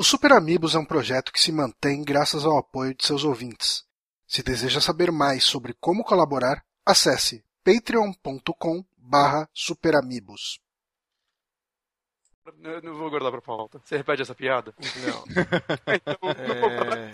[0.00, 3.84] O Super Amigos é um projeto que se mantém graças ao apoio de seus ouvintes.
[4.26, 10.58] Se deseja saber mais sobre como colaborar, acesse patreon.com barra superamigos.
[12.62, 13.80] Eu não vou guardar pra pauta.
[13.84, 14.74] Você repete essa piada?
[15.06, 15.24] Não.
[16.40, 17.12] É...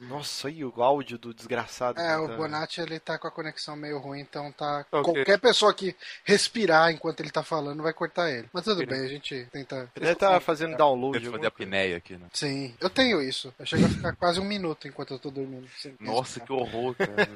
[0.00, 2.00] Nossa, aí o áudio do desgraçado.
[2.00, 4.84] É, o tá- Bonatti ele tá com a conexão meio ruim, então tá.
[4.90, 5.12] Ok.
[5.14, 5.94] Qualquer pessoa que
[6.24, 8.48] respirar enquanto ele tá falando vai cortar ele.
[8.52, 8.96] Mas tudo Beleza.
[8.96, 9.76] bem, a gente tenta.
[9.76, 11.12] Ele deve estar fazendo download.
[11.12, 12.26] Deixa eu alguma fazer apneia aqui, né?
[12.32, 13.52] Sim, eu tenho isso.
[13.58, 15.68] Eu chego a ficar quase um minuto enquanto eu tô dormindo.
[16.00, 16.46] Nossa, respirar.
[16.46, 17.28] que horror, cara.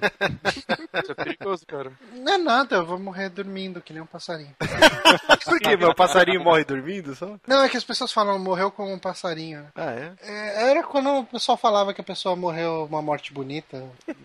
[1.02, 1.92] Isso é perigoso, cara.
[2.12, 4.54] Não é nada, eu vou morrer dormindo, que nem um passarinho.
[5.44, 5.76] Por quê?
[5.76, 7.12] Meu passarinho morre dormindo
[7.46, 9.66] Não, é que as pessoas falam, morreu como um passarinho.
[9.74, 10.12] Ah, é?
[10.22, 13.82] É, era quando o pessoal falava que a pessoa morreu uma morte bonita,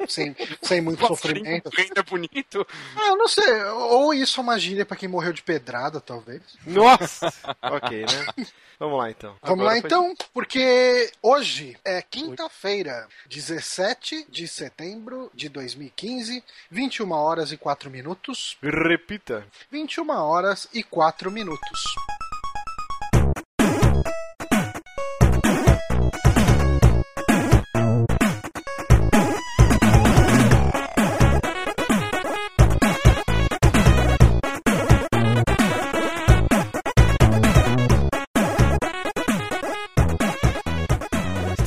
[0.08, 1.70] sem, sem muito sofrimento.
[1.78, 2.68] Ainda é bonito.
[2.96, 3.64] Ah, eu não sei.
[3.66, 6.42] Ou isso é uma gíria pra quem morreu de pedrada, talvez.
[6.66, 7.34] Nossa!
[7.62, 8.46] ok, né?
[8.78, 9.36] Vamos lá então.
[9.42, 17.12] Vamos Agora lá foi- então, porque hoje é quinta-feira, 17 de setembro de 2015, 21
[17.14, 18.58] horas e 4 minutos.
[18.62, 19.46] Repita.
[19.72, 21.84] 21 horas e 4 minutos.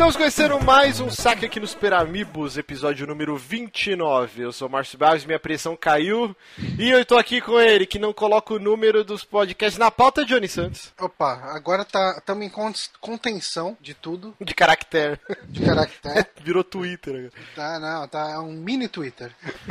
[0.08, 4.40] Estamos conhecendo mais um saque aqui no Super Amigos, episódio número 29.
[4.40, 6.34] Eu sou o Márcio Barros, minha pressão caiu.
[6.78, 10.24] E eu tô aqui com ele, que não coloca o número dos podcasts na pauta,
[10.24, 10.94] Johnny Santos.
[10.98, 15.20] Opa, agora tá estamos em con- contenção de tudo, De caractere.
[15.46, 16.26] de caractere.
[16.42, 17.30] Virou Twitter.
[17.54, 19.30] Tá, não, tá é um mini Twitter.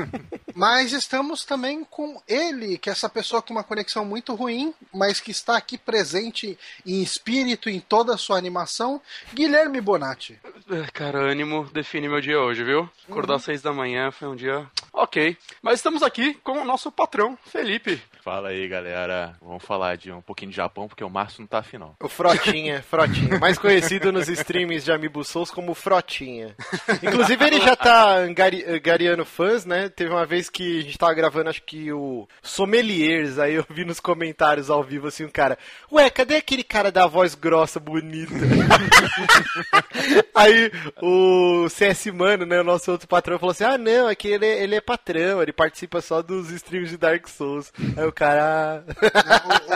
[0.53, 5.19] Mas estamos também com ele, que é essa pessoa com uma conexão muito ruim, mas
[5.19, 8.99] que está aqui presente em espírito em toda a sua animação,
[9.35, 10.27] Guilherme Bonatti.
[10.33, 12.89] É, Cara, ânimo define meu dia hoje, viu?
[13.09, 15.38] Acordar às seis da manhã foi um dia ok.
[15.61, 18.02] Mas estamos aqui com o nosso patrão, Felipe.
[18.23, 19.36] Fala aí, galera.
[19.42, 21.95] Vamos falar de um pouquinho de Japão, porque o Márcio não tá afinal.
[22.02, 23.39] O Frotinha, Frotinha.
[23.39, 26.55] Mais conhecido nos streams de Amiibo Souls como Frotinha.
[27.02, 29.88] Inclusive ele já tá angari- angariando fãs, né?
[29.89, 33.86] Teve uma vez que a gente tava gravando, acho que o Sommeliers, aí eu vi
[33.86, 35.58] nos comentários ao vivo assim, um cara,
[35.92, 38.33] ué, cadê aquele cara da voz grossa, bonita?
[40.36, 44.28] aí o CS Mano, né, o nosso outro patrão, falou assim, ah não, é que
[44.28, 47.72] ele, ele é patrão, ele participa só dos streams de Dark Souls.
[47.95, 48.83] Aí o cara...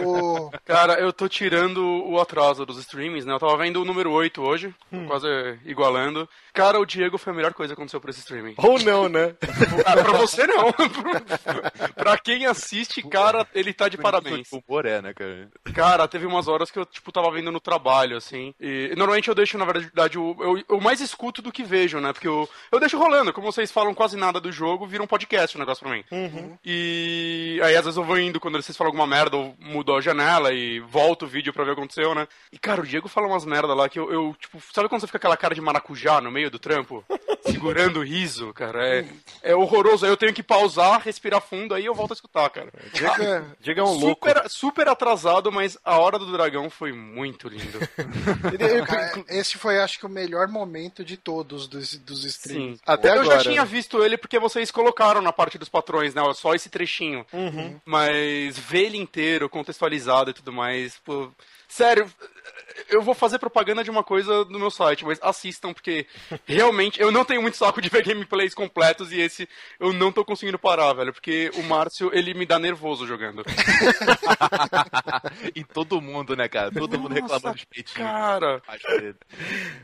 [0.04, 3.34] O, o- Cara, eu tô tirando o atraso dos streamings, né?
[3.34, 5.06] Eu tava vendo o número 8 hoje, Hum.
[5.08, 5.28] quase
[5.66, 6.28] igualando.
[6.54, 8.56] Cara, o Diego foi a melhor coisa que aconteceu por esse streaming.
[8.58, 9.36] Ou não, né?
[9.86, 10.72] Ah, pra você não.
[11.96, 14.48] pra quem assiste, cara, ele tá de parabéns.
[14.52, 15.50] O humor é, né, cara?
[15.74, 18.54] Cara, teve umas horas que eu, tipo, tava vendo no trabalho, assim.
[18.60, 22.14] E normalmente eu deixo, na verdade, o, eu, eu mais escuto do que vejo, né?
[22.14, 23.34] Porque eu, eu deixo rolando.
[23.34, 26.04] Como vocês falam quase nada do jogo, vira um podcast o negócio pra mim.
[26.66, 30.02] E aí, às vezes, eu vou indo quando vocês falam alguma merda, eu mudo a
[30.02, 32.28] janela e volto o vídeo pra ver o que aconteceu, né?
[32.52, 35.08] E, cara, o Diego fala umas merda lá que eu, eu, tipo, sabe quando você
[35.08, 37.04] fica aquela cara de maracujá no meio do trampo?
[37.46, 38.88] Segurando o riso, cara.
[38.88, 39.06] É,
[39.42, 40.06] é horroroso.
[40.06, 42.72] Aí eu tenho que pausar, respirar fundo, aí eu volto a escutar, cara.
[42.94, 44.28] Diego é, Diego é um louco.
[44.28, 47.80] Super, super atrasado, mas a hora do dragão foi muito lindo.
[49.30, 52.78] Esse foi, acho que, o melhor momento de todos dos, dos streams.
[52.78, 52.84] Sim.
[52.86, 56.22] Até eu agora, já tinha visto ele porque vocês colocaram na parte dos patrões, né?
[56.34, 57.26] Só esse trechinho.
[57.34, 57.80] Uhum.
[57.86, 61.32] Mas ver ele inteiro, contextualizado e tudo mais, pô.
[61.68, 62.12] Sério,
[62.92, 66.06] eu vou fazer propaganda de uma coisa no meu site, mas assistam, porque
[66.46, 69.48] realmente eu não tenho muito saco de ver gameplays completos e esse
[69.80, 71.14] eu não tô conseguindo parar, velho.
[71.14, 73.44] Porque o Márcio, ele me dá nervoso jogando.
[75.56, 76.72] e todo mundo, né, cara?
[76.72, 78.06] Todo mundo Nossa, reclamando de peitinho.
[78.06, 78.62] Cara,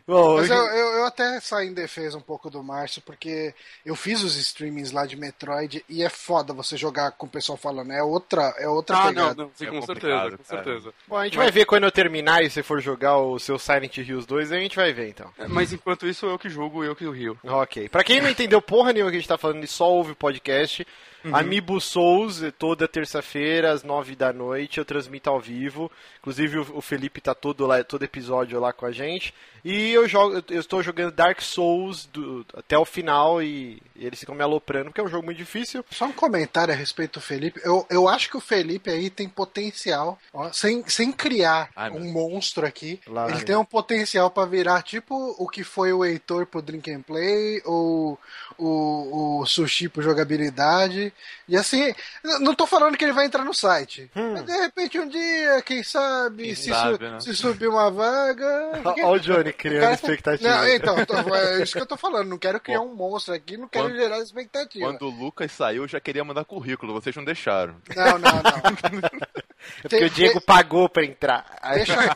[0.06, 3.54] Bom, Mas hoje- eu, eu, eu até saí em defesa um pouco do Márcio, porque
[3.86, 7.58] eu fiz os streamings lá de Metroid e é foda você jogar com o pessoal
[7.58, 7.92] falando.
[7.92, 9.44] É outra, é outra ah, não, pegada.
[9.44, 10.94] não, sim, É com complicado, certeza, com certeza.
[11.08, 13.98] Bom, a gente vai ver quando eu terminar e você for jogar o seu Silent
[13.98, 15.30] Hills 2, aí a gente vai ver então.
[15.38, 17.38] É, Mas enquanto isso, eu que julgo, eu que rio.
[17.44, 17.90] Ok.
[17.90, 20.16] Pra quem não entendeu porra nenhuma que a gente tá falando e só ouve o
[20.16, 20.86] podcast,
[21.34, 25.92] Amiibo Souls, toda terça-feira, às nove da noite, eu transmito ao vivo.
[26.20, 29.34] Inclusive o Felipe tá todo, lá, todo episódio lá com a gente.
[29.64, 34.20] E eu jogo, eu estou jogando Dark Souls do- até o final e, e eles
[34.20, 35.84] ficam me aloprando, porque é um jogo muito difícil.
[35.92, 37.60] Só um comentário a respeito do Felipe.
[37.64, 42.12] Eu, eu acho que o Felipe aí tem potencial, ó, sem, sem criar Ai, um
[42.12, 43.00] monstro aqui.
[43.08, 46.90] Lá ele tem um potencial pra virar tipo o que foi o Heitor pro Drink
[46.92, 48.18] and Play ou
[48.58, 51.12] o, o Sushi pro jogabilidade.
[51.48, 51.94] E assim,
[52.42, 54.10] não tô falando que ele vai entrar no site.
[54.16, 54.34] Hum.
[54.34, 57.20] Mas de repente um dia, quem sabe, Quem se, sabe, su- né?
[57.22, 58.82] se subir uma vaga.
[59.04, 60.50] Olha o Johnny criando Cara, expectativa.
[60.50, 62.28] Não, então, tô- é isso que eu tô falando.
[62.30, 64.86] Não quero criar um monstro aqui, não quero Quando- gerar expectativa.
[64.86, 67.76] Quando o Lucas saiu, eu já queria mandar currículo, vocês não deixaram.
[67.96, 68.42] Não, não, não.
[69.84, 71.46] É porque o Diego pagou pra entrar.
[71.74, 71.96] Deixa.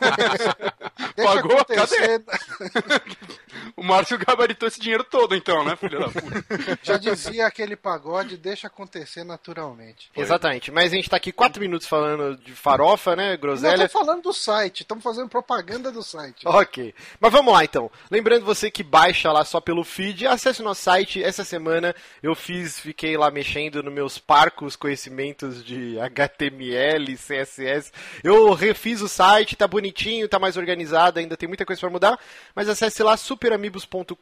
[1.16, 1.58] Deixa Pagou?
[1.58, 2.22] acontecer.
[3.76, 6.78] O Márcio gabaritou esse dinheiro todo, então, né, filho da puta?
[6.82, 10.10] Já dizia aquele pagode, deixa acontecer naturalmente.
[10.16, 10.70] Exatamente.
[10.70, 13.32] Mas a gente tá aqui quatro minutos falando de farofa, né?
[13.32, 13.88] Não Groselha.
[13.88, 16.46] tô falando do site, estamos fazendo propaganda do site.
[16.46, 16.94] Ok.
[17.20, 17.90] Mas vamos lá então.
[18.10, 21.22] Lembrando você que baixa lá só pelo feed, acesse o nosso site.
[21.22, 27.92] Essa semana eu fiz, fiquei lá mexendo nos meus parcos conhecimentos de HTML, CSS.
[28.22, 32.18] Eu refiz o site, tá bonitinho, tá mais organizado, ainda tem muita coisa para mudar,
[32.54, 34.16] mas acesse lá superamigos.com.br.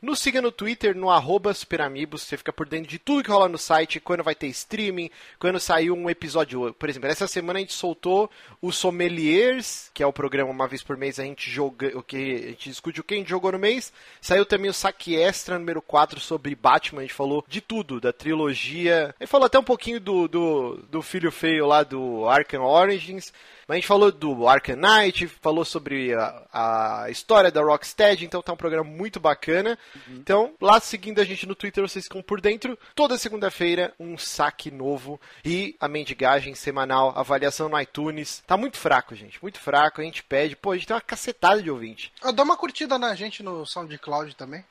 [0.00, 3.48] Nos siga no Twitter, no arroba superamigos, você fica por dentro de tudo que rola
[3.48, 6.72] no site, quando vai ter streaming, quando saiu um episódio.
[6.74, 8.30] Por exemplo, essa semana a gente soltou
[8.60, 12.16] o Sommeliers, que é o programa uma vez por mês a gente joga, o que
[12.16, 13.92] a gente discute o que a gente jogou no mês.
[14.20, 18.12] Saiu também o Saque Extra número 4 sobre Batman, a gente falou de tudo, da
[18.12, 19.14] trilogia.
[19.18, 23.32] Gente falou até um pouquinho do, do, do filho feio lá do Arkham Origins.
[23.66, 28.42] Mas a gente falou do Arkham Knight, falou sobre a, a história da Rocksteady, então
[28.42, 29.78] tá um programa muito bacana.
[30.08, 32.78] Então, lá seguindo a gente no Twitter, vocês ficam por dentro.
[32.94, 38.42] Toda segunda-feira, um saque novo e a mendigagem semanal, avaliação no iTunes.
[38.46, 40.00] Tá muito fraco, gente, muito fraco.
[40.00, 42.12] A gente pede, pô, a gente tem uma cacetada de ouvinte.
[42.22, 44.64] Ah, Dá uma curtida na gente no SoundCloud também.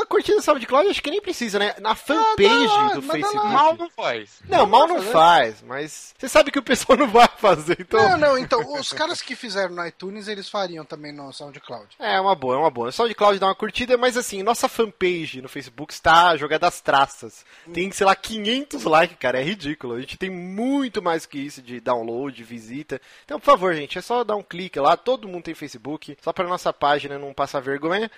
[0.00, 1.74] A curtida do SoundCloud acho que nem precisa, né?
[1.80, 3.02] Na fanpage lá, do.
[3.02, 3.46] Facebook.
[3.46, 4.40] Mal não faz.
[4.48, 8.00] Não, mal não faz, mas você sabe que o pessoal não vai fazer, então...
[8.10, 11.96] Não, não, então, os caras que fizeram no iTunes, eles fariam também no SoundCloud.
[11.98, 12.92] É uma boa, é uma boa.
[12.92, 16.80] Só de Cloud dá uma curtida, mas assim, nossa fanpage no Facebook está jogada às
[16.80, 17.44] traças.
[17.72, 19.94] Tem, sei lá, 500 likes, cara, é ridículo.
[19.94, 23.00] A gente tem muito mais que isso de download, de visita.
[23.24, 24.96] Então, por favor, gente, é só dar um clique lá.
[24.96, 28.10] Todo mundo tem Facebook, só para nossa página não passar vergonha.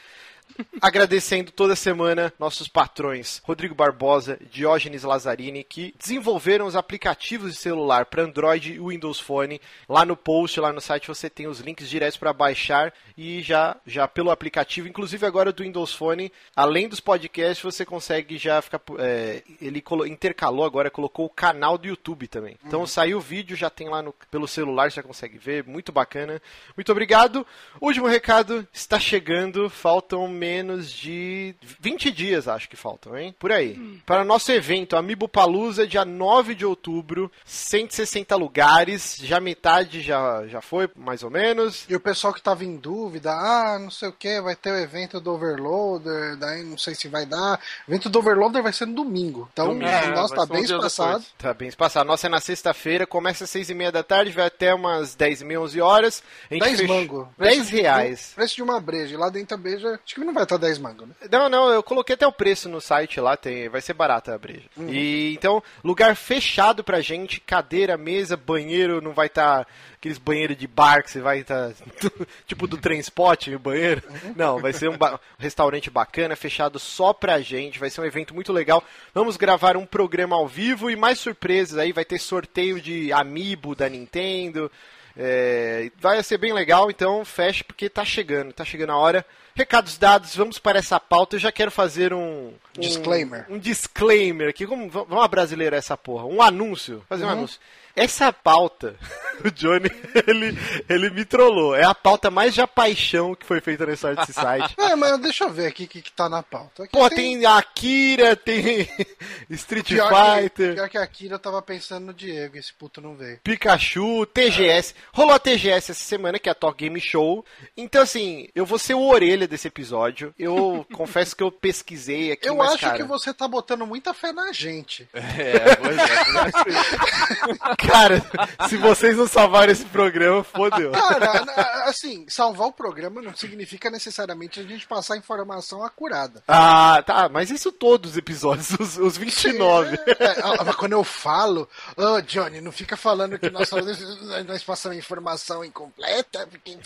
[0.81, 8.07] Agradecendo toda semana nossos patrões Rodrigo Barbosa, Diógenes Lazzarini, que desenvolveram os aplicativos de celular
[8.07, 9.61] para Android e Windows Phone.
[9.89, 13.77] Lá no post, lá no site, você tem os links diretos para baixar e já,
[13.87, 18.81] já pelo aplicativo, inclusive agora do Windows Phone, além dos podcasts, você consegue já ficar.
[18.99, 22.57] é, ele intercalou agora, colocou o canal do YouTube também.
[22.65, 25.93] Então saiu o vídeo, já tem lá no, pelo celular, você já consegue ver, muito
[25.93, 26.41] bacana.
[26.77, 27.47] Muito obrigado.
[27.81, 33.35] Último recado está chegando, faltam menos de 20 dias, acho que faltam, hein?
[33.39, 34.01] Por aí.
[34.05, 40.61] Para nosso evento, Amiibo Palusa, dia 9 de outubro, 160 lugares, já metade já, já
[40.61, 41.85] foi, mais ou menos.
[41.89, 44.79] E o pessoal que tava em dúvida, ah, não sei o que, vai ter o
[44.79, 47.61] evento do Overloader, daí não sei se vai dar.
[47.87, 49.49] O evento do Overloader vai ser no domingo.
[49.53, 49.87] Então, Domingo.
[49.89, 51.11] o nosso É, tá um bem espaçado.
[51.19, 51.35] depois.
[51.39, 52.07] Tá bem espaçado.
[52.07, 55.41] Nossa é na sexta-feira, começa às 6 e meia da tarde, vai até umas 10
[55.41, 56.23] e meia, 11 horas.
[56.51, 57.29] A gente 10 fechou- mango.
[57.39, 58.33] 10 Preço de- reais.
[58.35, 59.15] Preço de uma breja.
[59.15, 61.15] E lá dentro a breja, acho que não vai estar 10 mango, né?
[61.31, 64.39] Não, não, eu coloquei até o preço no site lá, tem, vai ser barata a
[64.39, 64.65] breja.
[64.89, 70.67] E então, lugar fechado pra gente, cadeira, mesa, banheiro, não vai estar aqueles banheiros de
[70.67, 71.73] bar que você vai estar
[72.47, 74.03] tipo do Transpot, o banheiro.
[74.37, 78.35] Não, vai ser um ba- restaurante bacana, fechado só pra gente, vai ser um evento
[78.35, 78.83] muito legal.
[79.15, 83.75] Vamos gravar um programa ao vivo e mais surpresas aí, vai ter sorteio de Amiibo
[83.75, 84.71] da Nintendo.
[85.17, 89.25] É, vai ser bem legal, então feche porque tá chegando, tá chegando a hora.
[89.55, 91.37] Recados dados, vamos para essa pauta.
[91.37, 92.53] Eu já quero fazer um.
[92.77, 93.47] um- Disclaimer.
[93.49, 94.67] Um, disclaimer aqui.
[94.67, 96.25] Como, vamos abrasileirar essa porra.
[96.25, 97.05] Um anúncio.
[97.09, 97.61] Fazer um anúncio.
[97.97, 98.97] Essa pauta,
[99.45, 99.89] o Johnny,
[100.27, 100.59] ele,
[100.89, 101.75] ele me trollou.
[101.75, 104.75] É a pauta mais de paixão que foi feita na história desse site.
[104.85, 106.85] É, mas deixa eu ver aqui o que, que tá na pauta.
[106.85, 108.87] Aqui Pô, tem Akira, tem
[109.51, 110.75] Street Pior que, Fighter.
[110.75, 113.39] pior que a Kira eu tava pensando no Diego, esse puto não veio.
[113.43, 114.95] Pikachu, TGS.
[115.13, 117.45] Rolou a TGS essa semana, que é a Talk Game Show.
[117.77, 120.35] Então, assim, eu vou ser o orelha desse episódio.
[120.39, 124.13] Eu confesso que eu pesquisei aqui, Eu mas, acho cara, que você tá botando muita
[124.13, 125.09] fé na gente.
[125.15, 127.84] É, pois é.
[127.87, 128.23] Cara,
[128.69, 130.93] se vocês não salvarem esse programa, fodeu.
[130.93, 131.45] Cara,
[131.85, 136.43] assim, salvar o programa não significa necessariamente a gente passar informação acurada.
[136.49, 139.97] Ah, tá, mas isso todos os episódios, os, os 29.
[139.97, 143.71] É, ah, mas quando eu falo, ô Johnny, não fica falando que nós,
[144.47, 146.79] nós passamos informação incompleta, porque.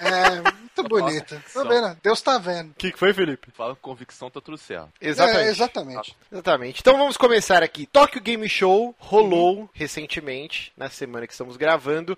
[0.00, 1.42] É, muito bonito.
[1.52, 1.96] Tá vendo?
[2.02, 2.70] Deus tá vendo.
[2.70, 3.50] O que, que foi, Felipe?
[3.52, 4.88] Fala com convicção, tá tudo certo.
[5.00, 5.46] Exatamente.
[5.46, 6.16] É, exatamente.
[6.30, 6.80] Exatamente.
[6.80, 7.86] Então vamos começar aqui.
[7.86, 10.15] Tokyo Game Show rolou recentemente,
[10.76, 12.16] na semana que estamos gravando.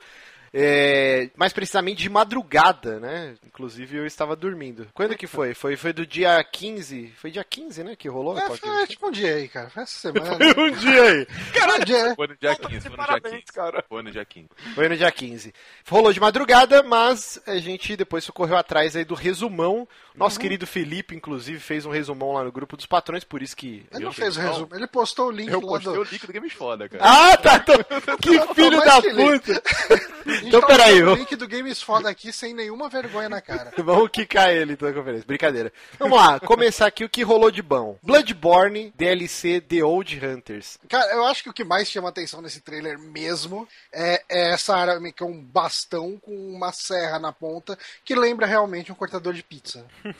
[0.53, 3.35] É, mais precisamente de madrugada, né?
[3.47, 4.89] Inclusive eu estava dormindo.
[4.95, 5.53] Quando que foi?
[5.55, 7.13] Foi, foi do dia 15.
[7.17, 7.97] Foi dia 15, né?
[7.97, 9.69] Que rolou É, foi tipo um dia aí, cara.
[9.71, 10.37] Foi essa semana.
[10.57, 11.27] um dia aí.
[11.53, 13.53] Caralho, dia, Foi no dia 15, foi no dia Parabéns, 15.
[13.53, 13.85] cara.
[13.89, 14.49] Foi no dia 15.
[14.75, 15.55] Foi no dia 15.
[15.89, 19.87] Rolou de madrugada, mas a gente depois correu atrás aí do resumão.
[20.15, 23.87] Nosso querido Felipe, inclusive, fez um resumão lá no grupo dos patrões, por isso que.
[23.93, 24.69] ele não Eu fez o resumo.
[24.73, 26.01] Ele postou o link Eu lá postei do.
[26.01, 27.05] o link do Games Foda, cara.
[27.05, 27.61] Ah, tá!
[27.61, 27.73] tô-
[28.21, 29.63] Que filho da puta!
[30.39, 33.73] A Então, tá peraí, o link do Games Foda aqui sem nenhuma vergonha na cara.
[33.79, 35.27] Vamos quicar ele então na conferência.
[35.27, 35.73] Brincadeira.
[35.99, 37.99] Vamos lá, começar aqui o que rolou de bom.
[38.03, 40.79] Bloodborne, DLC The Old Hunters.
[40.89, 44.77] Cara, eu acho que o que mais chama atenção nesse trailer mesmo é, é essa
[44.77, 49.33] arma que é um bastão com uma serra na ponta que lembra realmente um cortador
[49.33, 49.85] de pizza.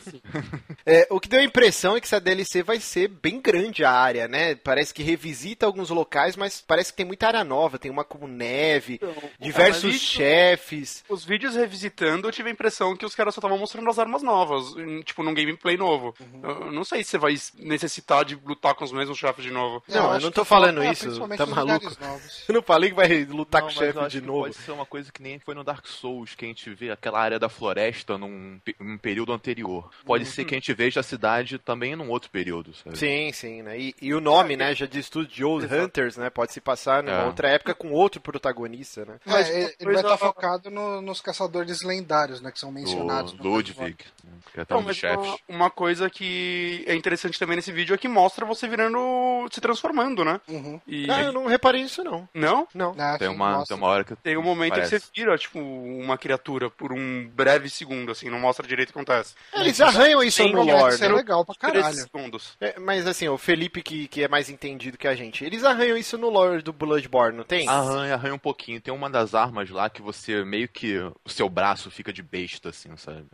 [0.85, 3.91] É, o que deu a impressão é que essa DLC vai ser bem grande a
[3.91, 4.55] área, né?
[4.55, 7.77] Parece que revisita alguns locais, mas parece que tem muita área nova.
[7.77, 8.99] Tem uma com neve,
[9.39, 11.03] diversos mas isso- chefes.
[11.09, 14.21] Os vídeos revisitando, eu tive a impressão que os caras só estavam mostrando as armas
[14.23, 16.13] novas, em- tipo, num gameplay novo.
[16.43, 19.83] Eu não sei se você vai necessitar de lutar com os mesmos chefes de novo.
[19.87, 21.89] Não, eu acho não tô fala- falando é, isso, tá maluco?
[22.47, 24.41] Eu não falei que vai lutar Não, com o mas eu chefe de novo.
[24.43, 27.19] Pode ser uma coisa que nem foi no Dark Souls, que a gente vê aquela
[27.19, 29.89] área da floresta num, num período anterior.
[30.05, 32.97] Pode ser que a gente veja a cidade também num outro período, sabe?
[32.97, 33.79] Sim, sim, né?
[33.79, 36.29] E, e o nome, né, já diz tudo de Old Hunters, né?
[36.29, 37.25] Pode se passar numa É.
[37.25, 39.19] outra época com outro protagonista, né?
[39.25, 42.51] É, Mas ele- uma ele vai estar focado no- nos caçadores lendários, né?
[42.51, 43.33] Que são mencionados.
[43.33, 43.79] Do no Ludwig,
[44.23, 45.17] né, que é Não, um chefes.
[45.27, 49.47] uma, uma coisa que é interessante também nesse vídeo é que mostra você virando.
[49.51, 50.39] se transformando, né?
[50.47, 50.79] Uhum.
[50.87, 51.09] E.
[51.09, 52.27] Ah, eu não reparei isso, não.
[52.33, 52.67] Não?
[52.73, 52.95] Não.
[52.97, 53.75] Ah, Tem uma, mostra.
[53.75, 54.15] tem uma hora que.
[54.15, 54.95] Tem um momento Parece.
[54.95, 58.93] que você vira, tipo, uma criatura por um breve segundo, assim, não mostra direito o
[58.93, 59.35] que acontece.
[59.53, 61.15] Eles arranham isso no lore, ser né?
[61.15, 61.95] legal pra 13 caralho.
[61.95, 62.57] segundos.
[62.59, 65.97] É, mas assim, o Felipe que, que é mais entendido que a gente, eles arranham
[65.97, 67.67] isso no lore do Bloodborne, não tem?
[67.67, 68.79] Arranha, arranha um pouquinho.
[68.81, 70.97] Tem uma das armas lá que você meio que.
[71.23, 73.25] O seu braço fica de besta, assim, sabe?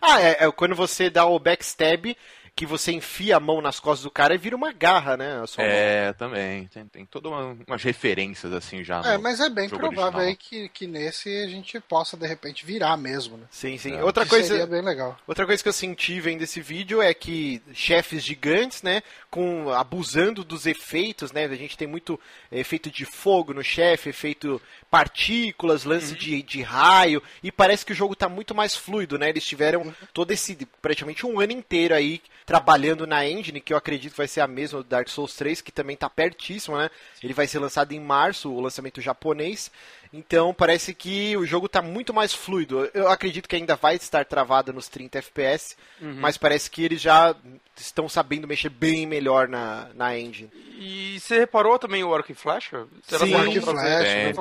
[0.00, 2.16] Ah, é, é quando você dá o backstab,
[2.56, 5.42] que você enfia a mão nas costas do cara e vira uma garra, né?
[5.42, 5.70] A sua mão.
[5.70, 6.66] É, também.
[6.68, 9.02] Tem, tem todas uma, umas referências, assim, já.
[9.02, 10.20] É, no mas é bem provável original.
[10.22, 13.44] aí que, que nesse a gente possa, de repente, virar mesmo, né?
[13.50, 13.96] Sim, sim.
[13.96, 14.02] É.
[14.02, 14.48] Outra Que coisa.
[14.48, 15.18] Seria bem legal.
[15.26, 20.42] Outra coisa que eu senti vendo esse vídeo é que chefes gigantes, né, com abusando
[20.42, 22.18] dos efeitos, né, a gente tem muito
[22.50, 27.94] efeito de fogo no chefe, efeito partículas, lance de, de raio, e parece que o
[27.94, 32.22] jogo tá muito mais fluido, né, eles tiveram todo esse, praticamente um ano inteiro aí,
[32.46, 35.72] trabalhando na engine, que eu acredito vai ser a mesma do Dark Souls 3, que
[35.72, 36.88] também tá pertíssimo, né,
[37.20, 39.70] ele vai ser lançado em março, o lançamento japonês,
[40.12, 42.88] então parece que o jogo tá muito mais fluido.
[42.94, 47.34] Eu acredito que ainda vai estar travado nos 30 FPS, mas parece que eles já
[47.76, 50.50] estão sabendo mexer bem melhor na, na engine.
[50.78, 52.86] E você reparou também o arco e flecha?
[53.02, 53.32] Será Sim,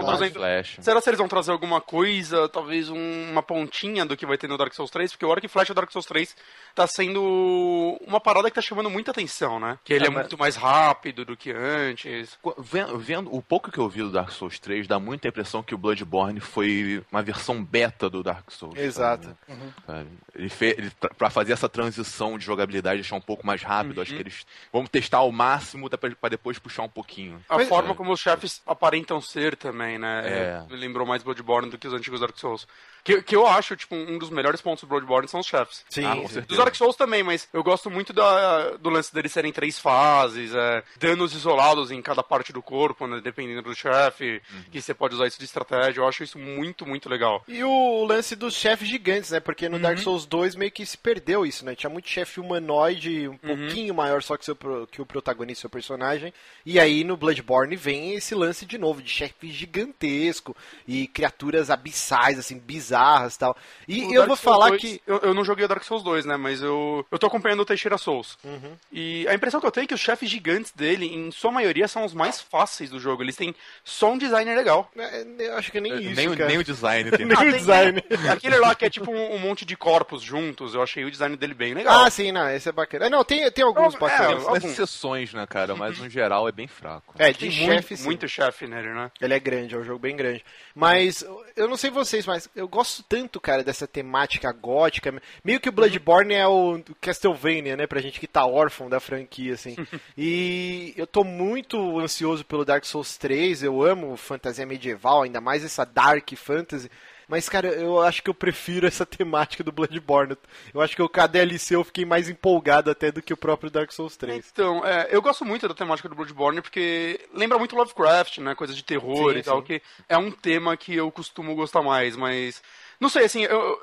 [0.01, 0.77] trazer- flash.
[0.81, 4.47] Será que eles vão trazer alguma coisa, talvez um- uma pontinha do que vai ter
[4.47, 5.11] no Dark Souls 3?
[5.11, 6.35] Porque o Arc e Flash do Dark Souls 3
[6.73, 9.77] tá sendo uma parada que tá chamando muita atenção, né?
[9.83, 12.37] Que ele é, É, mas- muito mais rápido do que antes.
[12.57, 15.75] Vendo, vendo- o pouco que eu vi do Dark Souls 3, dá muita impressão que
[15.75, 18.77] o Bloodborne foi uma versão beta do Dark Souls.
[18.77, 19.35] Exato.
[19.47, 19.61] sabe?
[19.85, 20.09] Sabe?
[20.35, 23.97] Ele fez, ele, pra- pra fazer essa transição de jogabilidade, deixar um pouco mais rápido,
[23.97, 24.01] Uhum.
[24.03, 27.43] acho que eles vão testar ao máximo pra depois puxar um pouquinho.
[27.49, 27.95] A Mas- forma é.
[27.95, 30.21] como os chefes aparentam ser também, né?
[30.25, 30.65] É.
[30.69, 32.67] Me lembrou mais Bloodborne do que os antigos Dark Souls.
[33.05, 35.85] Que, que eu acho, tipo, um dos melhores pontos do Bloodborne são os chefes.
[35.89, 36.41] Sim, Ah, sim.
[36.41, 40.53] Dos Dark Souls também, mas eu gosto muito da, do lance deles serem três fases,
[40.55, 44.63] é, danos isolados em cada parte do corpo, né, dependendo do chefe, Uhum.
[44.71, 45.99] que você pode usar isso de estratégia.
[46.01, 47.43] Eu acho isso muito, muito legal.
[47.47, 49.39] E o lance dos chefes gigantes, né?
[49.39, 49.81] Porque no Uhum.
[49.83, 51.75] Dark Souls 2 meio que se perdeu isso, né?
[51.75, 53.37] Tinha muito chefe humanoide, um Uhum.
[53.67, 54.55] pouquinho maior só que, seu,
[54.89, 56.33] que o protagonista, seu personagem.
[56.65, 60.55] E aí no Bloodborne vem esse lance de novo, de chefe gigantesco
[60.87, 62.94] e criaturas abissais, assim, bizarras
[63.35, 63.57] e tal.
[63.87, 65.01] E O eu Dark vou Souls falar 2, que.
[65.05, 66.37] Eu, eu não joguei o Dark Souls 2, né?
[66.37, 68.37] Mas eu, eu tô acompanhando o Teixeira Souls.
[68.43, 68.75] Uhum.
[68.91, 71.87] E a impressão que eu tenho é que os chefes gigantes dele, em sua maioria,
[71.87, 73.23] são os mais fáceis do jogo.
[73.23, 74.89] Eles têm só um designer legal.
[74.97, 76.15] é, Eu acho que nem isso.
[76.15, 76.49] nem, o- cara.
[76.49, 77.25] nem o design tem.
[77.25, 78.03] Nem o tem- design.
[78.31, 81.35] Aquele lá que é tipo um, um monte de corpos juntos, eu achei o design
[81.35, 82.03] dele bem legal.
[82.05, 83.09] Ah, sim, não, esse é bacana.
[83.09, 84.31] Não, tem, tem alguns É, bacanas.
[84.31, 84.63] é, Tem alguns.
[84.65, 85.75] exceções, né, cara?
[85.75, 87.13] Mas no geral é bem fraco.
[87.17, 89.11] É, de Tem chefe, muito, muito chefe nele, né?
[89.19, 90.43] Ele é grande, é um jogo bem grande.
[90.73, 91.25] Mas
[91.55, 95.13] eu não sei vocês, mas eu gosto tanto, cara, dessa temática gótica.
[95.43, 97.87] Meio que o Bloodborne é o Castlevania, né?
[97.87, 99.75] Pra gente que tá órfão da franquia, assim.
[100.17, 103.63] e eu tô muito ansioso pelo Dark Souls 3.
[103.63, 106.89] Eu amo fantasia medieval, ainda mais essa Dark Fantasy.
[107.27, 110.37] Mas, cara, eu acho que eu prefiro essa temática do Bloodborne.
[110.73, 113.91] Eu acho que o KDLC eu fiquei mais empolgado até do que o próprio Dark
[113.91, 114.45] Souls 3.
[114.51, 118.55] Então, é, eu gosto muito da temática do Bloodborne porque lembra muito Lovecraft, né?
[118.55, 119.65] Coisa de terror Sim, e tal, sim.
[119.65, 122.61] que é um tema que eu costumo gostar mais, mas.
[122.99, 123.79] Não sei, assim, eu,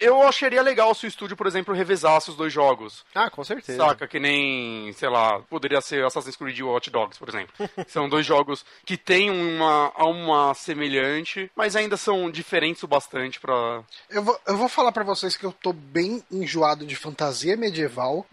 [0.00, 3.04] eu acharia legal se o estúdio, por exemplo, revezasse os dois jogos.
[3.14, 3.78] Ah, com certeza.
[3.78, 7.52] Saca, que nem, sei lá, poderia ser Assassin's Creed e Watch Dogs, por exemplo.
[7.86, 13.82] são dois jogos que têm uma alma semelhante, mas ainda são diferentes o bastante pra.
[14.08, 18.26] Eu vou, eu vou falar pra vocês que eu tô bem enjoado de fantasia medieval.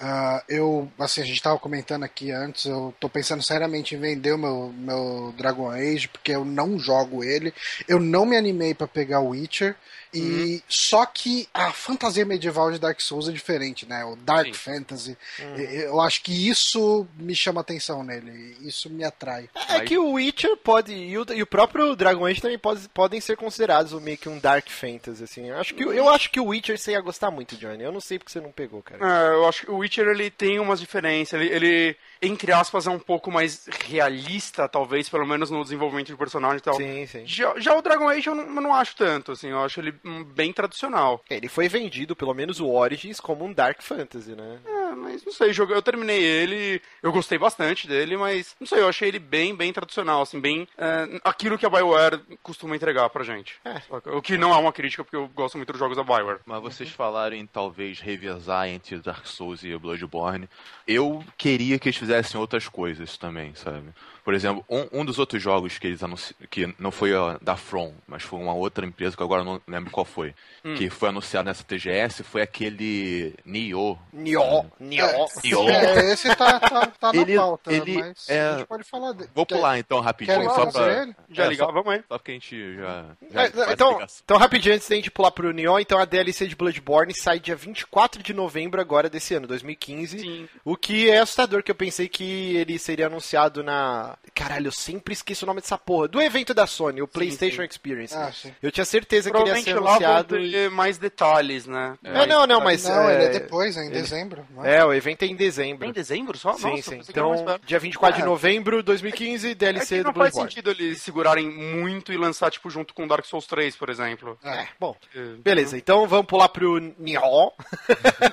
[0.00, 4.32] Ah, eu, assim, a gente tava comentando aqui antes, eu tô pensando seriamente em vender
[4.32, 7.54] o meu, meu Dragon Age, porque eu não jogo ele.
[7.86, 9.76] Eu não me animei pra pegar o Witcher.
[10.14, 14.04] E só que a fantasia medieval de Dark Souls é diferente, né?
[14.04, 14.52] O Dark Sim.
[14.52, 15.16] Fantasy.
[15.56, 18.56] E- Eu acho que isso me chama atenção nele.
[18.60, 19.48] Isso me atrai.
[19.68, 23.20] É que o Witcher pode, e o, e o próprio Dragon Age também pode, podem
[23.20, 25.48] ser considerados meio que um Dark Fantasy, assim.
[25.48, 27.82] Eu acho que, eu acho que o Witcher você ia gostar muito, Johnny.
[27.82, 29.00] Eu não sei porque você não pegou, cara.
[29.04, 31.40] É, eu acho que o Witcher ele tem umas diferenças.
[31.40, 36.16] Ele, ele, entre aspas, é um pouco mais realista, talvez, pelo menos no desenvolvimento de
[36.16, 36.74] personagem e tal.
[36.74, 37.26] Sim, sim.
[37.26, 39.92] Já, já o Dragon Age eu não, eu não acho tanto, assim, eu acho ele
[40.34, 41.22] bem tradicional.
[41.28, 44.60] Ele foi vendido, pelo menos o Origins, como um Dark Fantasy, né?
[44.64, 48.80] É, mas não sei, jogo- eu terminei ele, eu gostei bastante dele, mas não sei,
[48.80, 53.08] eu achei ele bem, bem tradicional, assim, bem é, aquilo que a BioWare costuma entregar
[53.10, 53.56] pra gente.
[53.64, 53.80] É.
[54.10, 56.40] O que não é uma crítica, porque eu gosto muito dos jogos da BioWare.
[56.46, 60.48] Mas vocês falaram em talvez revezar entre Dark Souls e Bloodborne.
[60.86, 63.90] Eu queria que eles fizessem outras coisas também, sabe?
[64.24, 67.56] Por exemplo, um, um dos outros jogos que eles anunciaram, que não foi a da
[67.56, 70.32] From, mas foi uma outra empresa que agora eu não lembro qual foi,
[70.76, 73.98] que foi anunciado nessa TGS, foi aquele Nioh.
[74.12, 74.40] Nio,
[74.78, 75.04] Nio.
[75.42, 75.68] Nioh.
[75.68, 79.12] É, esse tá, tá, tá na Ele- pauta, ele mas é- a gente pode falar
[79.12, 79.30] dele.
[79.34, 81.02] Vou pular então rapidinho, só fazer pra...
[81.02, 81.16] ele?
[81.30, 82.02] Já É, ligar, só- vamos aí.
[82.08, 83.04] Só porque a gente já...
[83.30, 86.54] já É, então, então, rapidinho, antes da gente pular pro Neon, então a DLC de
[86.54, 90.18] Bloodborne sai dia 24 de novembro agora desse ano, 2015.
[90.20, 90.48] Sim.
[90.64, 94.11] O que é assustador, que eu pensei que ele seria anunciado na...
[94.34, 96.08] Caralho, eu sempre esqueço o nome dessa porra.
[96.08, 98.14] Do evento da Sony, o PlayStation Experience.
[98.14, 98.52] Ah, sim.
[98.62, 100.36] Eu tinha certeza que ele ia Provavelmente ser anunciado...
[100.36, 101.96] ter mais detalhes, né?
[102.04, 102.84] É, não, não, mas...
[102.84, 103.14] não, é...
[103.14, 104.46] ele é depois, é em dezembro.
[104.50, 104.76] não é?
[104.76, 105.84] É, o evento é em dezembro.
[105.86, 106.54] É em dezembro só?
[106.54, 106.96] Sim, Nossa, sim.
[106.96, 108.26] mais Então, dia 24 de É.
[108.26, 110.50] novembro de 2015, É DLC que do não faz Bloodborne.
[110.50, 114.38] sentido eles segurarem muito e lançar, tipo, junto com Dark Souls 3, por exemplo.
[114.44, 114.96] É, bom.
[115.14, 115.20] É.
[115.38, 117.52] Beleza, então vamos pular pro Nioh.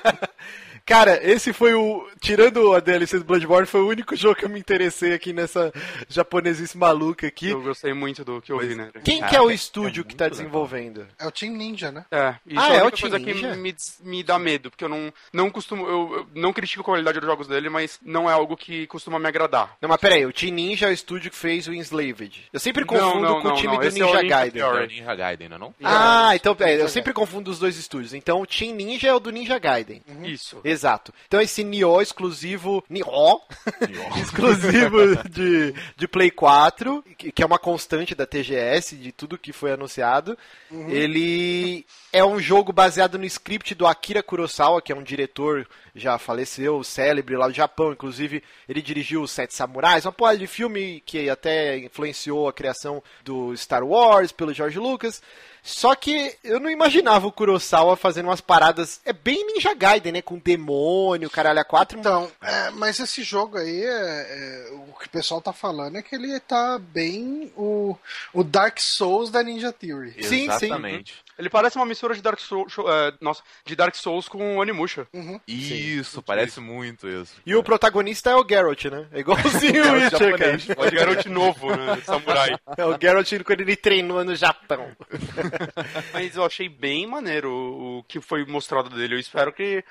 [0.89, 2.09] Cara, esse foi o.
[2.19, 5.71] Tirando a DLC do Bloodborne, foi o único jogo que eu me interessei aqui nessa
[6.09, 7.49] japonesice maluca aqui.
[7.49, 8.89] Eu gostei muito do que eu vi, né?
[9.03, 11.07] Quem que é o é estúdio que muito tá desenvolvendo?
[11.17, 12.05] É o Team Ninja, né?
[12.11, 13.55] É, isso Ah, é é o única coisa que Ninja?
[13.55, 15.85] me, des- me dá medo, porque eu não, não costumo.
[15.87, 19.19] Eu, eu não critico a qualidade dos jogos dele, mas não é algo que costuma
[19.19, 19.77] me agradar.
[19.81, 22.49] Não, mas peraí, o Team Ninja é o estúdio que fez o Enslaved.
[22.51, 24.21] Eu sempre Não, confundo não, com o não, time não, do esse é o Ninja
[24.23, 24.61] Ninja Gaiden.
[24.61, 24.87] É o.
[24.87, 25.75] Ninja Gaiden, não é não?
[25.83, 28.13] Ah, então é, eu Ninja sempre confundo os dois estúdios.
[28.13, 30.01] Então o Team Ninja é o do Ninja Gaiden.
[30.23, 30.59] Isso.
[30.63, 30.78] Exato.
[31.27, 32.83] Então esse Nioh exclusivo.
[32.89, 33.41] Nioh?
[34.21, 39.71] exclusivo de, de Play 4, que, é uma constante da TGS, de tudo que foi
[39.71, 40.37] anunciado.
[40.71, 46.17] Ele é um jogo baseado no script do Akira Kurosawa, que é um diretor já
[46.17, 47.91] faleceu, célebre lá do Japão.
[47.91, 53.03] Inclusive, ele dirigiu os Sete Samurais, uma porra de filme que até influenciou a criação
[53.23, 55.21] do Star Wars pelo George Lucas.
[55.69, 58.99] Só que eu não imaginava o Kurosawa fazendo umas paradas.
[59.05, 60.21] É bem Ninja Gaiden, né?
[60.21, 61.99] Com demônio, caralho, a quatro.
[61.99, 66.01] Então, é, mas esse jogo aí, é, é, o que o pessoal tá falando é
[66.01, 67.95] que ele tá bem o,
[68.33, 70.15] o Dark Souls da Ninja Theory.
[70.23, 71.03] Sim, sim.
[71.39, 75.07] Ele parece uma mistura de Dark Souls, é, nossa, de Dark Souls com Onimusha.
[75.47, 77.35] Isso, parece muito isso.
[77.45, 79.07] E o protagonista é o Geralt, né?
[79.13, 80.57] É igualzinho o Geralt Witcher, cara.
[80.57, 80.69] japonês.
[80.89, 82.01] O garoto novo, né?
[82.03, 82.57] Samurai.
[82.77, 84.91] É o Geralt quando ele treinou no Japão.
[86.11, 89.15] Mas eu achei bem maneiro o que foi mostrado dele.
[89.15, 89.81] Eu espero que.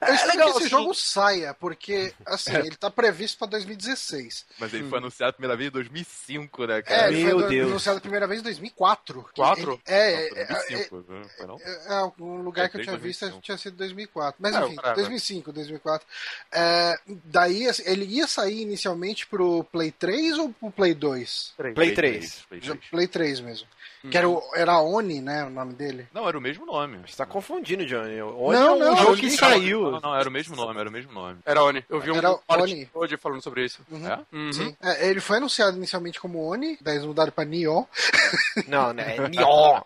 [0.00, 0.68] Eu espero legal, que esse assim.
[0.70, 4.46] jogo saia, porque, assim, ele tá previsto pra 2016.
[4.58, 7.12] Mas ele foi anunciado a primeira vez em 2005, né, É, cara?
[7.12, 7.68] ele Meu foi Deus.
[7.70, 9.22] anunciado a primeira vez em 2004.
[9.24, 9.72] que Quatro?
[9.72, 11.22] ele- É, é, Nossa, é, 2005, né?
[11.36, 11.56] Foi não?
[11.60, 13.42] é, é, um lugar que eu É, tinha desde visto 2005.
[13.44, 14.36] tinha sido 2004.
[14.40, 14.94] Mas É, enfim, whatever.
[14.96, 16.06] 2005, 2004.
[16.52, 21.54] É, daí, assim, ele ia sair inicialmente pro Play 3 ou pro Play 2?
[21.74, 22.44] Play 3.
[22.48, 22.90] Play Já- 3.
[22.90, 23.68] Play 3 mesmo.
[24.10, 26.08] Que era, o, era Oni, né, o nome dele.
[26.14, 26.98] Não, era o mesmo nome.
[27.06, 28.18] Você tá confundindo, Johnny.
[28.22, 29.89] Onde Não, é um não, jogo que saiu?
[29.92, 31.38] Não, não, era o mesmo nome, era o mesmo nome.
[31.44, 31.84] Era Oni.
[31.88, 32.88] Eu vi um Era parte Oni.
[32.94, 33.80] hoje falando sobre isso.
[33.92, 34.18] É?
[34.36, 34.52] Uhum.
[34.52, 34.76] Sim.
[34.82, 37.86] É, ele foi anunciado inicialmente como Oni, daí eles mudaram pra Nioh.
[38.68, 39.16] Não, né?
[39.16, 39.82] É Nioh.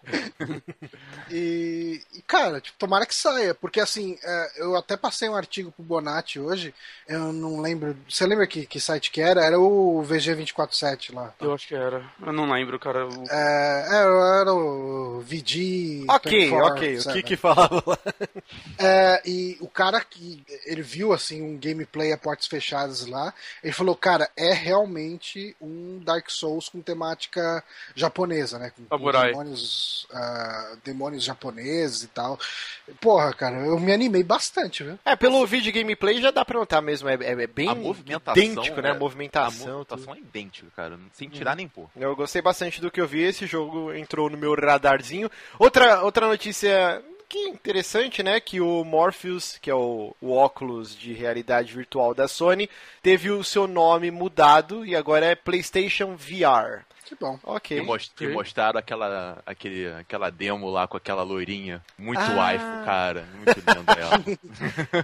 [1.31, 5.73] E, e, cara, tipo, tomara que saia, porque assim, é, eu até passei um artigo
[5.73, 6.75] pro Bonatti hoje,
[7.09, 7.97] eu não lembro.
[8.09, 9.43] Você lembra que, que site que era?
[9.45, 11.33] Era o VG247 lá.
[11.41, 12.05] Eu acho que era.
[12.25, 13.07] Eu não lembro, cara.
[13.07, 16.05] O- É, era, era o VG.
[16.09, 16.99] Ok, 24, ok.
[16.99, 17.99] O que que falava lá?
[18.79, 23.73] É, e o cara que ele viu assim um gameplay a portas fechadas lá, ele
[23.73, 27.63] falou, cara, é realmente um Dark Souls com temática
[27.95, 28.73] japonesa, né?
[28.75, 32.39] Com, com demônios, ah, demônios japoneses e tal.
[33.01, 34.99] Porra, cara, eu me animei bastante, viu?
[35.05, 37.09] É, pelo vídeo gameplay já dá pra notar mesmo.
[37.09, 38.43] É, é- é bem A movimentação.
[38.43, 38.91] idêntico, né?
[38.91, 39.67] A é- movimentação.
[39.67, 40.99] A movimentação é idêntica, cara.
[41.13, 41.89] Sem tirar nem pôr.
[41.97, 43.23] Eu gostei bastante do que eu vi.
[43.23, 45.31] Esse jogo entrou no meu radarzinho.
[45.59, 48.41] Outra, outra notícia que interessante, né?
[48.41, 52.69] Que o Morpheus, que é o, o óculos de realidade virtual da Sony,
[53.03, 56.85] teve o seu nome mudado e agora é PlayStation VR.
[57.05, 57.39] Que bom.
[57.45, 57.77] Ok.
[57.79, 61.83] E, mos- e mostraram aquela, aquele, aquela demo lá com aquela loirinha.
[61.99, 62.35] Muito Ah.
[62.35, 63.27] waifu, cara.
[63.35, 64.25] Muito lindo ela.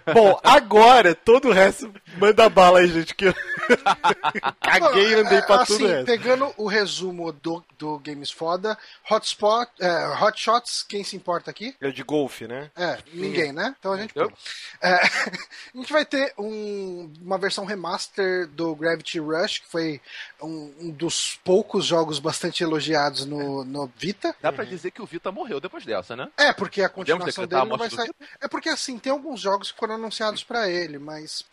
[0.14, 3.14] Bom, agora todo o resto manda bala aí, gente.
[3.14, 3.34] Que eu
[4.60, 6.06] caguei e andei pra assim, tudo resto.
[6.06, 8.78] pegando o resumo do, do Games Foda,
[9.10, 11.74] Hotspot, é, Hotshots, quem se importa aqui?
[11.80, 12.70] É de golfe, né?
[12.76, 13.74] É, ninguém, né?
[13.78, 14.14] Então a gente.
[14.18, 14.94] É,
[15.74, 20.00] a gente vai ter um- uma versão remaster do Gravity Rush, que foi
[20.42, 24.34] um, um dos poucos jogos bastante elogiados no, no Vita.
[24.40, 26.28] Dá pra dizer que o Vita morreu depois dessa, né?
[26.36, 28.14] É, porque a continuação dele não a vai morte sair.
[28.40, 31.44] É porque assim, tem alguns jogos que foram anunciados pra ele, mas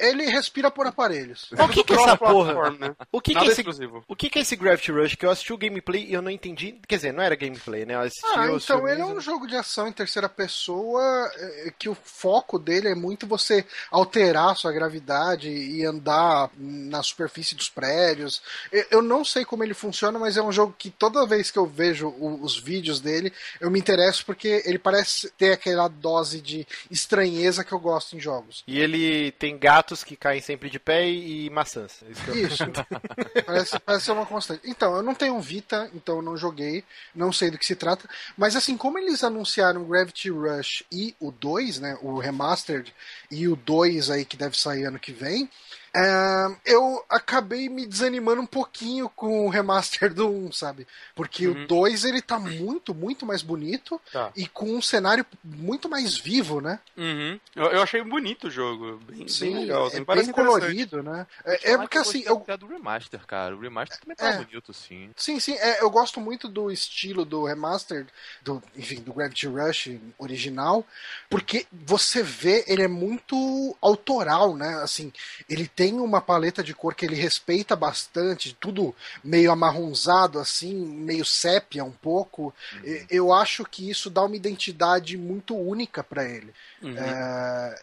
[0.00, 1.50] ele respira por aparelhos.
[1.52, 2.70] O que, que é essa porra?
[2.70, 2.94] Né?
[3.12, 4.04] O que, que é esse exclusivo.
[4.08, 5.14] O que, que é esse Gravity Rush?
[5.14, 6.80] Que eu assisti o gameplay e eu não entendi.
[6.88, 7.94] Quer dizer, não era gameplay, né?
[7.94, 11.02] Eu assisti Ah, então ele é um jogo de ação em terceira pessoa
[11.36, 17.02] é, que o foco dele é muito você alterar a sua gravidade e andar na
[17.02, 18.40] superfície dos prédios.
[18.70, 21.58] Eu- Eu não sei como ele funciona, mas é um jogo que toda vez que
[21.58, 26.40] eu vejo o- os vídeos dele, eu me interesso porque ele parece ter aquela dose
[26.40, 28.62] de estranheza que eu gosto em jogos.
[28.66, 32.00] E ele tem gatos que caem sempre de pé e, e maçãs.
[32.06, 32.64] É Isso eu- Isso.
[33.44, 34.62] parece, parece ser uma constante.
[34.64, 38.08] Então, eu não tenho Vita, então eu não joguei, não sei do que se trata.
[38.36, 41.98] Mas assim, como eles anunciaram Gravity Rush e o 2, né?
[42.00, 42.94] O Remastered
[43.30, 45.50] e o 2 aí que deve sair ano que vem.
[45.94, 50.86] É, eu acabei me desanimando um pouquinho com o remaster do 1, sabe?
[51.14, 54.32] Porque o 2 ele tá muito, muito mais bonito Tá.
[54.34, 56.78] e com um cenário muito mais vivo, né?
[56.96, 57.38] Uhum.
[57.54, 58.98] Eu, eu achei bonito o jogo.
[59.06, 59.86] Bem, bem legal.
[59.86, 61.26] Assim, é bem colorido, né?
[61.44, 63.54] É, é porque assim, eu, até do remaster, cara.
[63.54, 64.36] O remaster também tá É.
[64.44, 65.10] bonito, sim.
[65.16, 68.08] Sim, sim, é, eu gosto muito do estilo do remastered,
[68.42, 70.86] do, enfim, do Gravity Rush original,
[71.28, 74.80] porque você vê, ele é muito autoral, né?
[74.82, 75.12] Assim,
[75.48, 81.24] ele tem uma paleta de cor que ele respeita bastante, tudo meio amarronzado, assim, meio
[81.24, 82.54] sépia um pouco.
[82.84, 86.52] E- Eu acho que isso dá uma identidade muito única pra ele.
[86.82, 86.94] Uhum.
[86.98, 87.74] É,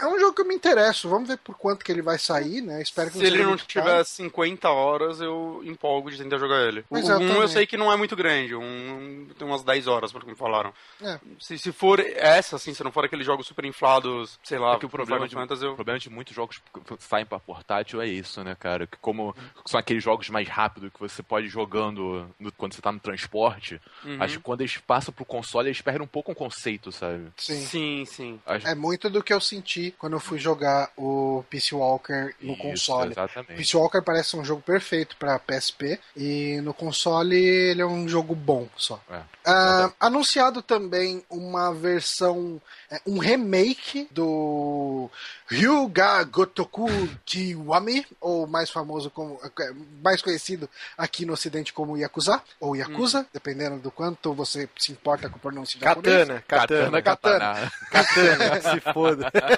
[0.00, 2.60] é um jogo que eu me interesso, vamos ver por quanto que ele vai sair,
[2.60, 2.80] né?
[2.82, 6.80] Espero que Se ele seja não tiver 50 horas, eu empolgo de tentar jogar ele.
[6.80, 7.48] O Pois é, eu 1 eu, também.
[7.48, 10.72] sei que não é muito grande, um tem umas 10 horas, pelo que me falaram.
[11.00, 11.18] É.
[11.40, 14.78] Se, se for essa, assim, se não for aqueles jogos super inflados, sei lá, É
[14.78, 15.72] que o problema, de, Fantasy, eu...
[15.72, 18.86] o problema de muitos jogos que saem pra portátil é isso, né, cara?
[18.86, 19.34] Que como
[19.66, 23.00] são aqueles jogos mais rápidos que você pode ir jogando no- quando você tá no
[23.00, 24.22] transporte, Uhum.
[24.22, 27.30] acho que quando eles passam pro console, eles perdem um pouco o conceito, sabe?
[27.36, 27.66] Sim.
[27.66, 28.40] Sim, sim.
[28.46, 29.67] Acho É muito do que eu senti
[29.98, 33.12] quando eu fui jogar o Peace Walker no Isso, console.
[33.12, 33.56] Exatamente.
[33.56, 38.34] Peace Walker parece um jogo perfeito para PSP e no console ele é um jogo
[38.34, 39.00] bom só.
[39.10, 39.20] É.
[39.50, 45.10] Ah, anunciado também uma versão, é, um remake do
[45.46, 46.86] Ryuga Gotoku
[47.24, 53.26] Kiwami, ou mais famoso como, é, mais conhecido aqui no ocidente como Yakuza, ou Yakuza,
[53.32, 56.42] dependendo do quanto você se importa com a pronúncia japonesa.
[56.46, 57.72] Katana, katana, Katana.
[57.90, 59.32] katana, se foda.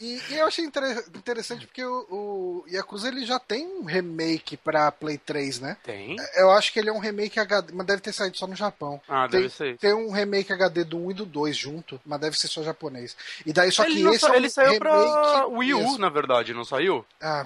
[0.00, 4.56] E, e eu achei inter- interessante porque o, o Yakuza ele já tem um remake
[4.56, 5.76] pra Play 3, né?
[5.84, 6.16] Tem?
[6.36, 9.00] Eu acho que ele é um remake HD, mas deve ter saído só no Japão.
[9.08, 9.76] Ah, tem, deve ser.
[9.78, 13.16] Tem um remake HD do 1 e do 2 junto, mas deve ser só japonês.
[13.44, 15.78] E daí só ele, que esse sa- é um ele saiu remake pra Wii U,
[15.80, 15.98] mesmo.
[15.98, 17.04] na verdade, não saiu?
[17.20, 17.44] Ah,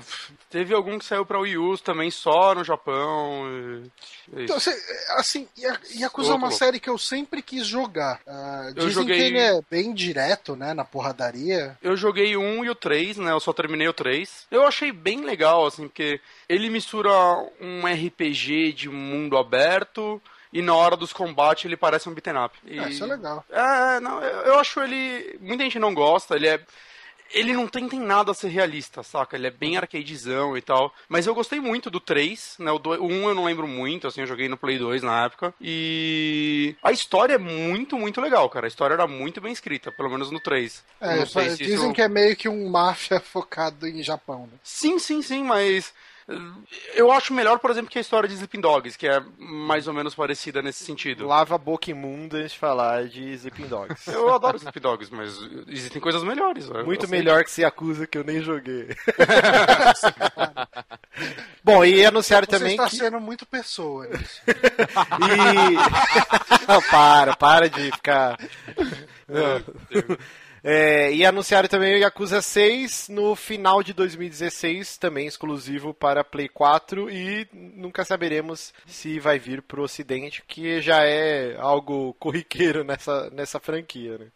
[0.48, 3.44] Teve algum que saiu pra Wii U também só no Japão.
[4.32, 4.56] e- então,
[5.16, 8.20] assim, Ya- Yakuza é uma série que eu sempre quis jogar.
[8.26, 10.84] Ah, Eu dizem joguei- que ele é bem direto, né, na
[11.24, 11.78] porradaria.
[11.82, 13.32] Eu joguei o 1 e o 3, né?
[13.32, 14.46] Eu só terminei o 3.
[14.50, 17.10] Eu achei bem legal, assim, porque ele mistura
[17.60, 20.20] um RPG de mundo aberto
[20.52, 22.56] e na hora dos combates ele parece um beat'em up.
[22.64, 22.78] E...
[22.78, 23.44] Ah, isso é legal.
[23.50, 25.38] É, não, eu, eu acho ele.
[25.40, 26.60] Muita gente não gosta, ele é.
[27.34, 29.36] Ele não tem, tem nada a ser realista, saca?
[29.36, 30.94] Ele é bem arcadezão e tal.
[31.08, 32.70] Mas eu gostei muito do 3, né?
[32.72, 35.24] O, 2, o 1 eu não lembro muito, assim, eu joguei no Play 2 na
[35.24, 35.52] época.
[35.60, 38.66] E a história é muito, muito legal, cara.
[38.66, 40.84] A história era muito bem escrita, pelo menos no 3.
[41.00, 44.58] É, dizem isso- que é meio que um máfia focado em Japão, né?
[44.62, 45.92] Sim, sim, sim, mas.
[46.94, 49.92] Eu acho melhor, por exemplo, que a história de Sleeping Dogs, que é mais ou
[49.92, 51.26] menos parecida nesse sentido.
[51.26, 54.08] Lava a boca imunda antes de falar de Sleeping Dogs.
[54.10, 56.66] Eu adoro Sleeping Dogs, mas existem coisas melhores.
[56.68, 58.88] eu- Muito melhor que se acusa que eu nem joguei.
[61.62, 62.96] Bom, e anunciaram Você também está que...
[62.96, 64.40] sendo muito pessoa nisso.
[65.24, 65.74] E...
[66.66, 68.38] Não, para, para de ficar...
[70.66, 76.48] É, e anunciaram também o Yakuza 6 no final de 2016, também exclusivo para Play
[76.48, 83.28] 4 e nunca saberemos se vai vir pro ocidente, que já é algo corriqueiro nessa,
[83.28, 84.26] nessa franquia, né?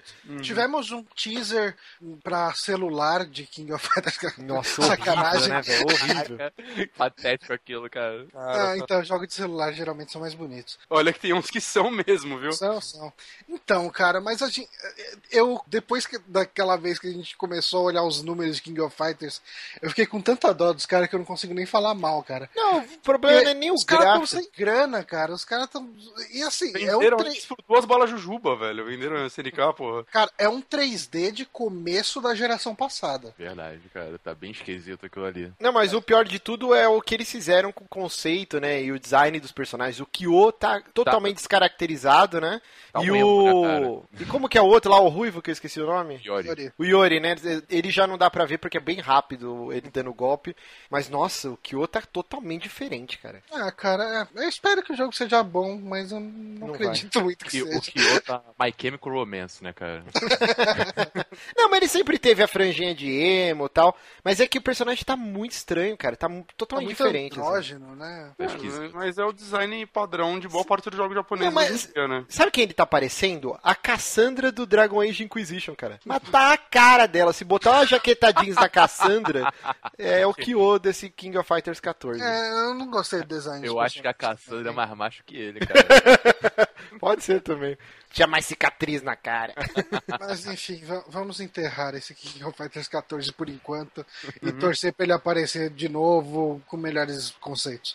[0.43, 1.75] Tivemos um teaser
[2.23, 4.19] pra celular de King of Fighters.
[4.37, 5.51] Nossa, sacanagem.
[5.51, 6.51] horrível, né?
[6.59, 6.89] Horrível.
[6.97, 8.27] Patético aquilo, cara.
[8.35, 10.79] Ah, então, jogos de celular geralmente são mais bonitos.
[10.91, 12.53] Olha que tem uns que são mesmo, viu?
[12.53, 13.11] São, são.
[13.49, 14.69] Então, cara, mas a gente,
[15.31, 18.81] eu, depois que, daquela vez que a gente começou a olhar os números de King
[18.81, 19.41] of Fighters,
[19.81, 22.51] eu fiquei com tanta dó dos caras que eu não consigo nem falar mal, cara.
[22.55, 25.33] Não, o problema não é nem os os caras estão sem grana, cara.
[25.33, 25.89] Os caras estão.
[26.33, 27.37] E assim, é um, Venderam 3...
[27.37, 28.85] isso por duas balas jujuba, velho.
[28.85, 30.05] Venderam SNK, porra.
[30.05, 33.35] cara, é um 3D de começo da geração passada.
[33.39, 34.19] Verdade, cara.
[34.19, 35.53] Tá bem esquisito aquilo ali.
[35.61, 38.83] Não, mas o pior de tudo é o que eles fizeram com o conceito, né?
[38.83, 40.01] E o design dos personagens.
[40.01, 42.61] O Kyo tá totalmente descaracterizado, né?
[42.93, 44.03] Tá e né, o.
[44.19, 46.08] e como que é o outro lá, o Ruivo, que eu esqueci o nome?
[46.17, 46.49] Yori.
[46.49, 46.73] Yori.
[46.79, 47.35] O Yori, né?
[47.69, 50.55] Ele já não dá pra ver porque é bem rápido ele dando golpe.
[50.91, 53.43] Mas nossa, o Kyo tá totalmente diferente, cara.
[53.53, 57.21] Ah, cara, é, eu espero que o jogo seja bom, mas eu não, Não acredito
[57.21, 57.81] muito que o seja.
[57.93, 60.05] Kyo tá My Chemical Romance, né, cara?
[61.57, 63.97] Não, mas ele sempre teve a franjinha de emo e tal.
[64.25, 66.17] Mas é que o personagem tá muito estranho, cara.
[66.17, 67.33] Tá Tá totalmente muito diferente.
[67.39, 67.49] assim.
[67.49, 68.33] andrógeno, né?
[68.39, 71.91] É É, mas é o design padrão de boa parte dos jogos japoneses Não, mas-
[71.93, 72.25] dia, né?
[72.29, 73.59] Sabe quem ele tá parecendo?
[73.63, 75.98] A Cassandra do Dragon Age Inquisition, cara.
[76.05, 77.33] Mas tá a cara dela.
[77.33, 79.53] Se botar uma jaqueta jeans da Cassandra,
[79.99, 82.23] é o Kyo desse King of Fighters 14.
[82.23, 83.67] É, eu não gostei do design.
[83.67, 86.69] Eu acho que a Cassandra é mais macho que ele, cara.
[86.99, 87.77] Pode ser também.
[88.11, 89.55] Tinha mais cicatriz na cara.
[90.19, 94.05] Mas enfim, va- vamos enterrar esse King of Fighters 14 por enquanto
[94.43, 97.95] e torcer pra ele aparecer de novo com melhores conceitos.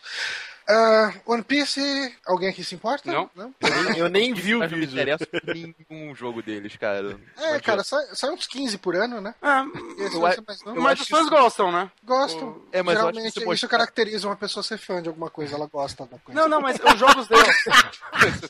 [0.68, 3.12] Ah, One Piece, alguém aqui se importa?
[3.12, 3.30] Não.
[3.36, 4.94] Eu nem, eu nem vi o Mas não me vídeo.
[4.94, 7.20] interessa nenhum jogo deles, cara.
[7.38, 9.36] É, cara, sai, sai uns 15 por ano, né?
[9.42, 10.40] É, Esse Eu mais
[10.76, 11.92] mas os fãs gostam, né?
[12.04, 12.62] Gostam.
[12.72, 15.56] É, mas eu acho que Geralmente isso caracteriza uma pessoa ser fã de alguma coisa,
[15.56, 16.40] ela gosta da coisa.
[16.40, 17.64] Não, não, mas os jogos deles.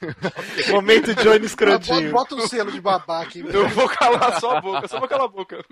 [0.69, 4.61] Momento Johnny Ah, bota, bota um selo de babaca em Eu vou calar só a
[4.61, 5.65] boca, só vou calar a boca.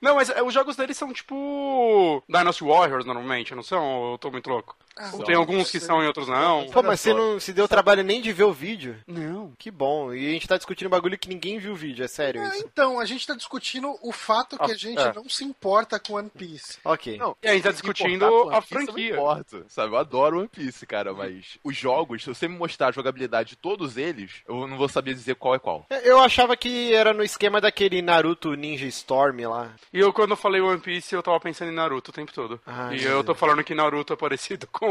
[0.00, 2.22] Não, mas é, os jogos deles são tipo.
[2.28, 4.12] Dynasty Warriors normalmente, não são?
[4.12, 4.76] Eu tô muito louco?
[4.98, 6.66] Ah, Ou tem alguns que são e outros não?
[6.70, 8.96] Pô, mas você não se deu trabalho nem de ver o vídeo?
[9.06, 9.52] Não.
[9.58, 10.12] Que bom.
[10.14, 12.48] E a gente tá discutindo um bagulho que ninguém viu o vídeo, é sério Ah,
[12.48, 12.64] isso.
[12.66, 15.12] então, a gente tá discutindo o fato que Ah, a gente é.
[15.12, 16.78] não se importa com One Piece.
[16.84, 17.18] Ok.
[17.18, 19.12] Não, E a gente tá discutindo a Piece, Eu não franquia.
[19.12, 19.92] importo, sabe?
[19.92, 23.56] Eu adoro One Piece, cara, mas os jogos, se você me mostrar a jogabilidade de
[23.56, 25.86] todos eles, eu não vou saber dizer qual é qual.
[26.04, 29.72] Eu achava que era no esquema daquele Naruto Ninja Storm lá.
[29.92, 32.58] E eu, quando eu falei One Piece, eu tava pensando em Naruto o tempo todo.
[32.66, 34.85] Ai, e meu eu tô falando que Naruto é parecido com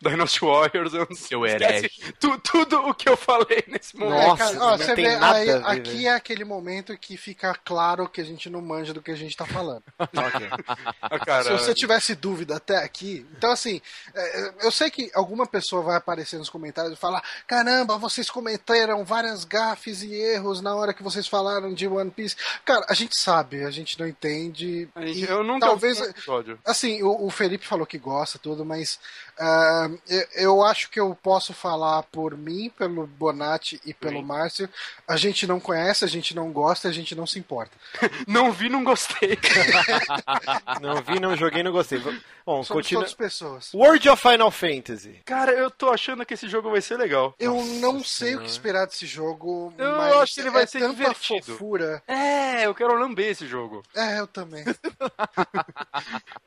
[0.00, 0.92] Dynasty Warriors.
[0.94, 4.26] Eu não Seu esquece tu- tudo o que eu falei nesse momento.
[4.28, 6.06] Nossa, É, cara, ó, não você tem vê, nada aí, a ver, aqui velho.
[6.08, 9.36] é aquele momento que fica claro que a gente não manja do que a gente
[9.36, 9.82] tá falando.
[9.98, 10.48] Ok.
[11.00, 13.80] Ah, cara, Se você tivesse dúvida até aqui, então assim,
[14.14, 19.04] é, eu sei que alguma pessoa vai aparecer nos comentários e falar: caramba, vocês comentaram
[19.04, 22.36] várias gafes e erros na hora que vocês falaram de One Piece.
[22.64, 24.88] Cara, a gente sabe, a gente não entende.
[24.98, 26.00] gente- e eu nunca talvez.
[26.00, 26.56] um.
[26.64, 28.98] Assim, o, o Felipe falou que gosta tudo, mas
[29.38, 34.24] ah, eu, eu acho que eu posso falar por mim, pelo Bonatti e pelo Sim.
[34.24, 34.68] Márcio.
[35.06, 37.72] A gente não conhece, a gente não gosta, a gente não se importa.
[38.26, 39.38] Não vi, não gostei.
[40.80, 41.98] Não vi, não joguei, não gostei.
[42.44, 43.02] Bom, Somos continua.
[43.02, 43.72] todas pessoas.
[43.72, 45.20] World of Final Fantasy.
[45.24, 47.34] Cara, eu tô achando que esse jogo vai ser legal.
[47.38, 50.66] Eu não sei o que esperar desse jogo, Eu mas acho que ele vai é
[50.66, 51.52] ser tanta divertido.
[51.52, 52.02] fofura.
[52.06, 53.82] É, eu quero lamber esse jogo.
[53.94, 54.64] É, eu também.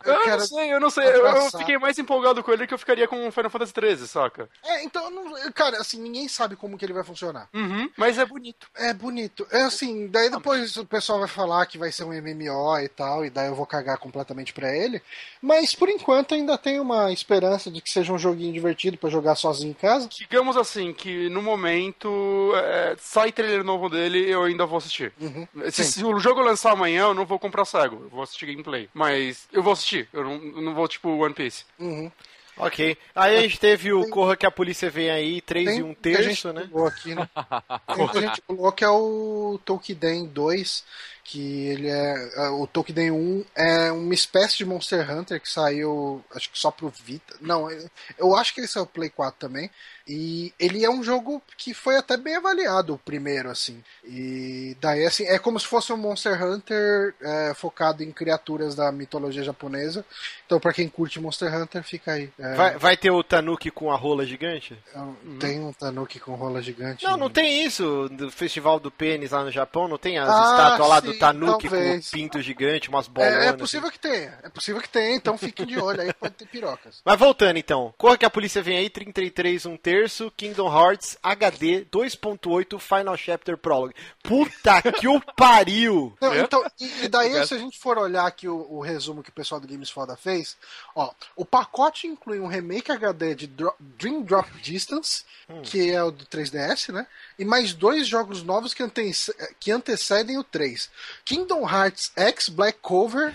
[0.05, 1.05] Eu, eu quero não sei, eu não sei.
[1.07, 4.47] Eu, eu fiquei mais empolgado com ele que eu ficaria com Final Fantasy XIII, saca?
[4.63, 7.49] É, então, eu não- cara, assim, ninguém sabe como que ele vai funcionar.
[7.53, 8.67] Uhum, mas é bonito.
[8.75, 9.47] É bonito.
[9.51, 13.25] É assim, daí depois o pessoal vai falar que vai ser um MMO e tal,
[13.25, 15.01] e daí eu vou cagar completamente pra ele.
[15.41, 19.09] Mas por por enquanto ainda tem uma esperança de que seja um joguinho divertido para
[19.09, 20.09] jogar sozinho em casa.
[20.09, 25.13] Digamos assim, que no momento, é, sai trailer novo dele, eu ainda vou assistir.
[25.17, 25.47] Uhum.
[25.71, 28.89] Se, se o jogo lançar amanhã, eu não vou comprar cego, eu vou assistir gameplay.
[28.93, 31.63] Mas eu vou assistir, eu não, eu não vou tipo One Piece.
[31.79, 32.11] Uhum.
[32.57, 32.97] Ok.
[33.15, 35.89] Aí a gente teve o Corra que a polícia vem aí, 3 Tem e 1
[35.89, 36.67] um que a gente terço, né?
[36.69, 37.29] pulou aqui, né?
[37.95, 40.83] Tem que a gente pulou que é o Tolkien 2,
[41.29, 42.29] que ele é.
[42.37, 46.71] é, O Tolkien 1 é uma espécie de Monster Hunter que saiu, acho que só
[46.71, 47.35] pro Vita.
[47.41, 47.85] Não, é-
[48.17, 49.69] eu acho que ele saiu Play 4 também.
[50.09, 53.83] E ele é um jogo que foi até bem avaliado, o primeiro, assim.
[54.05, 58.89] E daí, assim, é como se fosse um Monster Hunter é, focado em criaturas da
[58.89, 60.05] mitologia japonesa.
[60.45, 62.29] Então, pra quem curte Monster Hunter, fica aí.
[62.39, 64.79] É, Vai, vai ter o Tanuki com a rola gigante?
[65.41, 67.03] Tem um Tanuki com rola gigante.
[67.03, 68.07] Não, não tem isso.
[68.09, 71.67] Do Festival do Pênis lá no Japão, não tem as Ah, estátuas lá do Tanuki
[71.69, 72.07] com talvez.
[72.07, 73.45] o pinto gigante, umas bolonas.
[73.45, 74.37] É, é possível que tenha.
[74.43, 77.01] É possível que tenha, então fiquem de olho aí, pode ter pirocas.
[77.05, 81.85] Mas voltando então, corra que a polícia vem aí, 33, um terço, Kingdom Hearts HD
[81.91, 83.93] 2.8 Final Chapter Prologue.
[84.23, 86.15] Puta que o pariu!
[86.21, 86.41] Não, É?
[86.41, 89.33] então, e, e daí, se a gente for olhar aqui o, o resumo que o
[89.33, 90.57] pessoal do Games Foda fez,
[90.95, 95.23] ó, o pacote inclui um remake HD de Dro- Dream Drop Distance,
[95.63, 97.07] que é o do 3DS, né?
[97.39, 99.07] E mais dois jogos novos que, ante-
[99.59, 100.89] que antecedem o 3.
[101.25, 103.33] Kingdom Hearts X Black Cover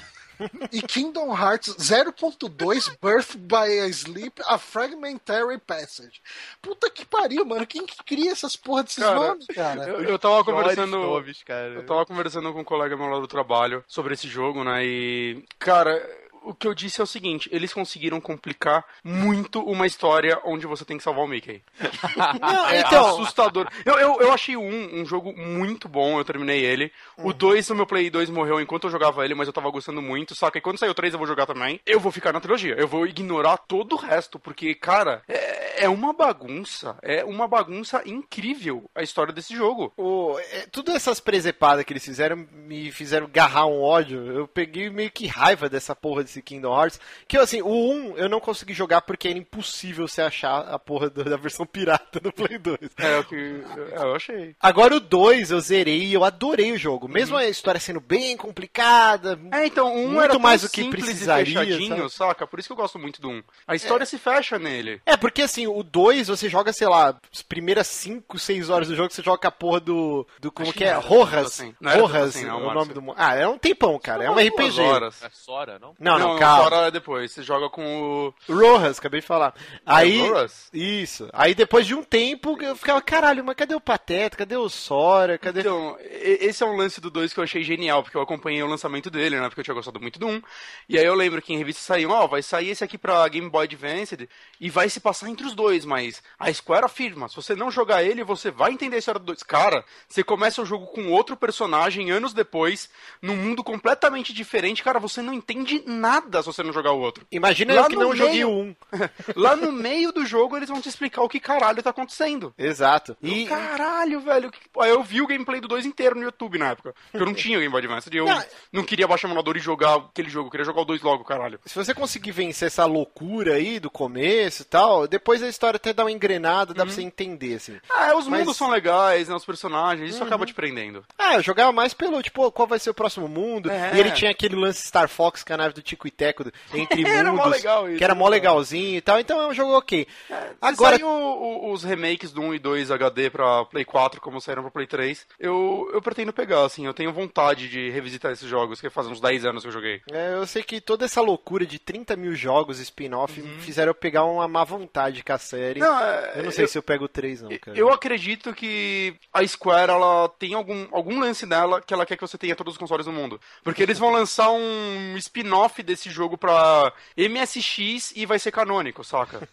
[0.72, 6.20] e Kingdom Hearts 0.2 Birth by a Sleep, a Fragmentary Passage.
[6.60, 7.66] Puta que pariu, mano.
[7.66, 9.88] Quem que cria essas porra desses Cara, nomes, cara?
[9.88, 10.98] Eu, eu tava conversando.
[10.98, 11.68] Nomes, cara.
[11.74, 14.84] Eu tava conversando com um colega meu lá do trabalho sobre esse jogo, né?
[14.84, 15.44] E.
[15.58, 16.21] Cara.
[16.44, 20.84] O que eu disse é o seguinte, eles conseguiram complicar muito uma história onde você
[20.84, 21.62] tem que salvar o Mickey.
[22.40, 23.68] Não, É então, assustador.
[23.84, 26.92] Eu, eu, eu achei o um, um jogo muito bom, eu terminei ele.
[27.16, 30.02] O 2, o meu Play 2 morreu enquanto eu jogava ele, mas eu tava gostando
[30.02, 30.58] muito, saca?
[30.58, 31.80] E quando sair o 3 eu vou jogar também.
[31.86, 32.74] Eu vou ficar na trilogia.
[32.76, 36.96] Eu vou ignorar todo o resto, porque, cara, é, é uma bagunça.
[37.02, 39.92] É uma bagunça incrível a história desse jogo.
[39.96, 44.26] o, é, tudo essas presepadas que eles fizeram me fizeram garrar um ódio.
[44.26, 47.00] Eu peguei meio que raiva dessa porra desse Kingdom Hearts.
[47.28, 51.10] Que assim, o 1 eu não consegui jogar porque era impossível você achar a porra
[51.10, 52.78] do- da versão pirata do Play 2.
[52.96, 54.54] É o que é, eu achei.
[54.60, 57.08] Agora o 2 eu zerei e eu adorei o jogo.
[57.08, 59.38] Mesmo a história sendo bem complicada.
[59.52, 62.46] É, então, um Muito era tão mais do que precisaria, fechadinho, saca?
[62.46, 63.42] Por isso que eu gosto muito do 1.
[63.66, 65.00] A história se fecha nele.
[65.04, 68.94] É, porque assim, o 2 você joga, sei lá, as primeiras 5, 6 horas do
[68.94, 70.26] jogo, você joga com a porra do.
[70.40, 70.92] do como Acho que é?
[70.94, 71.46] Rojas.
[71.46, 71.74] assim.
[71.80, 72.74] Não era tanto Rojas, assim, não, é o Márcio.
[72.74, 73.14] nome do.
[73.16, 74.24] Ah, é um tempão, cara.
[74.24, 74.80] É um RPG.
[74.80, 75.22] horas.
[75.22, 75.94] É Sora, não?
[75.98, 76.86] Não, não, não, calma.
[76.86, 77.32] É depois.
[77.32, 78.52] Você joga com o.
[78.52, 79.54] Rojas, acabei de falar.
[79.84, 80.20] Aí.
[80.20, 80.68] Rojas?
[80.72, 81.28] Isso.
[81.32, 84.36] Aí depois de um tempo eu ficava, caralho, mas cadê o Pateta?
[84.36, 85.38] Cadê o Sora?
[85.38, 85.60] Cadê.
[85.60, 88.66] Então, esse é um lance do 2 que eu achei genial, porque eu acompanhei o
[88.66, 89.48] lançamento dele, né?
[89.48, 90.30] Porque eu tinha gostado muito do 1.
[90.30, 90.42] Um,
[90.88, 93.48] e aí eu lembro que em revista saiu, ó, vai sair esse aqui pra Game
[93.48, 94.28] Boy Advance
[94.60, 98.02] e vai se passar entre os dois, mas a Square afirma, se você não jogar
[98.02, 99.42] ele, você vai entender a história do 2.
[99.42, 102.88] Cara, você começa o jogo com outro personagem anos depois,
[103.20, 107.26] num mundo completamente diferente, cara, você não entende nada se você não jogar o outro.
[107.30, 108.76] Imagina Lá eu que não joguei meio- o 1.
[109.36, 112.52] Lá no meio do jogo eles vão te explicar o que caralho tá acontecendo.
[112.58, 113.16] Exato.
[113.22, 113.46] E...
[113.46, 114.50] Caralho, velho.
[114.50, 116.94] que- Aí eu vi o gameplay do 2 inteiro no YouTube na época.
[117.10, 118.08] Porque eu não tinha Game Boy Advance.
[118.12, 118.42] Eu Não.
[118.72, 120.46] não queria baixar o emulador e jogar aquele jogo.
[120.48, 121.58] Eu queria jogar o 2 logo, caralho.
[121.64, 125.92] Se você conseguir vencer essa loucura aí do começo e tal, depois a história até
[125.92, 127.78] dá uma engrenada, dá pra você entender, assim.
[127.90, 129.34] Ah, os Mas- mundos são legais, né?
[129.34, 130.10] Os personagens.
[130.14, 131.04] Isso acaba te prendendo.
[131.18, 133.70] Ah, eu jogava mais pelo, tipo, qual vai ser o próximo mundo.
[133.70, 133.92] É.
[133.94, 136.44] E ele tinha aquele lance Star Fox, que é a nave do Tico e Teco,
[136.74, 138.30] entre Era mó mundos, legal isso, que era mó né?
[138.36, 139.18] legalzinho e tal.
[139.20, 140.06] Então é um jogo ok.
[140.30, 140.56] Agora...
[140.60, 144.20] Agora, Se saiu o- o- os remakes do 1 e 2 HD pra Play 4,
[144.20, 146.86] como saíram pra Play 3, eu, eu pretendo pegar, assim.
[146.86, 150.00] Eu tenho vontade de revisitar esses jogos, que faz uns 10 anos que eu joguei.
[150.10, 153.58] é, eu sei que toda essa loucura de 30 mil jogos spin-off Uhum.
[153.60, 155.80] fizeram eu pegar uma má vontade com a série.
[155.80, 157.76] Não, é- eu não sei se eu pego o 3, não, cara.
[157.78, 162.22] Eu acredito que a Square ela tem algum, algum lance nela que ela quer que
[162.26, 163.40] você tenha todos os consoles do mundo.
[163.62, 169.48] Porque eles vão lançar um spin-off desse jogo pra MSX e vai ser canônico, saca?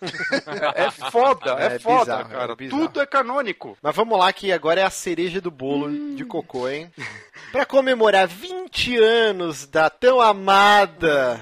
[0.75, 2.56] é, é foda, é, É foda, bizarro, é cara.
[2.56, 2.88] bizarro.
[2.88, 3.78] Tudo é canônico.
[3.82, 6.91] Mas vamos lá que agora é a cereja do bolo de cocô, hein?
[7.52, 11.39] Pra comemorar 20 anos da tão amada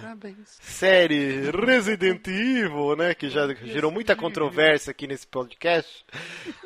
[0.62, 3.13] série Resident Evil, né?
[3.13, 6.05] Que já gerou muita controvérsia aqui nesse podcast.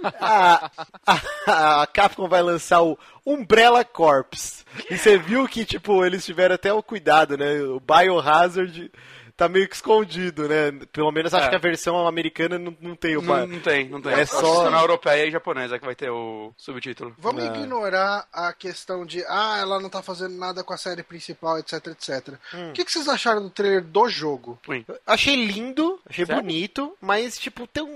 [0.03, 0.69] A,
[1.07, 4.65] a, a Capcom vai lançar o Umbrella Corps.
[4.89, 7.61] E você viu que, tipo, eles tiveram até o cuidado, né?
[7.63, 7.79] O
[8.11, 8.91] Biohazard
[9.37, 10.71] tá meio que escondido, né?
[10.91, 11.49] Pelo menos acho É.
[11.49, 13.21] que a versão americana não, não tem o.
[13.23, 14.13] Não, não tem, não tem.
[14.13, 17.15] É só- na europeia e japonesa que vai ter o subtítulo.
[17.17, 17.55] Vamos Não.
[17.55, 21.87] ignorar a questão de, ah, ela não tá fazendo nada com a série principal, etc,
[21.87, 22.35] etc.
[22.53, 22.69] Hum.
[22.69, 24.59] O que, que vocês acharam do trailer do jogo?
[25.07, 26.41] Achei lindo, achei Sério?
[26.41, 27.89] bonito, mas, tipo, tão.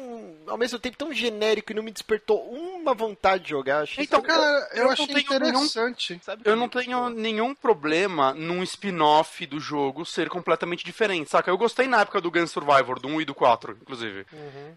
[0.47, 2.39] Ao mesmo tempo tão genérico e não me despertou
[2.85, 3.81] uma vontade de jogar.
[3.83, 6.19] Achei Então, Cara, eu, eu não achei tenho nenhum- interessante.
[6.23, 11.29] Sabe que Eu não me tenho nenhum problema num spin-off do jogo ser completamente diferente,
[11.29, 11.49] saca?
[11.49, 14.25] Eu gostei na época do Gun Survivor, do 1 e do 4, inclusive.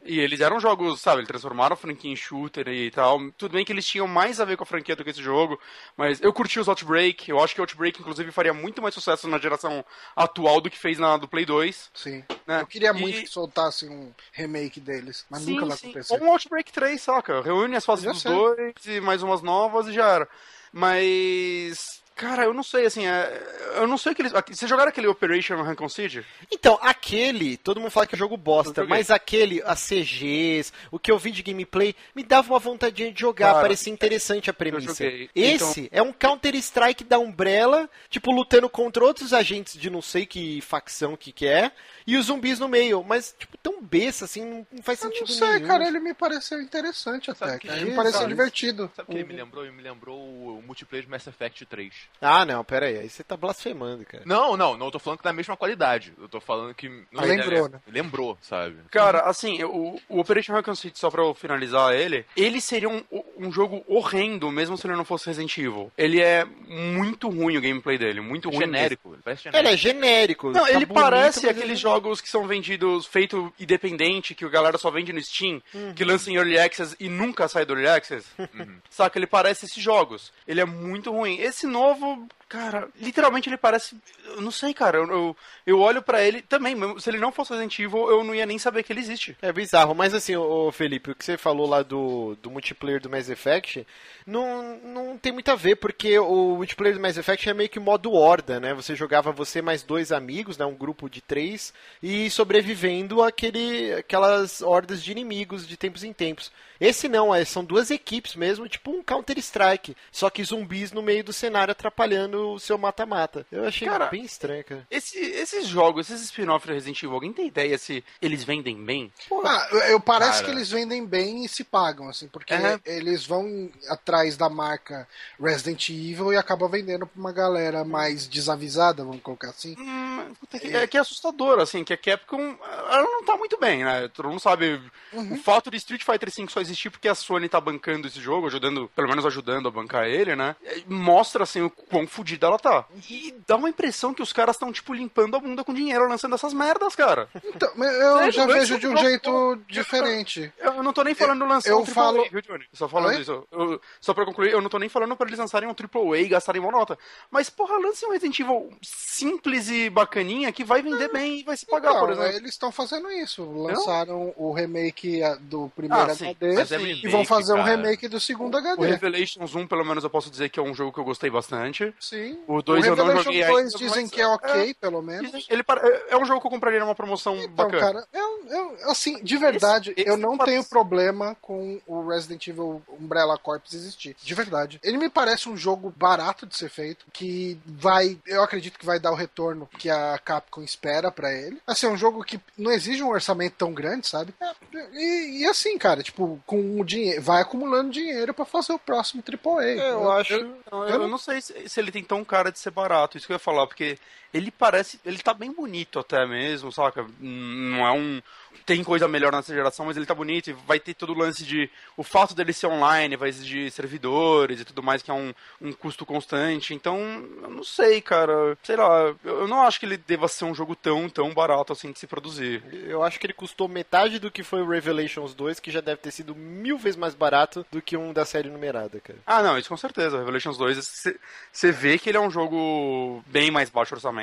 [0.04, 3.18] E eles eram jogos, sabe, eles transformaram a franquia em shooter e tal.
[3.32, 5.60] Tudo bem que eles tinham mais a ver com a franquia do que esse jogo,
[5.96, 7.28] mas eu curti os Outbreak.
[7.30, 9.84] Eu acho que Outbreak, inclusive, faria muito mais sucesso na geração
[10.16, 11.90] atual do que fez na do Play 2.
[11.94, 12.24] Sim.
[12.46, 12.60] Né?
[12.62, 15.90] Eu queria E- muito que soltassem um remake deles, mas Sim, nunca vai sim.
[15.90, 16.14] acontecer.
[16.14, 17.40] Ou um Outbreak 3, saca?
[17.42, 18.32] Reúne as fases Já dos sei.
[18.32, 20.28] dois e mais umas novas e já era.
[20.72, 21.98] Mas.
[22.14, 23.42] Cara, eu não sei, assim, é-
[23.76, 24.32] eu não sei que eles.
[24.32, 26.24] Vocês jogaram aquele Operation Recon Siege?
[26.52, 31.12] Então, aquele, todo mundo fala que é jogo bosta, mas aquele, as CGs, o que
[31.12, 34.88] eu vi de gameplay, me dava uma vontade de jogar, Cara, parecia interessante a premissa.
[34.94, 35.30] joguei.
[35.32, 40.60] Esse é um Counter-Strike da Umbrella, tipo, lutando contra outros agentes de não sei que
[40.60, 41.70] facção que que é,
[42.12, 45.28] e os zumbis no meio, mas, tipo, tão besta, assim, não, não faz Eu sentido
[45.28, 45.66] não sei, nenhum.
[45.66, 47.46] cara, ele me pareceu interessante até.
[47.46, 48.30] Sabe que Ele me pareceu sabe?
[48.32, 48.90] divertido.
[48.96, 49.64] Sabe o que ele me lembrou?
[49.64, 51.92] Ele me lembrou o multiplayer de Mass Effect 3.
[52.20, 54.22] Ah, não, pera aí, aí você tá blasfemando, cara.
[54.26, 56.12] Não, não, não tô falando que da mesma qualidade.
[56.18, 56.88] Eu tô falando que.
[56.88, 57.80] não Ah, sei, lembrou, né?
[57.86, 58.76] Lembrou, sabe?
[58.90, 63.02] Cara, assim, o, o Operation Recon Siege, só pra eu finalizar ele, ele seria um,
[63.36, 65.92] um jogo horrendo, mesmo se ele não fosse Resident Evil.
[65.96, 68.58] Ele é muito ruim o gameplay dele, muito ruim.
[68.60, 68.72] mesmo.
[68.74, 69.12] genérico.
[69.14, 69.66] Ele parece genérico.
[69.68, 70.46] Ele é genérico.
[70.50, 74.48] Não, tá ele bonito, parece aqueles ele- jogos que são vendidos feito independente, que a
[74.48, 75.60] galera só vende no Steam,
[75.96, 78.26] que lança em Early Access e nunca sai do Early Access.
[78.88, 79.18] Saca?
[79.18, 80.32] Ele parece esses jogos.
[80.46, 81.38] Ele é muito ruim.
[81.40, 83.96] Esse novo, cara, literalmente ele parece.
[84.24, 84.98] Eu não sei, cara.
[84.98, 85.36] Eu, eu,
[85.66, 88.58] eu olho pra ele também, se ele não fosse Resident Evil, eu não ia nem
[88.58, 89.36] saber que ele existe.
[89.42, 93.10] É bizarro, mas assim, ô Felipe, o que você falou lá do, do multiplayer do
[93.10, 93.86] Mass Effect
[94.26, 97.80] não, não tem muito a ver, porque o multiplayer do Mass Effect é meio que
[97.80, 98.72] modo horda, né?
[98.74, 100.64] Você jogava você mais dois amigos, né?
[100.64, 101.72] Um grupo de três,
[102.02, 106.50] e sobrevivendo àquele, aquelas hordas de inimigos de tempos em tempos.
[106.80, 111.24] Esse não, é, são duas equipes mesmo, tipo um Counter-Strike, só que zumbis no meio
[111.24, 113.46] do cenário atrapalhando o seu mata-mata.
[113.50, 114.86] Eu achei Cara, bem estranho, cara.
[114.90, 119.12] Esse- esses jogos, esses spin-off do Resident Evil, alguém tem ideia se eles vendem bem?
[119.44, 120.44] Ah, eu, eu- parece Cara.
[120.44, 122.78] que eles vendem bem e se pagam, assim, porque Uhum.
[122.86, 125.06] eles vão atrás da marca
[125.40, 129.74] Resident Evil e acabam vendendo pra uma galera mais desavisada, vamos colocar assim.
[129.78, 133.84] Hum, que- é que é assustador, assim, que a Capcom, ela não tá muito bem,
[133.84, 134.08] né?
[134.08, 134.80] Todo mundo sabe.
[135.12, 138.46] O fato de Street Fighter V só existir porque a Sony tá bancando esse jogo,
[138.46, 140.54] ajudando, pelo menos ajudando a bancar ele, né?
[140.86, 142.84] Mostra, assim, o quão fodida ela tá.
[143.08, 146.34] E dá uma impressão que os caras estão, tipo, limpando a bunda com dinheiro lançando
[146.34, 147.28] essas merdas, cara.
[147.44, 150.52] Então, eu Sério, já lança vejo de um jeito diferente.
[150.58, 152.64] Eu não tô nem falando lançar eu um AAA, falo- viu, Johnny?
[152.72, 153.20] Só falando Oi?
[153.22, 153.46] isso.
[153.50, 156.28] Eu- só pra concluir, eu não tô nem falando pra eles lançarem um AAA e
[156.28, 156.98] gastarem uma nota.
[157.30, 161.56] Mas, porra, lance um Resident Evil simples e bacaninha que vai vender bem e vai
[161.56, 162.36] se pagar, Então, por exemplo.
[162.36, 163.44] eles estão fazendo isso.
[163.44, 167.52] Lançaram o remake ah, do primeiro Ah, sim, HD mas é e remake, vão fazer
[167.52, 167.70] um cara.
[167.76, 168.86] remake do segundo O HD.
[168.86, 171.94] Revelations 1, pelo menos, eu posso dizer que é um jogo que eu gostei bastante.
[172.00, 172.38] Sim.
[172.46, 175.30] O dois eu não joguei 2 ainda, dizem mas- que é ok, pelo menos.
[175.30, 177.80] Dizem- Ele é- é um jogo que eu compraria numa promoção Então, bacana.
[177.80, 182.06] cara, eu, eu- assim, de verdade, Esse- eu esse não parece- tenho problema com o
[182.08, 184.16] Resident Evil Umbrella Corps existir.
[184.22, 184.78] De verdade.
[184.82, 188.98] Ele me parece um jogo barato de ser feito, que vai, eu acredito que vai
[188.98, 191.60] dar o retorno que a Capcom espera pra ele.
[191.66, 194.34] Assim, é um jogo que não exige um orçamento tão grande, sabe?
[194.40, 194.48] É,
[194.92, 199.22] E, e assim, cara, tipo, com o dinheiro, vai acumulando dinheiro pra fazer o próximo
[199.22, 199.64] AAA.
[199.64, 200.48] Eu acho.
[200.72, 203.26] Não, eu, eu não sei se, se ele tem tão cara de ser barato, isso
[203.26, 203.98] que eu ia falar, porque
[204.32, 205.00] ele parece.
[205.04, 207.02] Ele tá bem bonito até mesmo, saca?
[207.20, 208.20] Hum, Não é um.
[208.66, 211.42] Tem coisa melhor nessa geração, mas ele tá bonito e vai ter todo o lance
[211.44, 211.70] de.
[211.96, 215.72] O fato dele ser online vai exigir servidores e tudo mais, que é um, um
[215.72, 216.74] custo constante.
[216.74, 216.98] Então,
[217.42, 218.56] eu não sei, cara.
[218.62, 221.72] Sei lá, eu eu não acho que ele deva ser um jogo tão, tão barato
[221.72, 222.62] assim de se produzir.
[222.86, 226.02] Eu acho que ele custou metade do que foi o Revelations 2, que já deve
[226.02, 229.18] ter sido mil vezes mais barato do que um da série numerada, cara.
[229.26, 230.18] Ah, não, isso com certeza.
[230.18, 231.14] Revelations 2,
[231.52, 234.17] você vê que ele é um jogo bem mais baixo orçamento,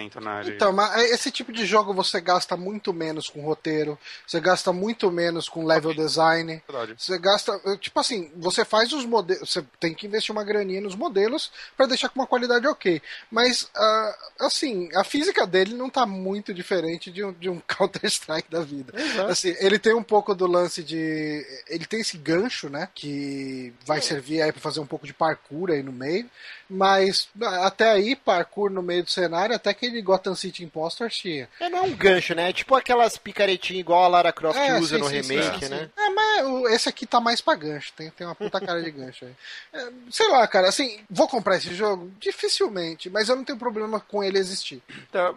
[0.49, 0.55] né?
[0.55, 5.11] Então, mas esse tipo de jogo você gasta muito menos com roteiro, você gasta muito
[5.11, 6.61] menos com level design.
[6.67, 6.95] Verdade.
[6.97, 10.95] Você gasta, tipo assim, você faz os modelos, você tem que investir uma graninha nos
[10.95, 13.01] modelos para deixar com uma qualidade ok.
[13.31, 18.49] Mas, ah, assim, a física dele não tá muito diferente de um, de um Counter-Strike
[18.49, 18.93] da vida.
[19.29, 21.45] Assim, ele tem um pouco do lance de.
[21.67, 22.89] Ele tem esse gancho, né?
[22.93, 26.29] Que vai servir aí pra fazer um pouco de parkour aí no meio.
[26.69, 27.29] Mas
[27.61, 31.49] até aí, parkour no meio do cenário, até aquele Gotham City Impostors tinha.
[31.59, 32.49] É, não é um gancho, né?
[32.49, 35.69] É tipo aquelas picaretinhas igual a Lara Croft É, usa sim, no sim, remake, sim,
[35.71, 35.89] né?
[35.95, 36.01] sim.
[36.03, 37.93] É, mas esse aqui tá mais pra gancho.
[37.93, 39.31] Tem, tem uma puta cara de gancho aí.
[39.73, 42.11] É, sei lá, cara, assim, vou comprar esse jogo?
[42.19, 44.81] Dificilmente, mas eu não tenho problema com ele existir.
[45.11, 45.33] Tá,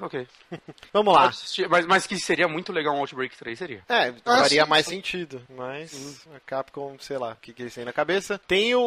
[0.00, 0.26] ok.
[0.92, 1.32] Vamos lá.
[1.68, 3.82] Mas, mas que seria muito legal um Outbreak 3, seria.
[3.88, 4.96] É, Ah, faria sim, mais sim.
[4.96, 8.40] sentido, mas a Capcom, sei lá, o que, que eles têm na cabeça.
[8.46, 8.80] Tem o,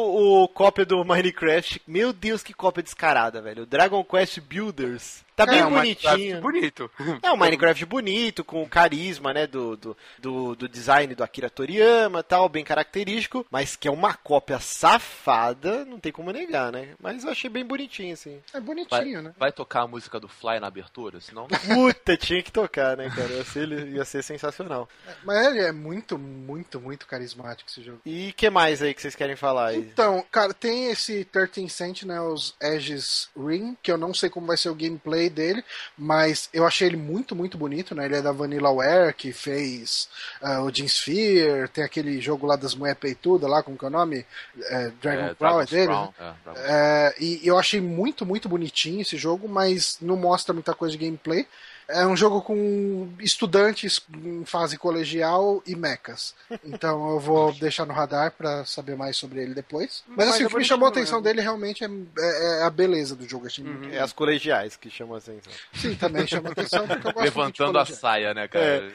[0.44, 3.62] o cópia do Minecraft, meu Deus, que cópia descarada, velho.
[3.62, 5.03] O Dragon Quest Builders.
[5.04, 5.24] this.
[5.36, 6.12] Tá bem É, um bonitinho.
[6.12, 6.90] Minecraft Bonito.
[7.22, 11.50] É um Minecraft bonito, com o carisma, né, do, do, do, do design do Akira
[11.50, 16.90] Toriyama tal, bem característico, mas que é uma cópia safada, não tem como negar, né?
[17.00, 18.40] Mas eu achei bem bonitinho, assim.
[18.52, 19.34] É Vai, bonitinho, né?
[19.36, 21.46] vai tocar a música do Fly na abertura, senão.
[21.66, 23.32] Puta, tinha que tocar, né, cara?
[23.32, 24.88] Ia ser, ia ser sensacional.
[25.24, 28.00] Mas ele é muito, muito, muito carismático esse jogo.
[28.06, 29.78] E que mais aí que vocês querem falar aí?
[29.78, 34.68] Então, cara, tem esse 13 Sentinels Edges Ring, que eu não sei como vai ser
[34.68, 35.64] o gameplay dele,
[35.96, 38.04] mas eu achei ele muito, muito bonito, né?
[38.06, 40.08] Ele é da Vanillaware, que fez
[40.40, 43.88] ah, o Jim Sphere, tem aquele jogo lá das mulher peituda lá, como que é
[43.88, 44.26] o nome?
[44.70, 45.86] É, Dragon É, Crown é dele?
[45.86, 46.34] Crown, né?
[46.54, 50.96] é, É, e eu achei muito, muito bonitinho esse jogo, mas não mostra muita coisa
[50.96, 51.46] de gameplay.
[51.86, 56.34] É um jogo com estudantes em fase colegial e mechas.
[56.64, 60.02] Então eu vou deixar no radar pra saber mais sobre ele depois.
[60.08, 61.24] Mas, Mas assim, é o que me chamou a atenção mesmo.
[61.24, 63.46] dele realmente é, é- é a beleza do jogo.
[63.46, 65.52] Achei muito- É as colegiais que chamam a atenção.
[65.74, 68.64] Sim, também chama atenção porque eu gosto Levantando a muito de saia, né, cara?
[68.64, 68.90] É.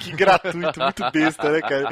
[0.00, 1.88] Que gratuito, muito besta, né, cara?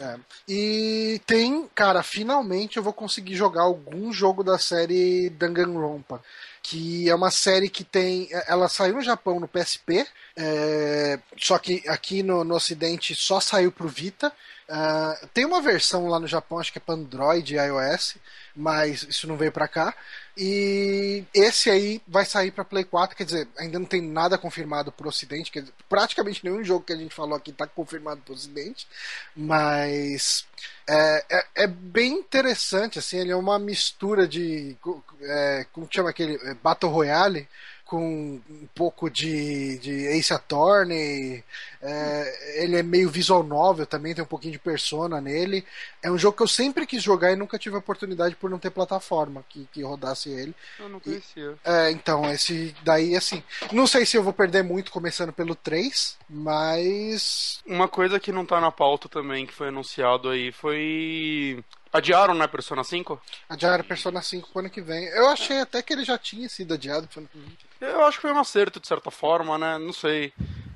[0.00, 0.16] É.
[0.48, 6.20] E tem, cara, finalmente eu vou conseguir jogar algum jogo da série Danganronpa.
[6.62, 8.28] Que é uma série que tem.
[8.46, 10.06] Ela saiu no Japão no PSP,
[10.36, 14.32] é, só que aqui no, no Ocidente só saiu pro Vita.
[14.68, 18.16] Ah, tem uma versão lá no Japão, acho que é para Android e iOS,
[18.56, 19.94] mas isso não veio pra cá.
[20.36, 24.90] E esse aí vai sair pra Play 4, quer dizer, ainda não tem nada confirmado
[24.90, 28.32] pro Ocidente, quer dizer, praticamente nenhum jogo que a gente falou aqui tá confirmado pro
[28.32, 28.86] Ocidente,
[29.36, 30.46] mas
[30.88, 34.74] é, é, é bem interessante, assim, ele é uma mistura de,
[35.20, 37.46] é, como chama aquele, É, Battle Royale,
[37.92, 41.44] com um pouco de, de Ace Attorney,
[41.82, 45.62] é, ele é meio visual novel também, tem um pouquinho de persona nele.
[46.02, 48.58] É um jogo que eu sempre quis jogar e nunca tive a oportunidade por não
[48.58, 50.54] ter plataforma que, que rodasse ele.
[50.78, 51.54] Eu não conhecia.
[51.62, 56.16] É, então, esse daí, assim, não sei se eu vou perder muito começando pelo 3,
[56.30, 57.60] mas.
[57.66, 61.62] Uma coisa que não tá na pauta também, que foi anunciado aí, foi.
[61.92, 63.20] Adiaram, né, Persona 5?
[63.48, 65.04] Adiaram Persona 5 pro ano que vem.
[65.08, 67.56] Eu achei até que ele já tinha sido adiado pro ano que vem.
[67.80, 69.76] Eu acho que foi um acerto, de certa forma, né?
[69.78, 70.32] Não sei.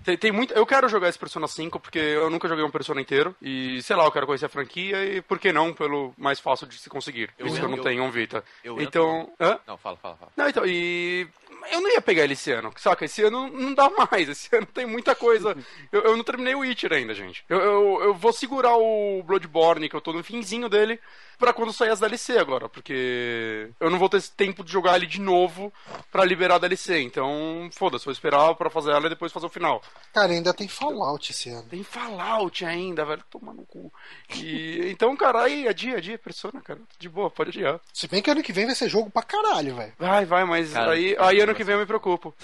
[0.07, 0.55] Tem, tem muito...
[0.55, 3.35] Eu quero jogar esse Persona 5, porque eu nunca joguei um Persona inteiro.
[3.43, 6.65] E, sei lá, eu quero conhecer a franquia e, por que não, pelo mais fácil
[6.69, 7.29] de se conseguir.
[7.37, 8.45] Eu Isso que eu não entro- tenho um Vita.
[8.63, 9.29] eu então...
[9.41, 9.59] Hã?
[9.67, 10.33] Não, fala, fala, fala.
[10.37, 11.27] Não, então, e.
[11.73, 13.05] Eu não ia pegar ele esse ano, saca?
[13.05, 15.57] Esse ano não dá mais, esse ano tem muita coisa.
[15.91, 17.45] Eu, eu não terminei o Witcher ainda, gente.
[17.49, 21.01] Eu, eu, eu vou segurar o Bloodborne, que eu tô no finzinho dele,
[21.39, 25.07] pra quando sair as DLC agora, porque eu não vou ter tempo de jogar ele
[25.07, 25.73] de novo
[26.11, 27.01] pra liberar a DLC.
[27.03, 29.83] Então, foda-se, vou esperar pra fazer ela e depois fazer o final.
[30.13, 31.67] Cara, ainda tem Fallout esse ano.
[31.69, 33.93] Tem Fallout ainda, velho, toma no cu.
[34.35, 37.81] E, então, cara, aí, adia, adia, Persona, cara, de boa, pode adiar.
[37.93, 39.93] Se bem que ano que vem vai ser jogo pra caralho, velho.
[39.99, 42.35] Vai, vai, mas Cara, aí, aí ano que vem eu me preocupo.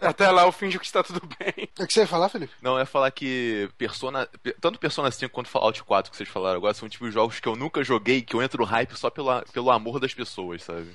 [0.00, 1.68] Até lá eu finjo que está tudo bem.
[1.78, 2.52] O que você ia falar, Felipe?
[2.60, 4.28] Não, eu ia falar que Persona.
[4.42, 7.48] pe- Tanto Persona 5 quanto Fallout 4 que vocês falaram agora são tipo jogos que
[7.48, 10.88] eu nunca joguei, que eu entro no hype só pela, pelo amor das pessoas, sabe?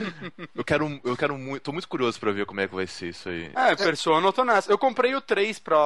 [0.54, 1.62] eu quero, eu quero muito.
[1.62, 3.50] Tô muito curioso pra ver como é que vai ser isso aí.
[3.54, 4.70] É, Persona eu tô nessa.
[4.70, 5.76] Eu comprei o 3 pra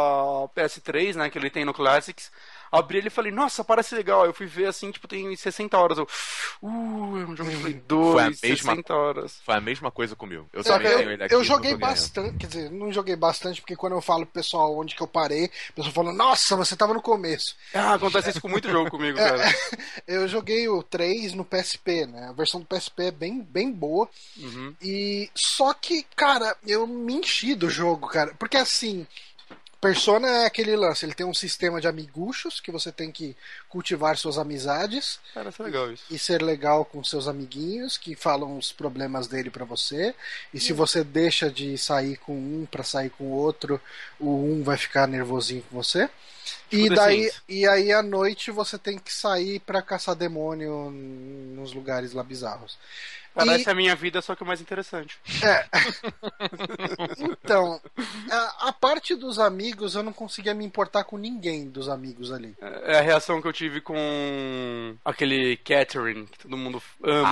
[0.54, 2.30] PS3, né, que ele tem no Classics.
[2.78, 4.22] Abri ele e falei, nossa, parece legal.
[4.22, 5.98] Aí eu fui ver assim, tipo, tem 60 horas.
[5.98, 6.08] Eu,
[6.62, 6.66] uh,
[7.18, 9.40] é um jogo de Play 2, Foi a mesma- 60 horas.
[9.44, 10.48] Foi a mesma coisa comigo.
[10.52, 11.34] Eu Eu, também eu- tenho ele aqui.
[11.34, 14.94] eu joguei bastante, quer dizer, não joguei bastante, porque quando eu falo pro pessoal onde
[14.94, 17.56] que eu parei, o pessoal fala, nossa, você tava no começo.
[17.72, 19.42] Ah, acontece isso com muito jogo comigo, cara.
[20.06, 22.28] Eu joguei o 3 no PSP, né?
[22.28, 24.08] A versão do PSP é bem, bem boa.
[24.36, 24.74] Uhum.
[24.82, 28.34] E só que, cara, eu me enchi do jogo, cara.
[28.38, 29.06] Porque assim,
[29.84, 33.36] Persona é aquele lance, ele tem um sistema de amiguchos que você tem que
[33.74, 36.04] cultivar suas amizades Cara, isso é legal isso.
[36.08, 40.14] e ser legal com seus amiguinhos que falam os problemas dele pra você.
[40.52, 43.80] E se você deixa de sair com um pra sair com o outro,
[44.20, 46.08] o um vai ficar nervosinho com você.
[46.70, 51.72] E The daí e aí à noite você tem que sair pra caçar demônio nos
[51.72, 52.78] lugares lá bizarros.
[53.34, 55.18] Parece E- a minha vida, só que o mais interessante.
[55.42, 55.66] É.
[57.18, 57.80] então,
[58.30, 62.54] a, a parte dos amigos eu não conseguia me importar com ninguém dos amigos ali.
[62.84, 67.28] É a reação que eu tive com aquele Catherine, que todo mundo ama.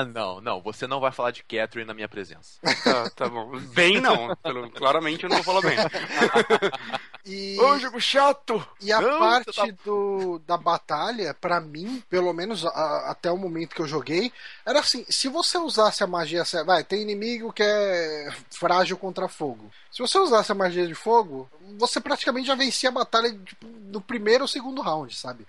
[0.00, 0.60] Ah, não, não.
[0.60, 2.58] Você não vai falar de Catherine na minha presença.
[2.84, 3.58] Tá, tá bom.
[3.74, 4.34] Bem não.
[4.36, 5.76] Pelo- claramente eu não vou falar bem.
[7.28, 8.64] E, Ô, jogo chato!
[8.80, 13.36] e a Não, parte tá- do, da batalha, pra mim, pelo menos a- até o
[13.36, 14.32] momento que eu joguei,
[14.64, 16.44] era assim: se você usasse a magia.
[16.64, 19.68] Vai, tem inimigo que é frágil contra fogo.
[19.90, 24.00] Se você usasse a magia de fogo, você praticamente já vencia a batalha tipo, no
[24.00, 25.44] primeiro ou segundo round, sabe?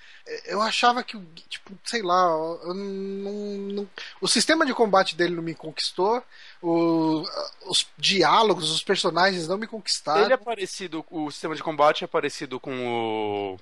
[0.46, 2.24] Eu achava que, o tipo, sei lá,
[2.64, 3.32] eu não,
[3.74, 6.24] não- o sistema de combate dele não me conquistou,
[6.70, 10.24] o- os diálogos, os personagens não me conquistaram.
[10.24, 13.58] Ele é parecido, o sistema de combate é parecido com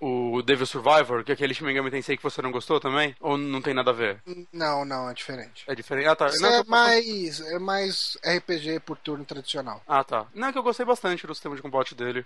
[0.00, 3.14] o, o Devil Survivor, que é aquele Shin Megami Tensei que você não gostou também?
[3.20, 4.22] Ou não tem nada a ver?
[4.50, 5.64] Não, não, é diferente.
[5.66, 6.06] É diferente?
[6.08, 6.30] Ah, tá.
[6.40, 9.82] Não, é eu tô- mais, é mais RPG por turno tradicional.
[9.86, 10.26] Ah, tá.
[10.34, 12.24] Não, é que eu gostei bastante do sistema de combate dele.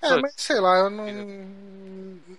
[0.00, 1.06] É, Só- mas sei lá, eu não.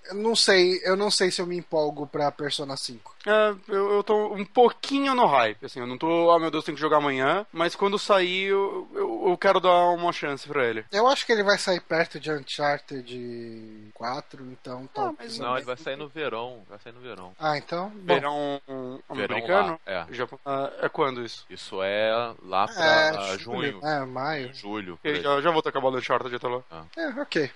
[0.09, 3.13] Eu não sei, eu não sei se eu me empolgo pra Persona 5.
[3.27, 6.63] É, eu, eu tô um pouquinho no hype, assim, eu não tô, ah meu Deus,
[6.63, 10.65] tem que jogar amanhã, mas quando sair eu, eu, eu quero dar uma chance pra
[10.65, 10.85] ele.
[10.91, 15.37] Eu acho que ele vai sair perto de Uncharted 4, então talvez.
[15.39, 16.63] Não, ele vai sair no verão.
[16.69, 17.33] Vai sair no verão.
[17.39, 17.89] Ah, então.
[17.89, 19.79] Bom, Verão um, Verão americano?
[19.85, 20.13] lá, é.
[20.13, 21.45] Japão- ah, é quando isso?
[21.49, 23.79] Isso é lá pra é, ah, junho.
[23.85, 24.53] É, maio.
[24.53, 24.99] Julho.
[25.03, 26.61] já, já vou ter acabado o Uncharted até lá.
[26.95, 27.51] É, ok.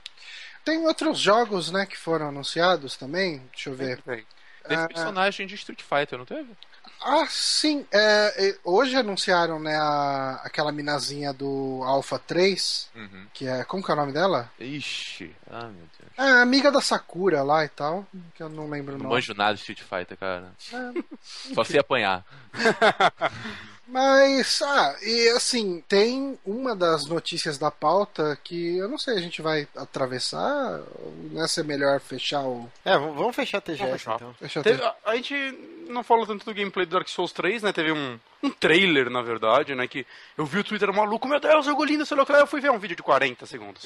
[0.64, 3.40] Tem outros jogos, né, que foram anunciados também.
[3.52, 4.02] Deixa eu ver.
[4.06, 4.24] Bem,
[4.68, 6.50] Teve Ah, personagem de Street Fighter, não teve?
[7.04, 7.86] Ah, sim.
[7.92, 13.26] é, é, hoje anunciaram, né, a, aquela minazinha do Alpha 3, Uhum.
[13.34, 13.64] que é.
[13.64, 14.52] Como que é o nome dela?
[14.60, 15.36] Ixi.
[15.50, 16.12] Ah, meu Deus.
[16.18, 18.06] É amiga da Sakura lá e tal,
[18.36, 19.16] que eu não lembro o Não nome.
[19.16, 20.52] manjo nada de Street Fighter, cara.
[20.72, 21.04] É,
[21.56, 22.24] Só se apanhar.
[23.92, 29.22] Mas, ah, e assim, tem uma das notícias da pauta que eu não sei, a
[29.22, 32.72] gente vai atravessar, ou não é melhor fechar o.
[32.86, 34.62] É, vamos fechar a TGS Vamos fechar.
[34.62, 34.64] então.
[34.64, 34.82] Ter...
[34.82, 35.36] a, a gente
[35.90, 37.74] não falou tanto do gameplay do Dark Souls 3, né?
[37.74, 39.88] Teve um, um trailer, na verdade, né?
[39.88, 40.06] Que
[40.38, 42.40] eu vi o Twitter maluco, meu Deus, jogo lindo, sei lá o que lá.
[42.40, 43.86] Eu fui ver um vídeo de 40 segundos.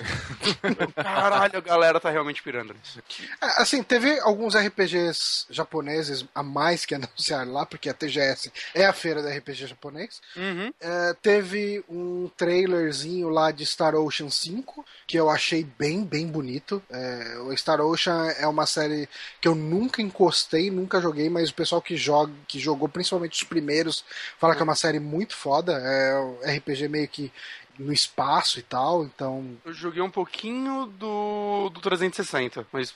[0.96, 3.02] Caralho, a galera tá realmente pirando nisso.
[3.42, 8.86] É, assim, teve alguns RPGs japoneses a mais que anunciaram lá, porque a TGS é
[8.86, 10.22] a feira do RPG japonês.
[10.36, 10.74] Uhum.
[10.80, 16.82] É, teve um trailerzinho lá de Star Ocean 5, que eu achei bem, bem bonito.
[16.90, 19.10] É, o Star Ocean é uma série
[19.42, 23.44] que eu nunca encostei, nunca joguei, mas o pessoal que, joga, que jogou, principalmente os
[23.44, 24.04] primeiros,
[24.46, 25.74] fala que é uma série muito foda.
[25.74, 27.32] É um RPG meio que
[27.78, 32.96] no espaço e tal, então Eu joguei um pouquinho do, do 360, mas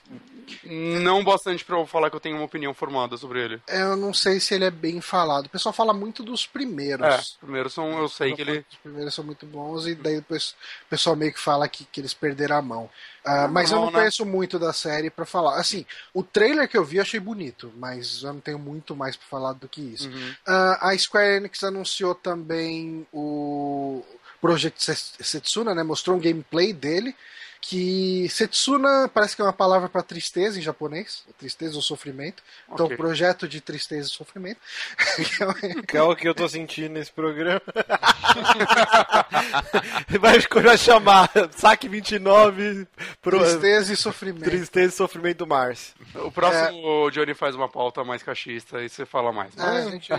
[0.63, 3.61] não bastante pra eu falar que eu tenho uma opinião formada sobre ele.
[3.67, 5.45] eu não sei se ele é bem falado.
[5.45, 7.05] O pessoal fala muito dos primeiros.
[7.05, 8.65] É, primeiro são, eu sei que ele.
[8.69, 10.55] Os primeiros são muito bons e daí depois
[10.85, 12.89] o pessoal meio que fala que, que eles perderam a mão.
[13.23, 13.99] Ah, mas eu não, não né?
[13.99, 15.59] conheço muito da série pra falar.
[15.59, 19.15] Assim, o trailer que eu vi eu achei bonito, mas eu não tenho muito mais
[19.15, 20.09] pra falar do que isso.
[20.09, 20.35] Uhum.
[20.47, 24.03] Ah, a Square Enix anunciou também o
[24.41, 24.81] Project
[25.21, 25.83] Setsuna, né?
[25.83, 27.15] Mostrou um gameplay dele.
[27.61, 32.41] Que Setsuna parece que é uma palavra para tristeza em japonês, tristeza ou sofrimento.
[32.71, 32.97] Então, Ok.
[32.97, 34.59] projeto de tristeza e sofrimento.
[35.87, 37.61] Que é o que eu tô sentindo nesse programa.
[40.19, 42.87] vai, vai chamar Saque 29
[43.21, 44.43] pro tristeza e sofrimento.
[44.43, 45.93] Tristeza e Sofrimento do Mars.
[46.15, 49.55] O próximo o Johnny faz uma pauta mais cachista e você fala mais.
[49.57, 50.09] É, a gente,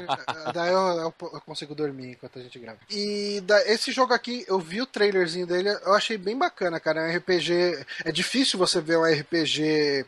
[0.54, 2.78] daí eu, eu- eu consigo dormir enquanto a gente grava.
[2.90, 7.00] E da- esse jogo aqui, eu vi o trailerzinho dele, eu achei bem bacana, cara.
[7.00, 7.29] É um RPG.
[8.04, 10.04] É difícil você ver um RPG.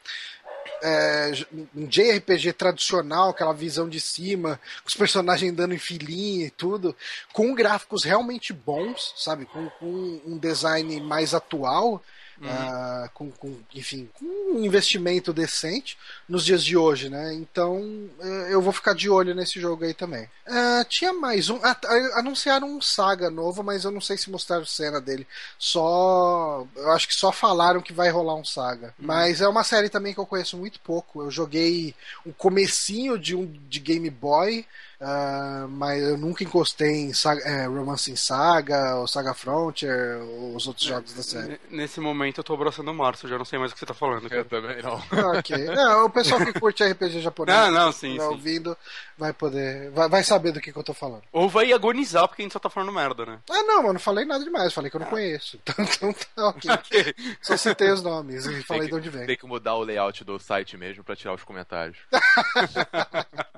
[0.84, 1.30] É,
[1.76, 6.94] um JRPG tradicional, aquela visão de cima, com os personagens andando em filinha e tudo,
[7.32, 9.44] com gráficos realmente bons, sabe?
[9.44, 12.02] Com, com um design mais atual.
[12.44, 15.96] Ah, com, com, enfim, com um investimento decente
[16.28, 17.34] nos dias de hoje, né?
[17.34, 20.28] Então eh, eu vou ficar de olho nesse jogo aí também.
[20.46, 21.60] Ah, tinha mais um.
[21.62, 21.76] ah,
[22.14, 25.26] anunciaram um saga novo, mas eu não sei se mostraram cena dele.
[25.58, 26.66] Só.
[26.76, 28.94] Eu acho que só falaram que vai rolar um saga.
[28.98, 31.22] Mas é uma série também que eu conheço muito pouco.
[31.22, 31.94] Eu joguei
[32.26, 34.66] um comecinho de um de Game Boy.
[35.02, 40.54] Uh, mas eu nunca encostei em saga, é, Romance em Saga, ou Saga Frontier, ou
[40.54, 41.60] os outros jogos da série.
[41.68, 43.94] Nesse momento eu tô abraçando o Marcio, já não sei mais o que você tá
[43.94, 44.32] falando.
[44.32, 45.02] Eu também não.
[45.36, 45.56] ok.
[45.74, 48.28] Não, o pessoal que curte RPG japonês, não, não, sim, tá sim.
[48.28, 48.78] ouvindo,
[49.18, 49.90] vai poder.
[49.90, 51.22] Vai, vai, saber do que, que eu tô falando.
[51.32, 53.40] Ou vai agonizar porque a gente só tá falando merda, né?
[53.50, 55.10] Ah, não, eu não falei nada demais, falei que eu não ah.
[55.10, 55.58] conheço.
[55.72, 56.70] Então, então tá ok.
[56.70, 57.14] okay.
[57.40, 59.26] Só citei os nomes e falei que, de onde vem.
[59.26, 61.96] Tem que mudar o layout do site mesmo pra tirar os comentários.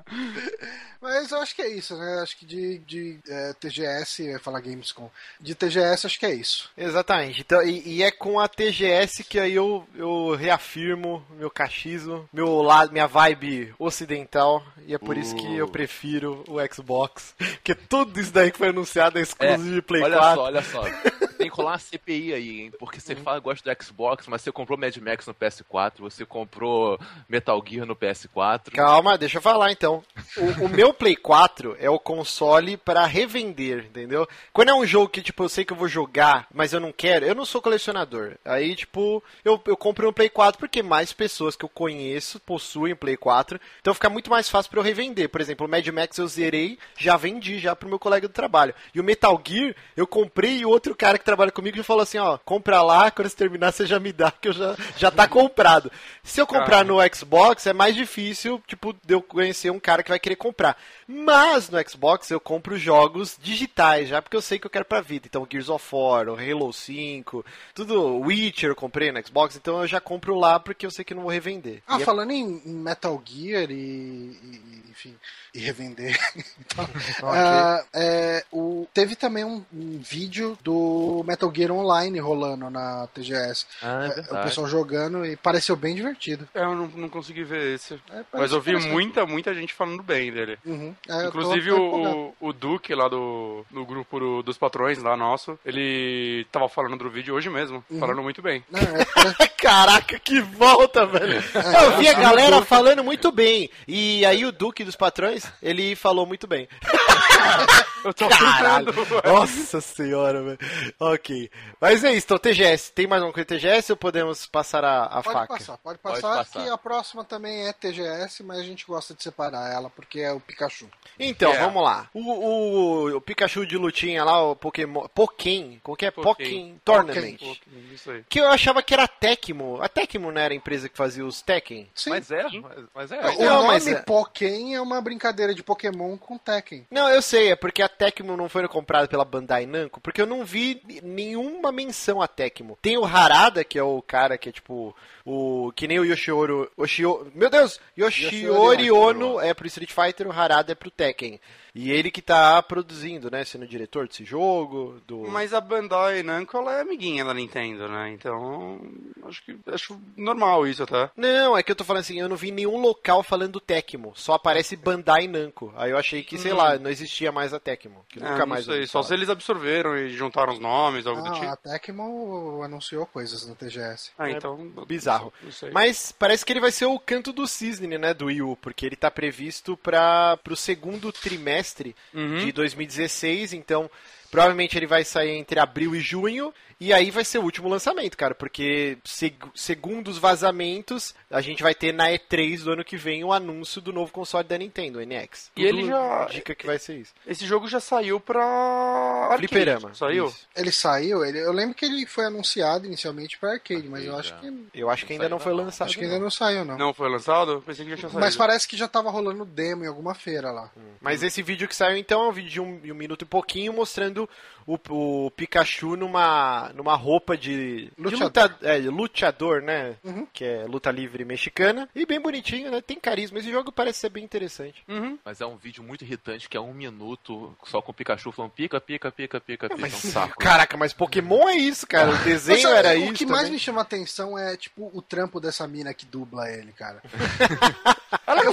[1.01, 2.19] Mas eu acho que é isso, né?
[2.21, 6.69] Acho que de, de é, TGS, falar Gamescom, de TGS acho que é isso.
[6.75, 7.41] Exatamente.
[7.41, 12.61] Então, e, e, é com a TGS que aí eu, eu reafirmo meu cachismo, meu
[12.61, 15.19] lado, minha vibe ocidental, e é por uh.
[15.19, 15.71] isso que eu uh.
[15.71, 17.35] prefiro o Xbox.
[17.37, 20.41] Porque tudo isso daí que foi anunciado é exclusivo é, de Play olha 4.
[20.41, 21.27] Olha só, olha só.
[21.37, 22.71] Tem que rolar uma CPI aí, hein?
[22.79, 23.23] Porque você uhum.
[23.23, 27.85] fala gosta do Xbox, mas você comprou Mad Max no PS4, você comprou Metal Gear
[27.85, 28.71] no PS4.
[28.71, 29.94] Calma, deixa eu falar então.
[30.37, 34.27] O, o meu Play 4 é o console para revender, entendeu?
[34.51, 36.91] Quando é um jogo que, tipo, eu sei que eu vou jogar, mas eu não
[36.91, 38.33] quero, eu não sou colecionador.
[38.43, 42.95] Aí, tipo, eu, eu compro um Play 4 porque mais pessoas que eu conheço possuem
[42.95, 43.59] Play 4.
[43.81, 45.29] Então fica muito mais fácil para eu revender.
[45.29, 48.73] Por exemplo, o Mad Max eu zerei, já vendi já pro meu colega do trabalho.
[48.93, 52.17] E o Metal Gear, eu comprei e outro cara que trabalha comigo já falou assim,
[52.17, 55.27] ó, compra lá, quando você terminar você já me dá, que eu já, já tá
[55.27, 55.91] comprado.
[56.23, 60.09] Se eu comprar no Xbox, é mais difícil, tipo, de eu conhecer um cara que
[60.09, 60.75] vai querer comprar.
[61.07, 64.99] Mas no Xbox eu compro jogos digitais já, porque eu sei que eu quero pra
[64.99, 65.27] vida.
[65.27, 70.01] Então Gears of War, Halo 5, tudo Witcher eu comprei no Xbox, então eu já
[70.01, 71.83] compro lá porque eu sei que não vou revender.
[71.85, 72.35] Ah, e é falando é...
[72.35, 75.13] em Metal Gear e, e enfim,
[75.53, 76.17] e revender.
[76.59, 76.85] então,
[77.29, 77.29] okay.
[77.29, 83.65] uh, é, o, teve também um, um, vídeo do Metal Gear Online rolando na TGS.
[83.81, 86.47] Ah, é, é o pessoal jogando e pareceu bem divertido.
[86.53, 87.95] É, eu não, não consegui ver esse.
[88.09, 90.57] É, mas eu vi muita, muita gente falando bem dele.
[90.65, 90.95] Uhum.
[91.07, 96.45] É, Inclusive o, o Duque lá do, do grupo do, dos patrões lá nosso, ele
[96.51, 97.99] tava falando do vídeo hoje mesmo, uhum.
[97.99, 98.63] falando muito bem.
[98.69, 98.81] Não,
[99.57, 101.43] Caraca, que volta, velho!
[101.83, 103.69] eu vi a galera falando muito bem.
[103.87, 106.67] E aí o Duque dos patrões, ele falou muito bem.
[108.05, 108.93] Eu tô Caralho.
[109.25, 110.59] Nossa senhora, velho.
[110.99, 111.49] Ok.
[111.81, 112.91] Mas é isso, então TGS.
[112.91, 115.47] Tem mais uma coisa TGS ou podemos passar a, a pode faca?
[115.47, 116.63] Passar, pode passar, pode passar.
[116.63, 120.31] Que a próxima também é TGS, mas a gente gosta de separar ela porque é
[120.31, 120.89] o Pikachu.
[121.19, 121.65] Então, yeah.
[121.65, 122.09] vamos lá.
[122.13, 125.07] O, o, o, Pikachu de lutinha lá, o Pokémon.
[125.07, 125.77] Pokémon.
[125.81, 126.11] Qual que é?
[126.11, 127.37] Pokémon Tournament.
[127.37, 128.23] Pokémon, isso aí.
[128.27, 129.81] Que eu achava que era Tecmo.
[129.81, 131.89] A Tecmo não era a empresa que fazia os Tekken?
[131.95, 132.09] Sim.
[132.09, 132.45] Mas é,
[132.93, 133.19] mas é.
[133.19, 134.01] O não, nome mas é...
[134.01, 136.85] Pokémon é uma brincadeira de Pokémon com Tekken.
[136.91, 140.25] Não, eu sei, é porque a Tecmo não foi comprada pela Bandai Namco, porque eu
[140.25, 142.77] não vi nenhuma menção a Tecmo.
[142.81, 144.95] Tem o Harada, que é o cara que é tipo
[145.25, 150.31] o que nem o Yoshioro, Yoshio, meu Deus, Yoshiori Ono é pro Street Fighter, o
[150.31, 151.39] Harada é pro Tekken.
[151.75, 153.43] E ele que tá produzindo, né?
[153.43, 155.01] Sendo diretor desse jogo.
[155.05, 155.27] Do...
[155.27, 158.11] Mas a Bandai Namco ela é amiguinha da Nintendo, né?
[158.11, 158.79] Então.
[159.25, 161.11] Acho que acho normal isso, tá?
[161.17, 164.13] Não, é que eu tô falando assim, eu não vi nenhum local falando Tecmo.
[164.15, 165.73] Só aparece Bandai Namco.
[165.75, 166.55] Aí eu achei que, sei hum.
[166.55, 168.05] lá, não existia mais a Tecmo.
[168.07, 168.63] Que nunca é, mais.
[168.63, 171.45] Sei, só se eles absorveram e juntaram os nomes, algo ah, do tipo.
[171.45, 174.11] A Tecmo anunciou coisas no TGS.
[174.17, 174.71] Ah, então.
[174.81, 175.33] É bizarro.
[175.73, 178.13] Mas parece que ele vai ser o canto do cisne, né?
[178.13, 179.44] Do Wii U, porque ele tá previsto
[179.77, 182.39] para pro segundo trimestre uhum.
[182.39, 183.89] de 2016, então
[184.31, 188.17] provavelmente ele vai sair entre abril e junho e aí vai ser o último lançamento,
[188.17, 192.97] cara, porque seg segundo os vazamentos, a gente vai ter na E3 do ano que
[192.97, 195.51] vem o anúncio do novo console da Nintendo, o NX.
[195.55, 197.13] E ele já dica que vai ser isso.
[197.25, 199.93] Esse jogo já saiu pra Fliperama.
[199.93, 200.27] Saiu?
[200.27, 200.47] Isso.
[200.55, 204.37] Ele saiu, ele, eu lembro que ele foi anunciado inicialmente para arcade, mas eu acho
[204.39, 205.87] que eu acho que ainda não foi lançado.
[205.87, 206.77] Acho que ainda não saiu não.
[206.77, 207.63] Não foi lançado?
[207.65, 208.19] Pensei que já tinha saído.
[208.19, 210.69] Mas parece que já tava rolando demo em alguma feira lá.
[210.75, 210.81] Hum.
[210.99, 213.71] Mas esse vídeo que saiu então é um vídeo de um, um minuto e pouquinho
[213.71, 214.29] mostrando
[214.65, 218.11] o, o Pikachu numa numa roupa de, luteador.
[218.11, 219.95] de luta, é, luteador, né?
[220.03, 220.27] Uhum.
[220.31, 221.89] Que é luta livre mexicana.
[221.95, 222.81] E bem bonitinho, né?
[222.81, 223.39] Tem carisma.
[223.39, 224.83] Esse jogo parece ser bem interessante.
[224.87, 225.17] Uhum.
[225.23, 228.51] Mas é um vídeo muito irritante que é um minuto só com o Pikachu falando
[228.51, 229.81] pica, pica, pica, pica, pica.
[229.81, 230.37] Mas, é um saco.
[230.37, 232.11] Caraca, mas Pokémon é isso, cara.
[232.11, 233.11] O desenho era o isso.
[233.11, 233.41] O que também.
[233.41, 237.01] mais me chama atenção é, tipo, o trampo dessa mina que dubla ele, cara.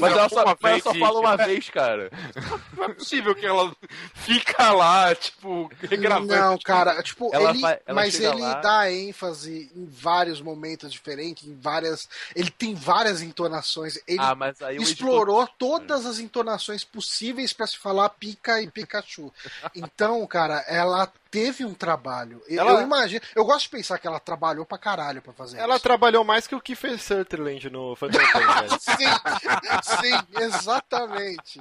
[0.00, 2.10] mas ela só, mas ela só fala uma vez, cara.
[2.76, 3.74] Não é possível que ela
[4.14, 6.34] fica lá, tipo, regravando.
[6.34, 8.54] Não, cara, tipo, ela ele, vai, mas ele lá...
[8.60, 12.08] dá ênfase em vários momentos diferentes, em várias.
[12.34, 13.98] Ele tem várias entonações.
[14.06, 14.36] Ele ah,
[14.78, 15.56] explorou editor...
[15.58, 19.32] todas as entonações possíveis para se falar pica e Pikachu.
[19.74, 22.40] Então, cara, ela teve um trabalho.
[22.46, 23.20] Eu, Ela- eu imagino.
[23.34, 25.82] Eu gosto de pensar que ela trabalhou pra caralho pra fazer Ela isso.
[25.82, 28.78] trabalhou mais que o Kiefer Sutherland no Phantom Pain, velho.
[28.78, 31.58] Sim, sim, exatamente.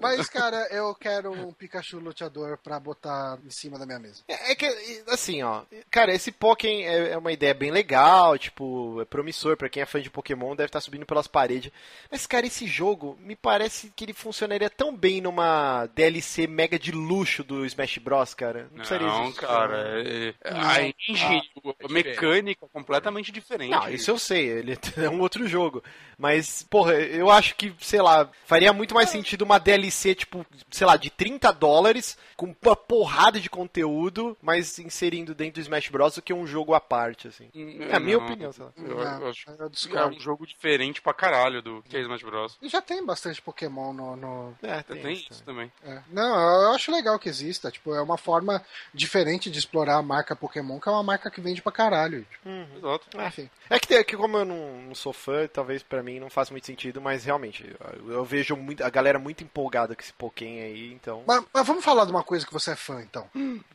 [0.00, 4.22] Mas, cara, eu quero um Pikachu luteador pra botar em cima da minha mesa.
[4.28, 4.66] É é que,
[5.08, 9.68] assim, ó, cara, esse Pokémon é é uma ideia bem legal, tipo, é promissor pra
[9.68, 11.70] quem é fã de Pokémon, deve estar subindo pelas paredes.
[12.10, 16.90] Mas, cara, esse jogo me parece que ele funcionaria tão bem numa DLC mega de
[16.92, 18.62] luxo do Smash Bros, cara.
[18.70, 19.40] Não, precisaria Não, existir.
[19.40, 20.02] cara.
[20.02, 21.42] É, a engine,
[21.84, 23.70] a mecânica é completamente diferente.
[23.70, 25.82] Não, isso eu sei, ele é um outro jogo.
[26.18, 30.86] Mas, porra, eu acho que, sei lá, faria muito mais sentido uma DLC, tipo, sei
[30.86, 36.16] lá, de 30 dólares, com uma porrada de conteúdo, mas inserindo dentro do Smash Bros.
[36.16, 37.48] do que um jogo à parte, assim.
[37.88, 38.72] É a minha Não, opinião, sei lá.
[38.76, 40.16] Eu, Não, eu acho eu que é discordo.
[40.16, 42.58] um jogo diferente pra caralho do que é Smash Bros.
[42.60, 44.16] E já tem bastante Pokémon no.
[44.16, 45.72] no- É, Tem, tem, isso também.
[45.82, 46.02] é.
[46.10, 47.70] Não, eu acho legal que exista.
[47.70, 48.62] Tipo, é uma forma
[48.94, 52.24] diferente de explorar a marca Pokémon, que é uma marca que vende pra caralho.
[52.30, 53.08] Tipo, Exato.
[53.26, 53.50] enfim.
[53.68, 56.52] É que, é que como eu não, não sou fã, talvez pra mim não faça
[56.52, 60.60] muito sentido, mas realmente, eu, eu vejo muito, a galera muito empolgada com esse Pokémon
[60.62, 63.28] aí, então Mas, mas vamos falar de uma coisa que você é fã, então.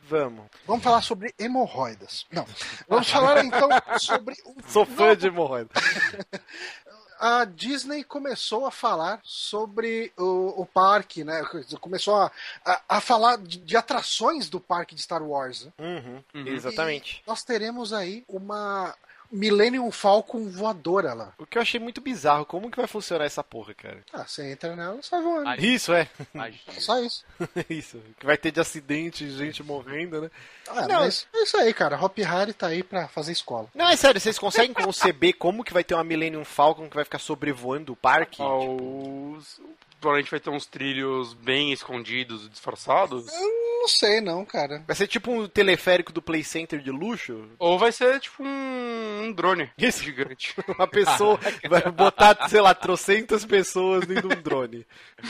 [0.08, 0.46] vamos.
[0.66, 2.26] Vamos falar sobre hemorroidas.
[2.30, 2.46] Não.
[2.88, 3.68] Vamos falar então
[3.98, 4.34] sobre.
[4.46, 5.70] um Sou fã de hemorroida.
[7.18, 11.42] a Disney começou a falar sobre o, o parque, né?
[11.80, 12.30] Começou a,
[12.64, 15.64] a, a falar de, de atrações do parque de Star Wars.
[15.64, 15.72] né?
[15.78, 17.22] Uhum, Exatamente.
[17.24, 18.94] E nós teremos aí uma
[19.30, 21.32] Millennium Falcon voadora lá.
[21.38, 24.02] O que eu achei muito bizarro, como que vai funcionar essa porra, cara?
[24.12, 25.48] Ah, você entra nela e sai voando.
[25.48, 25.58] Ai.
[25.58, 26.08] Isso, é.
[26.32, 26.60] Magia.
[26.80, 27.24] Só isso.
[27.68, 28.00] Isso.
[28.18, 30.30] Que vai ter de acidente, gente morrendo, né?
[30.68, 31.00] Ah, Não.
[31.00, 31.96] mas é isso aí, cara.
[32.02, 33.68] Hop Harry tá aí pra fazer escola.
[33.74, 37.04] Não, é sério, vocês conseguem conceber como que vai ter uma Millennium Falcon que vai
[37.04, 38.42] ficar sobrevoando o parque?
[38.42, 39.60] Ah, Tipo, Os...
[40.00, 43.26] Provavelmente vai ter uns trilhos bem escondidos, disfarçados.
[43.26, 44.82] Não sei, não, cara.
[44.86, 47.48] Vai ser tipo um teleférico do Play Center de luxo?
[47.58, 50.02] Ou vai ser tipo um, um drone Isso.
[50.02, 50.54] gigante.
[50.76, 51.38] Uma pessoa
[51.68, 54.86] vai botar, sei lá, trocentas pessoas dentro de um drone.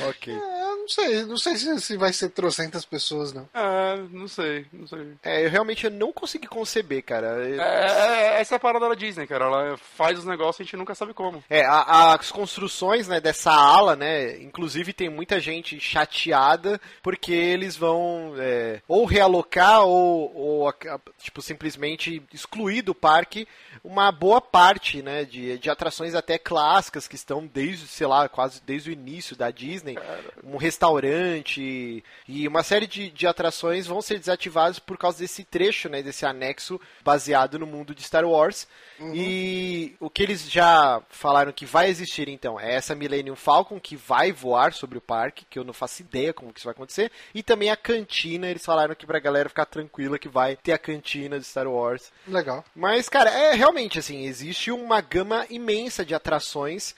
[0.08, 0.32] Ok.
[0.32, 1.24] É, eu não sei.
[1.26, 3.46] Não sei se, se vai ser trocentas pessoas, não.
[3.54, 5.12] É, não sei, não sei.
[5.22, 7.26] É, eu realmente eu não consegui conceber, cara.
[7.46, 9.44] Eu- É, essa é a parada da Disney, cara.
[9.44, 11.44] Ela faz os negócios e a gente nunca sabe como.
[11.50, 14.38] É, a- as construções né, dessa ala, né?
[14.56, 20.74] Inclusive tem muita gente chateada porque eles vão é, ou realocar ou, ou,
[21.18, 23.46] tipo, simplesmente excluir do parque
[23.84, 28.62] uma boa parte né, de, de atrações até clássicas que estão desde, sei lá, quase
[28.64, 29.98] desde o início da Disney.
[30.42, 35.90] Um restaurante e uma série de, de atrações vão ser desativadas por causa desse trecho,
[35.90, 38.66] né, desse anexo baseado no mundo de Star Wars.
[39.12, 43.94] E o que eles já falaram que vai existir então é essa Millennium Falcon que
[43.94, 47.10] vai voar sobre o parque, que eu não faço ideia como que isso vai acontecer,
[47.34, 50.78] e também a cantina, eles falaram que pra galera ficar tranquila que vai ter a
[50.78, 52.12] cantina de Star Wars.
[52.26, 52.64] Legal.
[52.74, 56.94] Mas, cara, é realmente assim, existe uma gama imensa de atrações.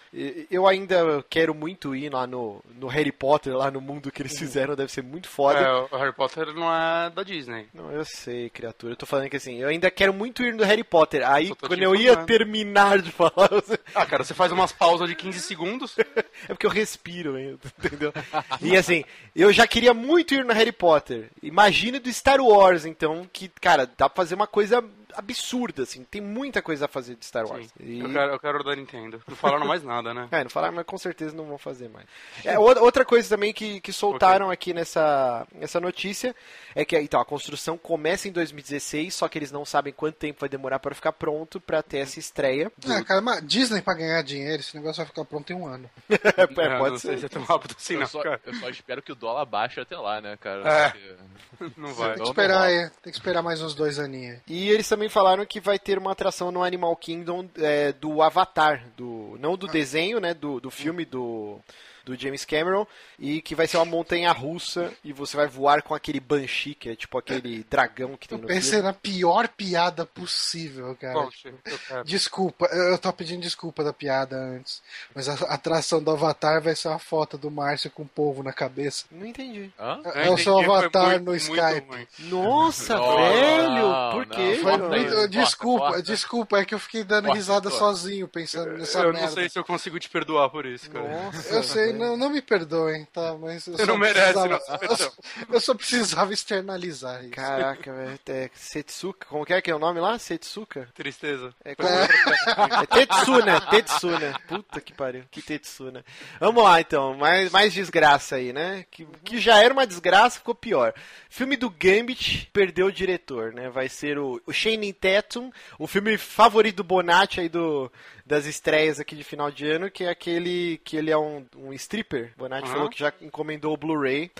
[0.50, 4.38] Eu ainda quero muito ir lá no, no Harry Potter, lá no mundo que eles
[4.38, 5.60] fizeram, deve ser muito foda.
[5.60, 7.66] É, o Harry Potter não é da Disney.
[7.72, 8.92] Não, eu sei, criatura.
[8.92, 11.28] Eu tô falando que assim, eu ainda quero muito ir no Harry Potter.
[11.28, 15.14] Aí, quando eu ia terminar de falar, você- Ah, cara, você faz umas pausas de
[15.14, 15.96] 15 segundos.
[16.44, 18.12] é porque eu respiro ainda, entendeu?
[18.60, 21.30] E assim, eu já queria muito ir no Harry Potter.
[21.42, 24.84] Imagina do Star Wars, então, que, cara, dá pra fazer uma coisa
[25.14, 26.04] absurda, assim.
[26.04, 27.66] Tem muita coisa a fazer de Star Wars.
[27.66, 27.72] Sim.
[27.84, 29.22] E- Eu, quero, eu quero da Nintendo.
[29.26, 30.28] Não falaram mais nada, né?
[30.38, 32.06] É, não falaram, mas com certeza não vão fazer mais.
[32.44, 36.34] É, outra outra coisa também que, que soltaram aqui nessa, nessa notícia
[36.74, 40.40] é que então, a construção começa em 2016, só que eles não sabem quanto tempo
[40.40, 42.70] vai demorar para ficar pronto para ter essa estreia.
[42.76, 45.66] do- É, cara, mas Disney pra ganhar dinheiro, esse negócio vai ficar pronto em um
[45.66, 45.88] ano.
[46.38, 47.08] É, É, pode não ser.
[47.08, 48.40] sei se é tão rápido assim, Eu não, só, cara.
[48.44, 50.68] eu só espero que o dólar baixe até lá, né, cara?
[50.68, 50.88] É.
[50.90, 52.14] Porque- Não vai.
[52.14, 54.38] Tem que esperar aí, tem que esperar mais uns dois aninhos.
[54.46, 58.86] E eles também falaram que vai ter uma atração no Animal Kingdom é, do Avatar,
[58.96, 61.60] do não do desenho, né, do, do filme do,
[62.08, 62.86] do James Cameron,
[63.18, 66.88] e que vai ser uma montanha russa e você vai voar com aquele Banshee, que
[66.90, 68.84] é tipo aquele dragão que tem Eu no pensei filme.
[68.86, 71.14] na pior piada possível, cara.
[71.14, 72.04] Poxa, eu quero.
[72.04, 74.82] Desculpa, eu eu tô pedindo desculpa da piada antes.
[75.14, 78.52] Mas a atração do Avatar vai ser uma foto do Márcio com um polvo na
[78.52, 79.04] cabeça.
[79.10, 79.70] Não entendi.
[79.78, 80.00] Hã?
[80.04, 82.08] Eu É o seu avatar muito, no Skype.
[82.20, 83.72] Nossa, Não, velho!
[83.74, 84.36] não, Por não.
[84.36, 84.58] quê?
[84.62, 86.02] Foi Corta muito- desculpa, corta, corta.
[86.12, 89.20] desculpa, é que eu fiquei dando Corta, risada sozinho pensando nessa Eu merda.
[89.26, 91.06] não sei se eu consigo te perdoar por isso, cara.
[91.08, 91.92] Nossa, Eu sei.
[91.98, 93.36] Não, não me perdoem, tá?
[93.38, 94.78] Mas eu Você só não merece, precisava- não.
[94.88, 95.12] eu, só,
[95.54, 97.32] eu só precisava externalizar isso.
[97.32, 98.18] Caraca, velho.
[98.28, 99.26] É Setsuka.
[99.28, 100.18] Como que é que é o nome lá?
[100.18, 100.88] Setsuka?
[100.94, 101.54] Tristeza.
[101.64, 101.88] É, como...
[101.88, 104.40] é Tetsuna, Tetsuna.
[104.46, 105.24] Puta que pariu.
[105.30, 106.04] Que Tetsuna.
[106.40, 107.14] Vamos lá, então.
[107.14, 108.84] Mais, mais desgraça aí, né?
[108.90, 110.92] Que, que já era uma desgraça, ficou pior.
[111.28, 113.68] Filme do Gambit perdeu o diretor, né?
[113.68, 117.90] Vai ser o, o Shane Tatum, o filme favorito do Bonatti aí do,
[118.28, 121.72] das estreias aqui de final de ano, que é aquele que ele é um, um
[121.72, 122.32] stripper.
[122.36, 122.74] Bonatti Aham.
[122.74, 124.30] falou que já encomendou o Blu-ray.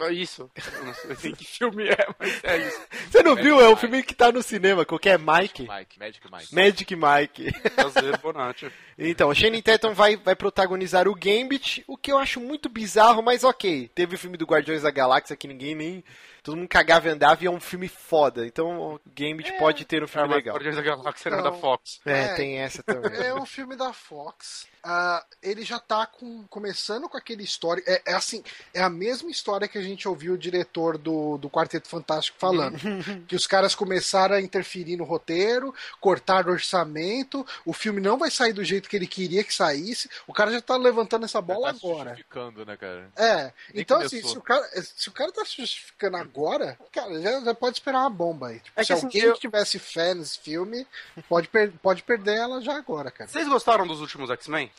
[0.00, 0.50] É isso.
[0.56, 2.80] Eu não sei que filme é, mas é isso.
[3.10, 3.60] Você não viu?
[3.60, 5.68] É o filme que tá no cinema, qualquer Mike.
[5.68, 6.54] Mike, Magic Mike.
[6.54, 7.70] Magic Mike.
[7.70, 8.72] Prazer, Bonatti.
[8.98, 13.22] Então, o Shane Tatum vai, vai protagonizar o Gambit, o que eu acho muito bizarro,
[13.22, 13.88] mas ok.
[13.94, 16.04] Teve o filme do Guardiões da Galáxia que ninguém nem.
[16.44, 18.46] Todo mundo cagava e andava e é um filme foda.
[18.46, 20.54] Então o Gambit pode ter um É, filme mas legal.
[20.54, 21.52] Guardiões da Galáxia é da.
[21.52, 22.00] Fox.
[22.04, 22.34] É, É.
[22.34, 23.12] tem essa também.
[23.18, 24.66] É um filme da Fox.
[24.86, 27.82] Ah, ele já tá com, começando com aquele história.
[27.86, 31.48] É, é assim, é a mesma história que a gente ouviu o diretor do, do
[31.48, 32.76] Quarteto Fantástico falando.
[33.26, 38.52] que os caras começaram a interferir no roteiro, cortar orçamento, o filme não vai sair
[38.52, 40.08] do jeito que ele queria que saísse.
[40.26, 42.10] O cara já tá levantando essa bola tá se agora.
[42.10, 43.10] justificando, né, cara?
[43.16, 44.18] É, Nem então começou.
[44.18, 47.76] assim, se o, cara, se o cara tá se justificando agora, cara, já, já pode
[47.76, 48.60] esperar uma bomba aí.
[48.60, 50.86] Tipo, É se que, assim, alguém eu- tivesse fé nesse filme,
[51.28, 53.30] pode, per- pode perder ela já agora, cara.
[53.30, 54.70] Vocês gostaram dos últimos X-Men?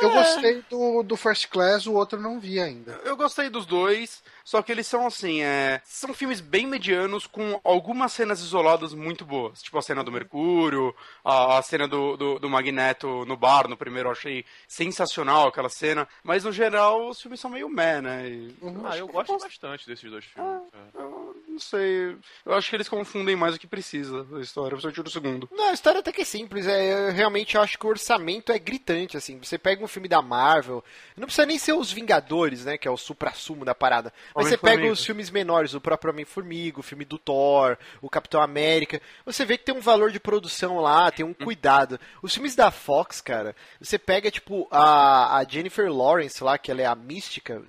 [0.00, 3.00] Eu gostei do, do First Class, o outro eu não vi ainda.
[3.04, 5.80] Eu gostei dos dois, só que eles são assim, é...
[5.84, 9.62] são filmes bem medianos com algumas cenas isoladas muito boas.
[9.62, 10.94] Tipo a cena do Mercúrio,
[11.24, 15.68] a, a cena do, do, do Magneto no bar, no primeiro eu achei sensacional aquela
[15.70, 16.06] cena.
[16.22, 18.28] Mas no geral os filmes são meio meh, né?
[18.28, 20.62] E Ah, eu gosto bastante desses dois filmes.
[20.70, 20.88] cara.
[20.94, 21.23] eu
[21.54, 22.16] não sei.
[22.44, 25.48] Eu acho que eles confundem mais do que precisa da história, principalmente do segundo.
[25.52, 26.66] Não, a história até que é simples.
[26.66, 29.38] É, eu realmente acho que o orçamento é gritante, assim.
[29.38, 30.84] Você pega um filme da Marvel,
[31.16, 32.76] não precisa nem ser os Vingadores, né?
[32.76, 34.12] Que é o supra-sumo da parada.
[34.34, 34.82] Mas você Homem-Formiga.
[34.82, 39.00] pega os filmes menores, o próprio Homem-Formiga, o filme do Thor, o Capitão América.
[39.24, 42.00] Você vê que tem um valor de produção lá, tem um cuidado.
[42.20, 46.82] Os filmes da Fox, cara, você pega, tipo, a, a Jennifer Lawrence lá, que ela
[46.82, 47.62] é a mística,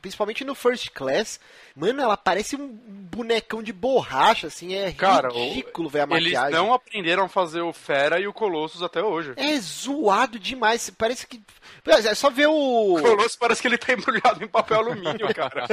[0.00, 1.40] principalmente no First Class.
[1.74, 2.68] Mano, ela parece um
[3.24, 6.58] bonecão de borracha, assim, é Cara, ridículo, velho, a Eles maquiagem.
[6.58, 9.32] não aprenderam a fazer o Fera e o Colossus até hoje.
[9.36, 10.90] É zoado demais.
[10.90, 11.42] Parece que.
[11.86, 12.94] É só ver o.
[12.96, 15.66] O Colossus parece que ele tá embrulhado em papel alumínio, cara.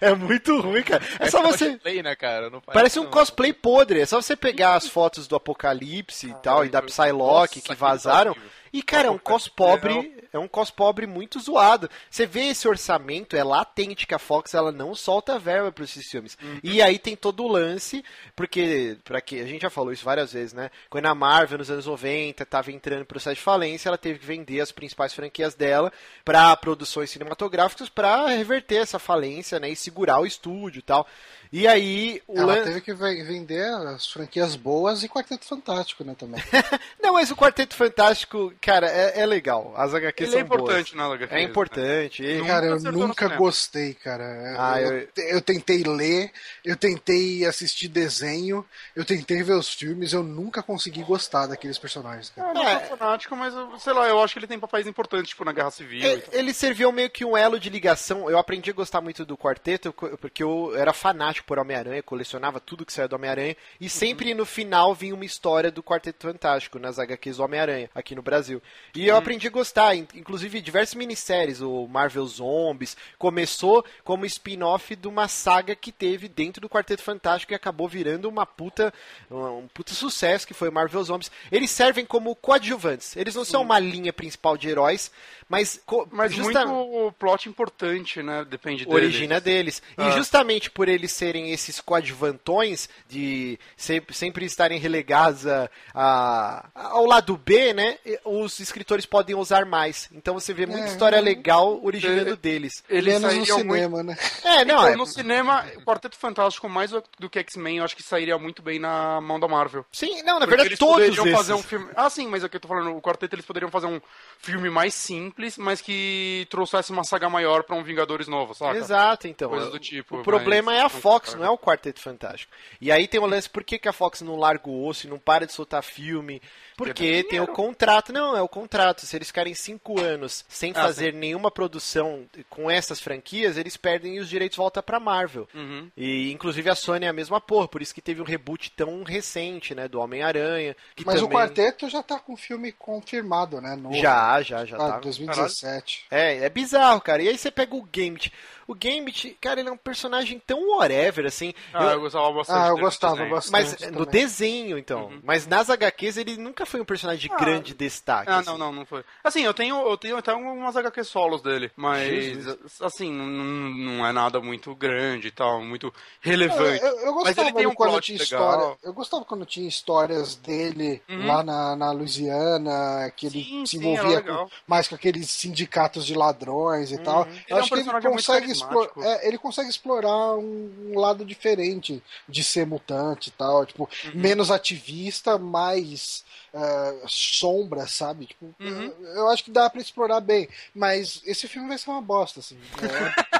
[0.00, 1.02] É muito ruim, cara.
[1.18, 1.70] É só você.
[1.72, 2.50] Cosplay, né, cara?
[2.50, 3.10] Não Parece um não.
[3.10, 4.00] cosplay podre.
[4.00, 7.60] É só você pegar as fotos do Apocalipse e tal, e da Psylocke Nossa, que
[7.62, 8.32] que vazaram.
[8.32, 8.50] horrível.
[8.72, 11.90] E, cara, é um cos pobre, é um cos pobre muito zoado.
[12.08, 16.08] Você vê esse orçamento, é latente que a Fox ela não solta verba para esses
[16.08, 16.38] filmes.
[16.62, 18.04] E aí tem todo o lance,
[18.36, 20.70] porque, para que a gente já falou isso várias vezes, né?
[20.88, 24.26] Quando a Marvel nos anos 90 estava entrando em processo de falência, ela teve que
[24.26, 25.92] vender as principais franquias dela
[26.24, 29.70] para produções cinematográficas para reverter essa falência, né?
[29.70, 31.06] E segurar o estúdio e tal.
[31.52, 36.04] E aí o Ela lan- teve que ve- vender as franquias boas e Quarteto Fantástico,
[36.04, 36.40] né, também.
[37.02, 39.74] Não, mas o Quarteto Fantástico, cara, é, é legal.
[39.76, 41.08] As HQs Ele são é importante boas.
[41.08, 41.34] na HQ.
[41.34, 42.22] É importante.
[42.22, 44.24] E- Nunca Cara, eu nunca gostei, cara.
[44.58, 46.30] Ah, eu, eu- eu tentei ler,
[46.64, 52.30] eu tentei assistir desenho, eu tentei ver os filmes, eu nunca consegui gostar daqueles personagens,
[52.30, 52.50] cara.
[52.50, 55.44] Eu não sou fanático, mas sei lá, eu acho que ele tem papéis importantes, tipo
[55.44, 55.98] na Guerra Civil.
[56.00, 56.38] e É, tal.
[56.38, 58.30] ele serviu meio que um elo de ligação.
[58.30, 62.84] Eu aprendi a gostar muito do quarteto porque eu era fanático por Homem-Aranha, colecionava tudo
[62.86, 63.56] que saía do Homem-Aranha.
[63.80, 68.14] E sempre no final vinha uma história do Quarteto Fantástico nas HQs do Homem-Aranha, aqui
[68.14, 68.62] no Brasil.
[68.94, 71.60] E eu aprendi a gostar, in- inclusive diversas minisséries.
[71.60, 77.52] O Marvel Zombies começou como spin-off de uma saga que teve dentro do Quarteto Fantástico
[77.52, 78.92] e acabou virando uma puta,
[79.30, 81.30] um, um puta sucesso que foi o Marvel Zombies.
[81.50, 83.16] Eles servem como coadjuvantes.
[83.16, 85.10] Eles não são uma linha principal de heróis,
[85.50, 88.46] mas, co- Mas justa- muito plot importante, né?
[88.48, 88.96] Depende dele.
[88.96, 89.82] origina deles.
[89.98, 90.10] E Ah.
[90.12, 97.36] justamente por eles serem esses coadjuvantões de sempre, sempre estarem relegados a, a- ao lado
[97.36, 97.98] B, né?
[98.24, 100.08] Os escritores podem usar mais.
[100.12, 100.88] Então você vê muita É.
[100.88, 102.36] história legal originando É.
[102.36, 102.84] deles.
[102.88, 103.72] Eles Menos no sairiam muito...
[103.74, 104.16] cinema, né?
[104.44, 107.96] É, não, Então, é, no cinema, o Quarteto Fantástico, mais do que X-Men, eu acho
[107.96, 109.84] que sairia muito bem na mão da Marvel.
[109.92, 111.36] sim, não, na Porque verdade eles todos poderiam esses.
[111.36, 111.88] fazer um filme.
[111.96, 112.96] Ah, sim, mas é o que eu tô falando.
[112.96, 114.00] O Quarteto eles poderiam fazer um
[114.38, 118.78] filme mais simples, mas que trouxesse uma saga maior pra um Vingadores novo, saca?
[118.78, 119.50] Exato, então.
[119.50, 122.52] Coisas do tipo, o problema mas- é a Fox, não é o Quarteto Fantástico.
[122.80, 125.10] E aí tem o lance, por que, que a Fox não larga o osso e
[125.10, 126.40] não para de soltar filme?
[126.84, 128.12] Porque tem o contrato.
[128.12, 129.06] Não, é o contrato.
[129.06, 134.16] Se eles ficarem cinco anos sem Ah, fazer nenhuma produção com essas franquias, eles perdem
[134.16, 135.48] e os direitos voltam pra Marvel.
[135.54, 135.90] Uhum.
[135.96, 139.02] E inclusive a Sony é a mesma porra, por isso que teve um reboot tão
[139.02, 139.88] recente, né?
[139.88, 140.76] Do Homem-Aranha.
[140.96, 143.76] que Mas o também- quarteto já tá com o filme confirmado, né?
[143.76, 144.98] No, Já, já, já ah, tá.
[145.00, 146.06] 2017.
[146.10, 147.22] É, é bizarro, cara.
[147.22, 148.32] E aí você pega o Gambit.
[148.66, 151.52] O Gambit, cara, ele é um personagem tão whatever, assim.
[151.74, 152.56] Ah, Eu- eu gostava bastante.
[152.64, 153.50] Ah, eu gostava bastante.
[153.50, 154.20] mas no também.
[154.22, 155.10] desenho, então.
[155.24, 157.36] Mas nas HQs ele nunca foi um personagem de Ah.
[157.38, 158.30] grande destaque.
[158.30, 158.46] Ah, assim.
[158.50, 159.04] não, não, não foi.
[159.22, 162.56] Assim, eu tenho, eu tenho até umas HQ solos dele, mas Jesus.
[162.80, 166.82] assim, não, não é nada muito grande e tal, muito relevante.
[166.82, 168.50] Eu, eu Mas gostava ele tem um quando plot tinha legal.
[168.50, 168.78] história.
[168.82, 171.26] Eu gostava quando tinha histórias dele Uhum.
[171.26, 176.14] lá na, na Louisiana, que ele Sim, se envolvia com- mais com aqueles sindicatos de
[176.14, 177.26] ladrões e tal.
[177.26, 179.02] Ele Eu é um acho que ele consegue, explo- carismático.
[179.02, 183.66] é, ele consegue explorar um, um lado diferente de ser mutante e tal.
[183.66, 184.10] Tipo, Uhum.
[184.14, 188.26] menos ativista, mais é, sombra, sabe?
[188.26, 188.92] Tipo, Uhum.
[189.00, 190.48] eu, eu acho que dá pra explorar bem.
[190.74, 192.58] Mas esse filme vai ser uma bosta, assim.
[192.82, 193.39] É,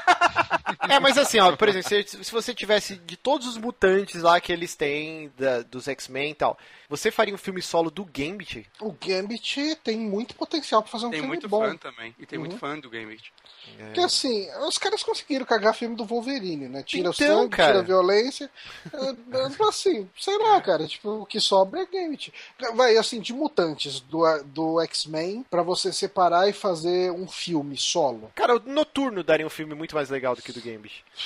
[0.89, 4.39] É, mas assim, ó, por exemplo, se, se você tivesse de todos os mutantes lá
[4.41, 6.57] que eles têm, da- dos X-Men e tal,
[6.89, 8.67] você faria um filme solo do Gambit?
[8.81, 11.61] o Gambit tem muito potencial pra fazer um Tem filme muito bom.
[11.61, 12.15] fã também.
[12.19, 12.45] E tem Uhum.
[12.45, 13.31] muito fã do Gambit.
[13.77, 16.81] Porque assim, os caras conseguiram cagar filme do Wolverine, né?
[16.83, 17.67] Tira o Então, sangue, cara.
[17.73, 18.49] tira a violência.
[18.91, 20.87] É, mas, assim, sei lá, cara.
[20.87, 22.33] Tipo, o que sobra é Gambit.
[22.75, 28.31] Vai, assim, de mutantes do, do X-Men, pra você separar e fazer um filme solo.
[28.35, 30.70] Cara, o Noturno daria um filme muito mais legal do que o do Gambit.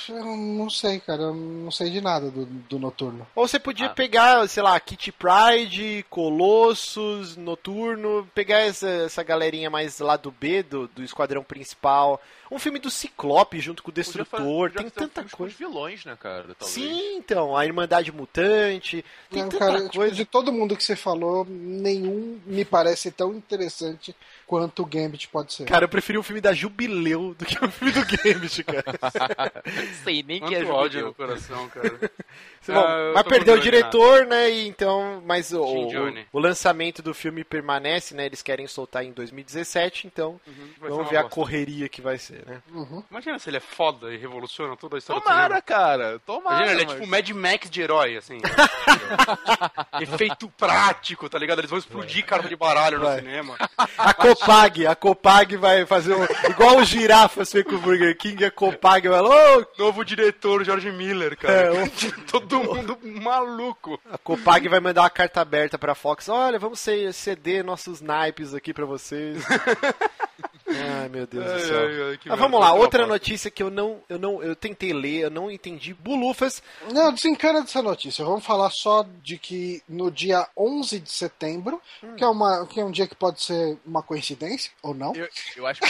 [0.08, 1.22] Eu não sei, cara.
[1.22, 3.26] Eu não sei de nada do, do Noturno.
[3.34, 3.90] Ou você podia Ah.
[3.94, 10.62] pegar, sei lá, Kitty Pride, Colossus, Noturno, pegar essa, essa galerinha mais lá do B,
[10.62, 12.20] do, do esquadrão principal.
[12.50, 15.52] Um filme do Ciclope junto com o Destrutor, podia tem fazer tanta com coisa.
[15.52, 16.54] os vilões, né, cara?
[16.54, 16.70] Talvez.
[16.70, 20.14] Sim, então, a Irmandade Mutante, tem Não, tanta cara, tipo, coisa.
[20.14, 24.14] de todo mundo que você falou, nenhum me parece tão interessante
[24.46, 25.64] quanto o Gambit pode ser.
[25.64, 28.84] Cara, eu preferi um filme da Jubileu do que um filme do Gambit, cara.
[30.04, 31.06] Sei nem Quanto que é ódio Jubileu.
[31.08, 32.00] no coração, cara.
[32.68, 34.50] Bom, Ah, mas perdeu o diretor, né?
[34.50, 38.26] E então, mas o, o, o lançamento do filme permanece, né?
[38.26, 42.62] Eles querem soltar em 2017, então Uhum, vamos ver a correria que vai ser, né?
[42.72, 43.02] Uhum.
[43.10, 46.18] Imagina se ele é foda e revoluciona toda a história do Tomara, cara.
[46.26, 46.56] Tomara.
[46.56, 48.38] Imagina, ele é mas- tipo Mad Max de herói, assim.
[50.00, 51.58] Efeito prático, tá ligado?
[51.60, 53.18] Eles vão explodir carta de baralho no Vai.
[53.20, 53.56] cinema.
[53.98, 58.44] A Copag, a Copag vai fazer um, igual o girafas fez com o Burger King,
[58.44, 59.28] a Copag vai lá,
[59.58, 61.72] "Ô, Novo diretor, George Miller, É, cara.
[61.74, 61.86] o-
[62.30, 64.00] Todo mundo maluco.
[64.10, 68.54] a Copag vai mandar uma carta aberta pra Fox, olha, vamos ce- ceder nossos naipes
[68.54, 69.42] aqui pra vocês.
[70.68, 71.78] Ai, meu Deus do Ai, céu.
[71.78, 75.22] ai, ai, Mas vamos lá, outra notícia que eu não, eu não, eu tentei ler,
[75.24, 75.94] eu não entendi.
[75.94, 76.62] Bulufas,
[76.92, 78.24] Não, desencana dessa notícia.
[78.24, 81.80] Vamos falar só de que no dia 11 de setembro,
[82.16, 85.14] que, é uma, que é um dia que pode ser uma coincidência, ou não.
[85.14, 85.88] Eu, eu acho que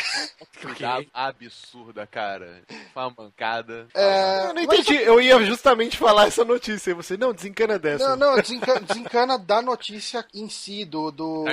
[0.52, 2.62] foi uma absurda, cara.
[2.92, 3.86] Foi uma mancada.
[3.94, 7.78] É, eu não mas- entendi, eu ia justamente falar essa notícia, e você, não, desencana
[7.78, 8.10] dessa.
[8.10, 11.44] Não, não, desencana, desencana da notícia em si, do, do.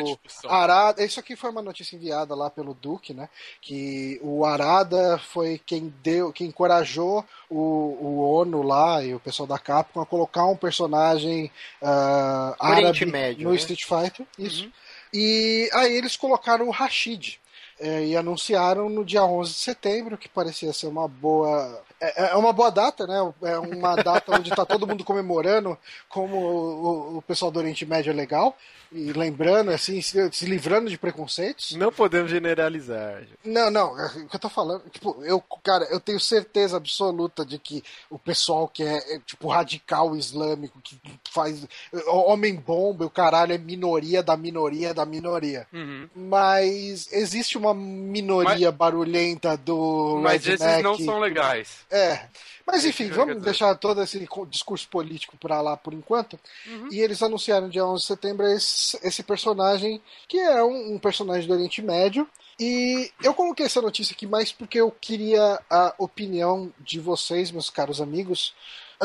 [0.48, 1.04] Arada.
[1.04, 3.30] Isso aqui foi uma notícia enviada lá pelo Duque, né?
[3.62, 9.48] Que o Arada foi quem deu, quem encorajou o, o ONU lá e o pessoal
[9.48, 11.52] da Capcom a colocar um personagem
[11.82, 13.56] Oriente árabe Médio, no né?
[13.58, 14.26] Street Fighter.
[14.38, 14.72] Isso.
[15.14, 17.40] E aí eles colocaram o Rashid.
[17.80, 21.84] é, e anunciaram no dia 11 de setembro, que parecia ser uma boa.
[22.00, 23.34] É, é uma boa data, né?
[23.44, 25.78] É uma data onde está todo mundo comemorando
[26.10, 28.56] como o, o- pessoal do Oriente Médio é legal.
[28.96, 31.72] E lembrando, assim, se, se livrando de preconceitos.
[31.76, 33.24] Não podemos generalizar.
[33.44, 37.44] Não, não, é o que eu tô falando, tipo, eu, cara, eu tenho certeza absoluta
[37.44, 40.96] de que o pessoal que é, é, tipo, radical islâmico, que
[41.32, 41.66] faz
[42.08, 45.68] homem-bomba, e o caralho é minoria da minoria da minoria.
[45.74, 46.08] Uhum.
[46.16, 50.72] Mas existe uma minoria barulhenta do Mas redneck.
[50.72, 51.80] esses não são legais.
[51.94, 52.28] É.
[52.66, 56.40] Mas enfim, vamos deixar todo esse discurso político pra lá por enquanto.
[56.66, 56.90] Uhum.
[56.92, 61.48] E eles anunciaram dia 11 de setembro esse, esse personagem, que é um, um personagem
[61.48, 62.28] do Oriente Médio.
[62.60, 67.70] E eu coloquei essa notícia aqui mais porque eu queria a opinião de vocês, meus
[67.70, 68.56] caros amigos.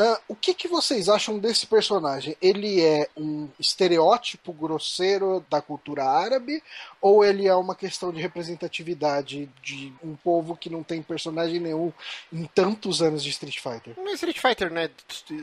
[0.01, 2.37] Ah, o que, que vocês acham desse personagem?
[2.41, 6.63] Ele é um estereótipo grosseiro da cultura árabe
[7.01, 11.91] ou ele é uma questão de representatividade de um povo que não tem personagem nenhum
[12.31, 13.93] em tantos anos de Street Fighter?
[13.97, 14.89] Não é Street Fighter, não é,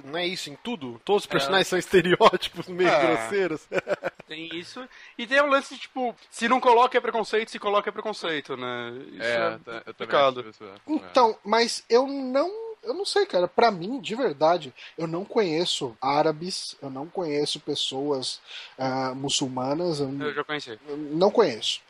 [0.04, 0.98] não é isso em tudo?
[1.04, 3.06] Todos os personagens são estereótipos meio É.
[3.16, 3.60] grosseiros.
[4.26, 4.82] Tem isso.
[5.16, 8.56] E tem o lance de, tipo, se não coloca é preconceito, se coloca é preconceito,
[8.56, 8.90] né?
[9.12, 10.40] Isso É, é, tá- eu também complicado.
[10.40, 10.64] acho isso.
[10.64, 10.74] é.
[10.88, 13.48] Então, mas eu não Eu não sei, cara.
[13.48, 18.40] Pra mim, de verdade, eu não conheço árabes, eu não conheço pessoas
[18.78, 20.00] uh, muçulmanas.
[20.00, 20.78] Eu, eu já conheci.
[20.88, 21.80] Eu não conheço.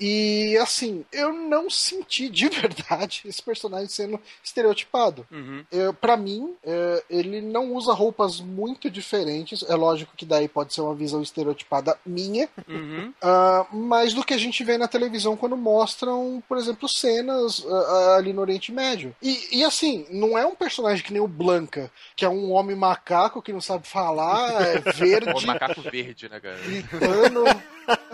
[0.00, 5.26] E assim, eu não senti de verdade esse personagem sendo estereotipado.
[5.30, 5.64] Uhum.
[6.00, 9.62] para mim, é, ele não usa roupas muito diferentes.
[9.68, 13.12] É lógico que daí pode ser uma visão estereotipada minha, uhum.
[13.22, 18.14] uh, mas do que a gente vê na televisão quando mostram, por exemplo, cenas uh,
[18.16, 19.14] ali no Oriente Médio.
[19.22, 22.76] E, e, assim, não é um personagem que nem o Blanca, que é um homem
[22.76, 25.30] macaco que não sabe falar, é verde.
[25.30, 26.58] o macaco verde, né, cara?
[26.58, 27.44] Gritando.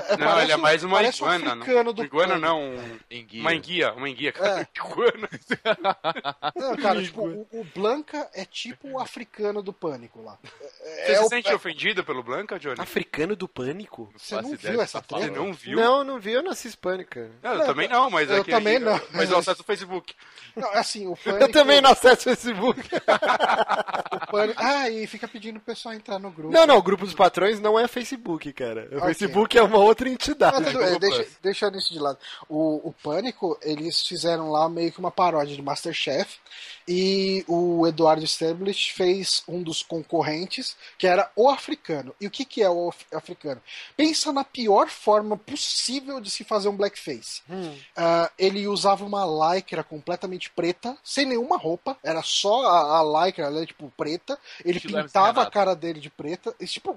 [0.08, 1.46] É, não, ele é mais uma iguana.
[1.46, 2.98] Um africano do iguana não, um...
[3.10, 3.40] enguia.
[3.40, 3.92] uma enguia.
[3.92, 4.60] Uma enguia, cara.
[4.60, 4.66] É.
[4.76, 5.28] Iguana.
[6.54, 10.38] Não, cara, tipo, o, o, Blanca é tipo o africano do Pânico lá.
[10.80, 11.28] É, Você é se o...
[11.28, 12.80] sente ofendido pelo Blanca, Johnny?
[12.80, 14.12] Africano do Pânico?
[14.16, 15.24] Você não viu essa treta?
[15.24, 15.76] Você não viu?
[15.76, 17.18] Não, não vi, eu não assisto Pânico.
[17.42, 19.00] Não, eu também não, mas eu é também não.
[19.12, 20.14] Mas eu acesso o Facebook.
[20.54, 21.44] Não, assim, o Pânico...
[21.46, 22.80] Eu também não acesso o Facebook.
[24.12, 24.60] o Pânico...
[24.62, 26.52] Ah, e fica pedindo o pessoal entrar no grupo.
[26.52, 28.88] Não, não, o grupo dos patrões não é Facebook, cara.
[28.92, 29.08] O okay.
[29.08, 30.72] Facebook é uma outra entidade.
[30.72, 32.18] Não, bem, deixa, deixa isso de lado.
[32.48, 36.38] O, o Pânico, eles fizeram lá meio que uma paródia de Masterchef.
[36.88, 42.14] E o Eduardo Stablish fez um dos concorrentes, que era o africano.
[42.20, 43.60] E o que, que é o africano?
[43.96, 47.42] Pensa na pior forma possível de se fazer um blackface.
[47.50, 47.76] Hum.
[47.96, 53.46] Uh, ele usava uma lycra completamente preta, sem nenhuma roupa, era só a, a lycra,
[53.46, 54.38] ela é tipo preta.
[54.64, 56.54] Ele Estilo pintava a cara dele de preta.
[56.60, 56.96] E, tipo,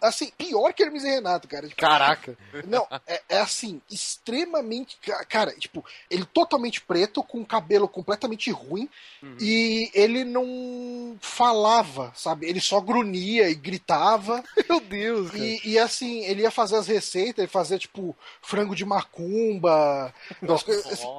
[0.00, 1.68] assim, pior que Hermes e Renato, cara.
[1.68, 2.36] Tipo, Caraca!
[2.66, 4.98] Não, é, é assim, extremamente.
[5.28, 8.88] Cara, tipo, ele totalmente preto, com cabelo completamente ruim.
[9.26, 9.36] Uhum.
[9.40, 12.46] E ele não falava, sabe?
[12.46, 14.42] Ele só grunhia e gritava.
[14.68, 15.34] Meu Deus!
[15.34, 20.14] E, e, assim, ele ia fazer as receitas, ele fazia tipo frango de macumba.
[20.40, 20.64] Nossa,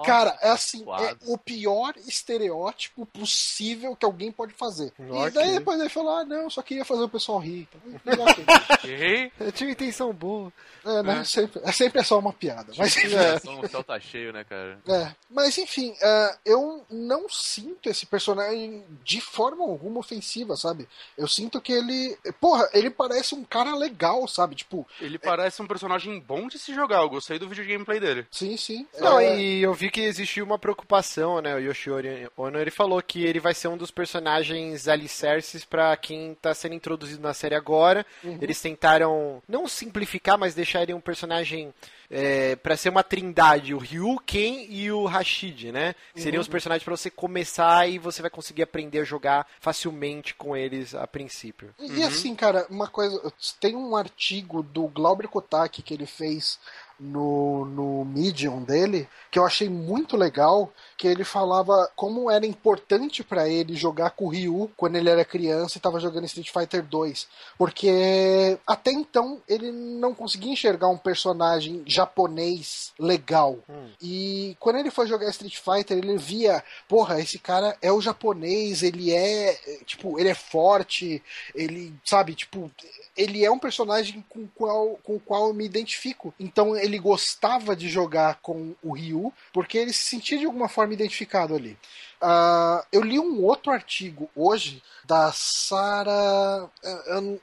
[0.05, 4.93] cara, é assim, é o pior estereótipo possível que alguém pode fazer.
[4.97, 5.27] Okay.
[5.27, 7.67] E daí depois ele falou: ah, não, só queria fazer o pessoal rir.
[9.39, 10.51] Eu tinha intenção boa.
[10.85, 11.19] É, né?
[11.19, 11.23] É.
[11.23, 12.71] Sempre, é sempre é só uma piada.
[12.77, 13.35] Mas, é.
[13.35, 14.79] O céu tá cheio, né, cara?
[14.87, 15.11] É.
[15.29, 20.87] Mas enfim, uh, eu não sinto esse personagem de forma alguma ofensiva, sabe?
[21.17, 22.17] Eu sinto que ele.
[22.39, 24.55] Porra, ele parece um cara legal, sabe?
[24.55, 24.87] Tipo.
[24.99, 25.19] Ele é...
[25.19, 27.01] parece um personagem bom de se jogar.
[27.01, 28.25] Eu gostei do vídeo gameplay dele.
[28.31, 28.87] Sim, sim.
[28.99, 29.39] Não, é...
[29.39, 31.55] e eu vi que existiu uma preocupação, né?
[31.55, 36.35] O Yoshiori Ono ele falou que ele vai ser um dos personagens alicerces para quem
[36.41, 38.05] tá sendo introduzido na série agora.
[38.23, 38.37] Uhum.
[38.41, 41.73] Eles tentaram não simplificar, mas deixar ele um personagem
[42.09, 45.93] é, para ser uma trindade, o Ryu, Ken e o Rashid, né?
[46.15, 46.41] Seriam uhum.
[46.41, 50.93] os personagens para você começar e você vai conseguir aprender a jogar facilmente com eles
[50.95, 51.73] a princípio.
[51.79, 52.07] E uhum.
[52.07, 56.59] assim, cara, uma coisa, tem um artigo do Glauber Kotaki que ele fez
[56.99, 63.23] no, no Medium dele, que eu achei muito legal, que ele falava como era importante
[63.23, 66.83] para ele jogar com o Ryu quando ele era criança e estava jogando Street Fighter
[66.83, 73.59] 2, porque até então ele não conseguia enxergar um personagem japonês legal.
[73.69, 73.89] Hum.
[74.01, 78.81] E quando ele foi jogar Street Fighter, ele via, porra, esse cara é o japonês,
[78.83, 79.53] ele é,
[79.85, 81.21] tipo, ele é forte,
[81.53, 82.71] ele, sabe, tipo,
[83.15, 86.33] ele é um personagem com o qual, com o qual eu me identifico.
[86.39, 90.93] Então ele gostava de jogar com o Ryu, porque ele se sentia de alguma forma
[90.93, 91.77] identificado ali.
[92.21, 96.69] Uh, eu li um outro artigo hoje da Sara.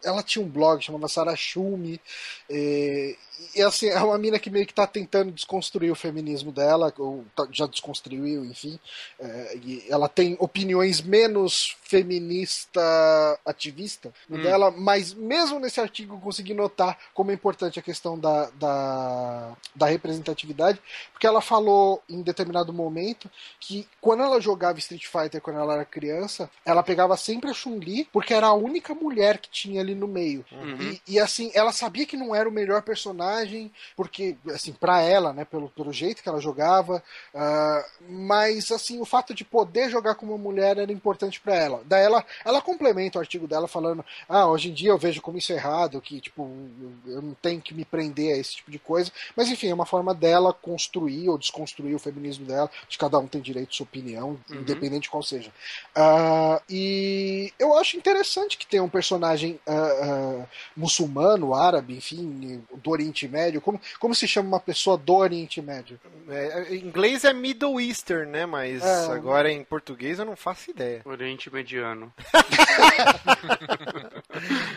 [0.03, 2.01] Ela tinha um blog chamava Sara Schumi.
[2.49, 3.17] E,
[3.55, 7.25] e assim, é uma mina que meio que está tentando desconstruir o feminismo dela, ou
[7.35, 8.79] tá, já desconstruiu, enfim.
[9.19, 12.81] É, e ela tem opiniões menos feminista
[13.45, 14.43] ativista hum.
[14.43, 19.57] dela, mas mesmo nesse artigo eu consegui notar como é importante a questão da, da,
[19.75, 20.81] da representatividade,
[21.13, 23.31] porque ela falou em determinado momento
[23.61, 28.09] que quando ela jogava Street Fighter quando ela era criança, ela pegava sempre a Chun-Li,
[28.13, 30.45] porque era a única mulher que tinha ali no meio.
[30.53, 30.77] Uhum.
[30.81, 35.33] E, e, assim, ela sabia que não era o melhor personagem, porque, assim, pra ela,
[35.33, 37.03] né, pelo, pelo jeito que ela jogava,
[37.35, 41.83] uh, mas, assim, o fato de poder jogar com uma mulher era importante para ela.
[41.87, 45.39] Daí ela, ela complementa o artigo dela falando, ah, hoje em dia eu vejo como
[45.39, 46.43] isso é errado, que, tipo,
[47.07, 49.87] eu não tenho que me prender a esse tipo de coisa, mas, enfim, é uma
[49.87, 53.85] forma dela construir ou desconstruir o feminismo dela, de cada um tem direito à sua
[53.85, 54.57] opinião, uhum.
[54.57, 55.51] independente de qual seja.
[55.97, 62.91] Uh, e eu acho interessante que tenha um personagem uh, uh, muçulmano, árabe, enfim, do
[62.91, 63.61] Oriente Médio.
[63.61, 65.99] Como, como se chama uma pessoa do Oriente Médio?
[66.29, 68.47] É, em inglês é Middle Eastern, né?
[68.47, 69.13] Mas é.
[69.13, 71.03] agora em português eu não faço ideia.
[71.05, 72.13] Oriente Mediano.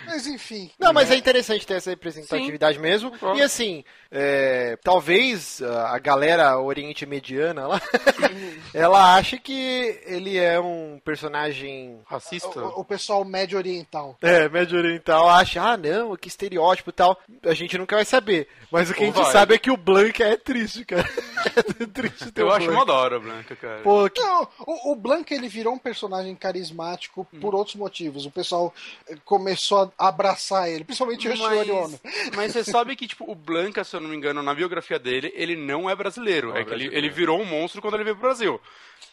[0.05, 0.71] Mas enfim.
[0.79, 3.11] Não, mas é interessante ter essa representatividade mesmo.
[3.17, 3.37] Claro.
[3.37, 7.81] E assim, é, talvez a a galera oriente mediana lá,
[8.71, 12.59] ela ache que ele é um personagem Racista?
[12.59, 14.15] O, o pessoal médio oriental.
[14.21, 17.19] É, médio oriental acha, ah não, que estereótipo e tal.
[17.43, 18.47] A gente nunca vai saber.
[18.71, 19.31] Mas o que a Ou gente vai.
[19.31, 21.09] sabe é que o Blanca é triste, cara.
[21.93, 23.81] Triste ter Eu o acho uma da hora, Blanca, cara.
[23.81, 24.21] Pô, que...
[24.21, 28.25] Não, o, o Blanca ele virou um personagem carismático por outros motivos.
[28.25, 28.73] O pessoal
[29.07, 31.99] eh, começou a abraçar ele, principalmente o Yoshiro Ono.
[32.03, 34.99] Mas, mas você sabe que, tipo, o Blanca, se eu não me engano, na biografia
[34.99, 36.49] dele, ele não é brasileiro.
[36.49, 37.05] Não é é que ele, brasileiro.
[37.05, 38.61] ele virou um monstro quando ele veio pro Brasil.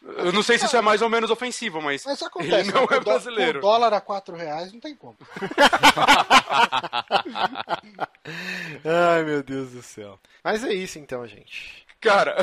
[0.02, 2.82] Eu não sei se isso é mais ou menos ofensivo, mas, Mas acontece, ele não
[2.82, 2.88] né?
[2.90, 3.60] é brasileiro.
[3.60, 5.16] Com dólar a 4 reais não tem como.
[8.84, 10.18] Ai, meu Deus do céu.
[10.42, 11.83] Mas é isso então, gente.
[12.04, 12.36] Cara,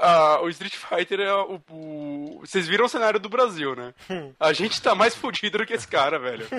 [0.00, 3.94] ah, o Street Fighter é o, o- Vocês viram o cenário do Brasil, né?
[4.10, 4.32] Hum.
[4.38, 6.46] A gente tá mais fudido do que esse cara, velho.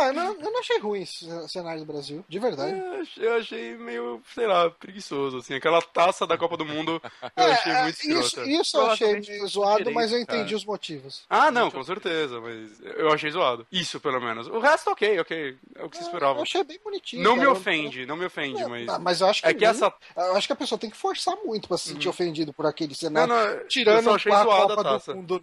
[0.00, 2.78] Ah, eu não, eu não achei ruim esse cenário do Brasil, de verdade.
[2.78, 5.54] Eu achei- Eu achei meio, sei lá, preguiçoso, assim.
[5.54, 8.48] Aquela taça da Copa do Mundo eu É, achei é, muito isso, escrota.
[8.50, 10.56] isso eu achei meio zoado, mas eu entendi cara.
[10.56, 11.24] os motivos.
[11.28, 13.66] Ah, não, com certeza, mas eu achei zoado.
[13.72, 14.46] Isso, pelo menos.
[14.48, 15.56] O resto, ok, ok.
[15.74, 16.40] É o que se Eu esperava.
[16.42, 17.22] achei bem bonitinho.
[17.22, 17.52] Não me cara.
[17.52, 18.86] ofende, não me ofende, Eu- mas.
[19.00, 19.92] Mas eu acho que É que nem- essa.
[20.16, 22.90] Eu acho que a pessoa tem que forçar muito pra se sentir ofendido por aquele
[22.90, 23.28] Não, cenário.
[23.34, 25.12] não, eu Tirando só achei a Copa a taça.
[25.12, 25.42] do Mundo.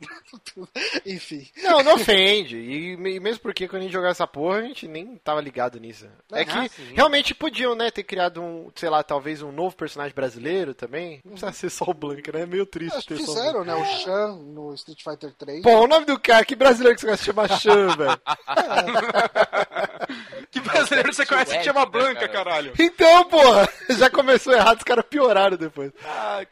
[1.06, 1.48] Enfim.
[1.64, 2.58] Não, não ofende.
[2.58, 5.80] E me- mesmo porque quando a gente jogava essa porra, a gente nem tava ligado
[5.80, 6.06] nisso.
[6.32, 6.94] É Ah, que sim.
[6.94, 11.22] realmente podiam, né, ter criado um, sei lá, talvez um novo personagem brasileiro também.
[11.24, 12.42] Não precisa ser só o Blanca, né?
[12.42, 13.74] É meio triste Acho que ter só o fizeram, né?
[13.76, 15.62] O Shan no Street Fighter 3.
[15.62, 18.20] Pô, o nome do cara, que brasileiro que você gosta de chamar Chan, velho?
[20.52, 22.30] Que brasileiro você conhece que chama né, Blanca, cara?
[22.30, 22.74] caralho?
[22.80, 23.68] Então, porra,
[23.98, 25.92] já começou errado, os caras pioraram depois.
[26.06, 26.46] Ah,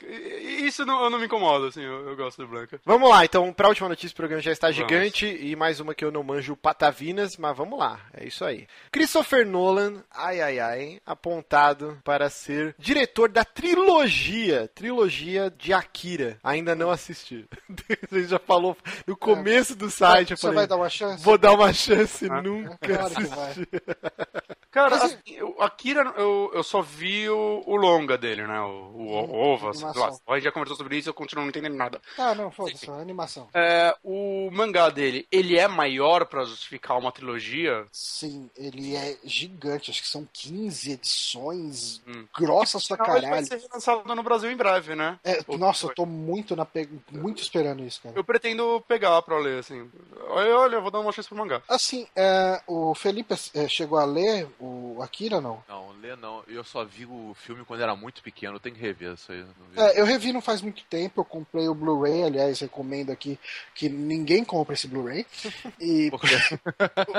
[0.59, 2.81] isso não, eu não me incomoda, assim, eu, eu gosto do Blanca.
[2.83, 4.75] Vamos lá, então, pra última notícia, o programa já está Vamos.
[4.75, 8.67] gigante e mais uma que eu não manjo patavinas, mas vamos lá, é isso aí.
[8.91, 16.37] Christopher Nolan, ai ai ai, apontado para ser diretor da trilogia, trilogia de Akira.
[16.43, 17.45] Ainda não assisti.
[18.11, 18.75] A gente já falou
[19.07, 21.23] no começo do site, eu Você falei, vai dar uma chance?
[21.23, 23.79] vou dar uma chance, Ah, nunca Claro que assisti.
[24.73, 28.59] Cara, assim, eu- Akira, eu, eu só vi o, o longa dele, né?
[28.61, 30.11] O, o Ova, sei lá.
[30.27, 32.01] A gente já conversou sobre isso eu continuo não entendendo nada.
[32.17, 33.47] Ah, não, foda-se, é animação.
[33.53, 37.85] É, o mangá dele, ele é maior pra justificar uma trilogia?
[37.91, 42.25] Sim, ele é gigante, acho que são 15 edições Hum.
[42.37, 43.45] grossas pra Não, ele vai caralho.
[43.47, 45.19] ser relançado no Brasil em breve, né?
[45.23, 46.89] É, nossa, eu tô muito na pe...
[47.11, 48.15] muito esperando isso, cara.
[48.17, 49.89] Eu pretendo pegar pra ler, assim.
[50.29, 51.61] Olha, olha, eu vou dar uma chance pro mangá.
[51.67, 55.63] Assim, é, o Felipe é, chegou a ler o Akira, não?
[55.67, 56.43] Não, lê não.
[56.47, 58.55] Eu só vi o filme quando era muito pequeno.
[58.55, 59.45] Eu tenho que rever isso aí.
[59.75, 63.39] É, eu revi não faz muito tempo, eu comprei o Blu-ray, aliás, recomendo aqui
[63.75, 65.25] que ninguém compra esse Blu-ray.
[65.79, 66.27] E Porque-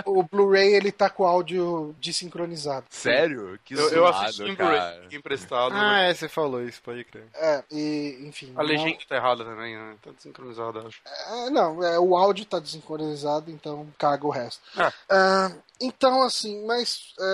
[0.06, 2.86] o, o Blu-ray ele tá com áudio desincronizado.
[2.88, 3.58] Sério?
[3.64, 4.54] Que Eu, eu zoado, assisti em.
[4.54, 5.74] Blu-ray emprestado.
[5.74, 7.24] Ah, é, você falou isso, pode crer.
[7.34, 8.52] É, e enfim.
[8.56, 9.96] A legenda tá errada também, né?
[10.02, 11.00] Tá desincronizada, acho.
[11.06, 14.62] É, não, é, o áudio tá desincronizado, então caga o resto.
[14.76, 14.92] Ah.
[15.10, 17.12] Ah, então, assim, mas.
[17.20, 17.24] é,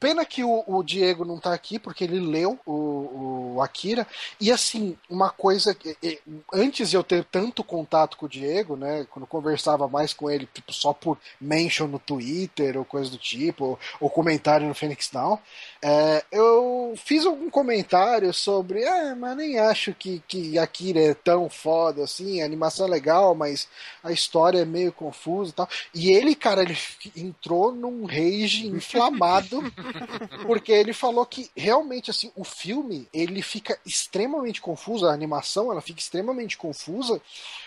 [0.00, 4.06] pena que o, o Diego não tá aqui, porque ele leu o, o Akira.
[4.40, 5.74] E, assim, uma coisa.
[5.74, 5.96] que-
[6.52, 9.06] antes de eu ter tanto contato com o Diego, né?
[9.10, 13.64] Quando conversava mais com ele, tipo, só por mention no Twitter ou coisa do tipo,
[13.64, 15.38] ou, ou comentário no Phoenix Down,
[15.82, 18.84] é, eu fiz algum comentário sobre.
[18.86, 23.34] Ah, mas nem acho que, que Akira é tão foda assim, a animação é legal,
[23.34, 23.68] mas
[24.02, 25.68] a história é meio confusa e tal.
[25.94, 26.76] E ele, cara, ele
[27.16, 28.66] entrou num rage
[30.46, 35.80] porque ele falou que realmente, assim, o filme, ele fica extremamente confuso, a animação, ela
[35.80, 37.20] fica extremamente confusa,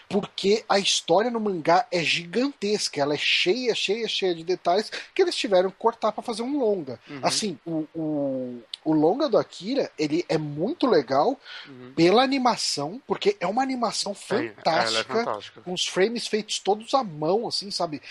[0.10, 5.22] porque a história no mangá é gigantesca, ela é cheia, cheia, cheia de detalhes que
[5.22, 7.00] eles tiveram que cortar pra fazer um longa.
[7.22, 11.94] Assim, o, o, o longa do Akira, ele é muito legal Uhum.
[11.96, 14.18] pela animação, porque é uma animação É, é
[14.56, 15.62] fantástica fantástica.
[15.62, 18.02] com os frames feitos todos à mão, assim, sabe?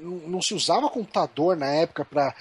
[0.00, 2.34] Não, se usava computador na época pra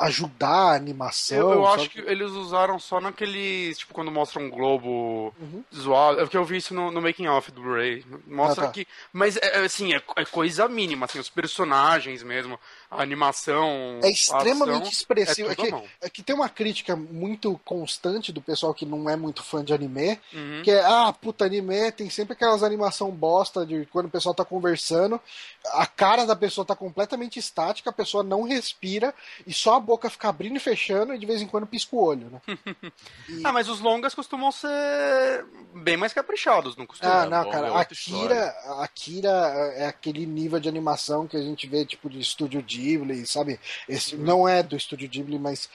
[0.00, 1.36] ajudar a animação.
[1.38, 5.64] Eu, eu acho que eles usaram só naqueles, tipo, quando mostra um globo Uhum.
[5.74, 6.20] zoado.
[6.20, 8.04] É porque eu vi isso no, no making off do Blu-ray.
[8.26, 8.72] Mostra Ah, tá.
[8.72, 8.86] que.
[9.12, 12.58] Mas, é, é, assim, é, é coisa mínima, assim, os personagens mesmo,
[12.90, 14.00] a animação.
[14.02, 15.48] É extremamente ação, expressivo.
[15.48, 19.16] é É, que, é que tem uma crítica muito constante do pessoal que não é
[19.16, 20.62] muito fã de anime, Uhum.
[20.62, 24.44] que é, ah, puta, anime tem sempre aquelas animação bosta de quando o pessoal tá
[24.44, 25.20] conversando,
[25.72, 29.14] a cara da pessoa tá completamente estática, a pessoa não respira
[29.46, 32.02] e só a boca fica abrindo e fechando e de vez em quando pisca o
[32.02, 32.40] olho, né?
[33.44, 35.44] Ah, mas os longas costumam ser
[35.74, 37.14] bem mais caprichados, não costumam?
[37.14, 38.48] Ah, não, bom, cara, é Akira,
[38.80, 39.28] Akira
[39.76, 43.58] é aquele nível de animação que a gente vê, tipo, de estúdio Ghibli, sabe?
[43.88, 45.68] Esse, Não é do estúdio Ghibli, mas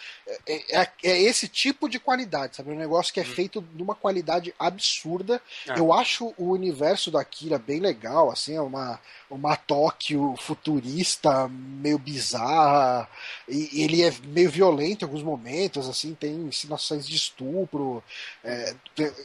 [0.48, 2.72] é, é- é esse tipo de qualidade, sabe?
[2.72, 5.42] Um negócio que é feito de uma qualidade absurda.
[5.68, 5.80] É.
[5.80, 9.00] Eu acho o universo da Akira bem legal, assim, é uma,
[9.30, 13.08] uma Tóquio futurista, meio bizarra,
[13.48, 18.04] e ele é meio violento em alguns momentos, assim, tem ensinações de estupro,
[18.44, 18.76] é,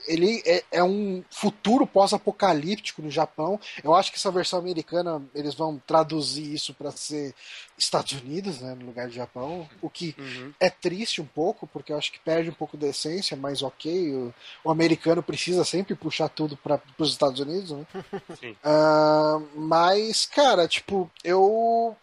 [0.07, 3.59] ele é, é um futuro pós-apocalíptico no Japão.
[3.82, 7.35] Eu acho que essa versão americana eles vão traduzir isso para ser
[7.78, 10.53] Estados Unidos, né, no lugar de Japão, o que Uhum.
[10.59, 14.15] é triste um pouco, porque eu acho que perde um pouco da essência, mas ok,
[14.15, 14.35] o,
[14.65, 17.86] o americano precisa sempre puxar tudo para os Estados Unidos, né?
[18.40, 18.57] Sim.
[18.65, 21.94] Ah, mas, cara, tipo, eu,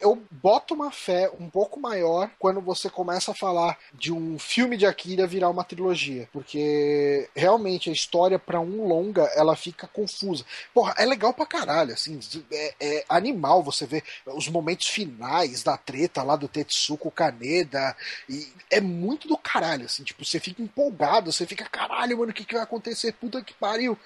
[0.00, 4.76] eu boto uma fé um pouco maior quando você começa a falar de um filme
[4.76, 10.44] de Akira virar uma trilogia, porque realmente a história para um longa ela fica confusa.
[10.74, 12.18] Porra, é legal pra caralho, assim,
[12.52, 15.19] é, é animal você ver os momentos finais
[15.62, 17.96] da treta lá do Tetsuko Kaneda,
[18.28, 22.34] e é muito do caralho, assim, tipo, você fica empolgado, você fica, caralho, mano, o
[22.34, 23.12] que, que vai acontecer?
[23.12, 23.98] Puta que pariu.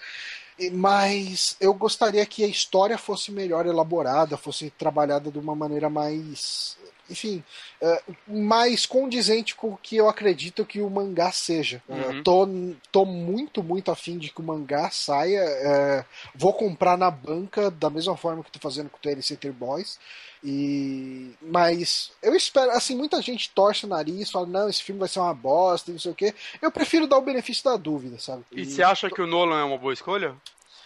[0.58, 5.90] E- Mas eu gostaria que a história fosse melhor elaborada, fosse trabalhada de uma maneira
[5.90, 6.76] mais.
[7.10, 7.42] Enfim,
[7.80, 11.82] é, mais condizente com o que eu acredito que o mangá seja.
[11.88, 12.22] Uhum.
[12.22, 12.48] Tô,
[12.90, 15.40] tô muito, muito afim de que o mangá saia.
[15.40, 16.04] é,
[16.34, 19.98] vou comprar na banca da mesma forma que tô fazendo com o TL Center Boys.
[20.46, 25.08] E mas eu espero, assim, muita gente torce o nariz, fala, não, esse filme vai
[25.08, 26.34] ser uma bosta, não sei o quê.
[26.60, 28.44] Eu prefiro dar o benefício da dúvida, sabe?
[28.52, 30.36] E você acha que o Nolan é uma boa escolha?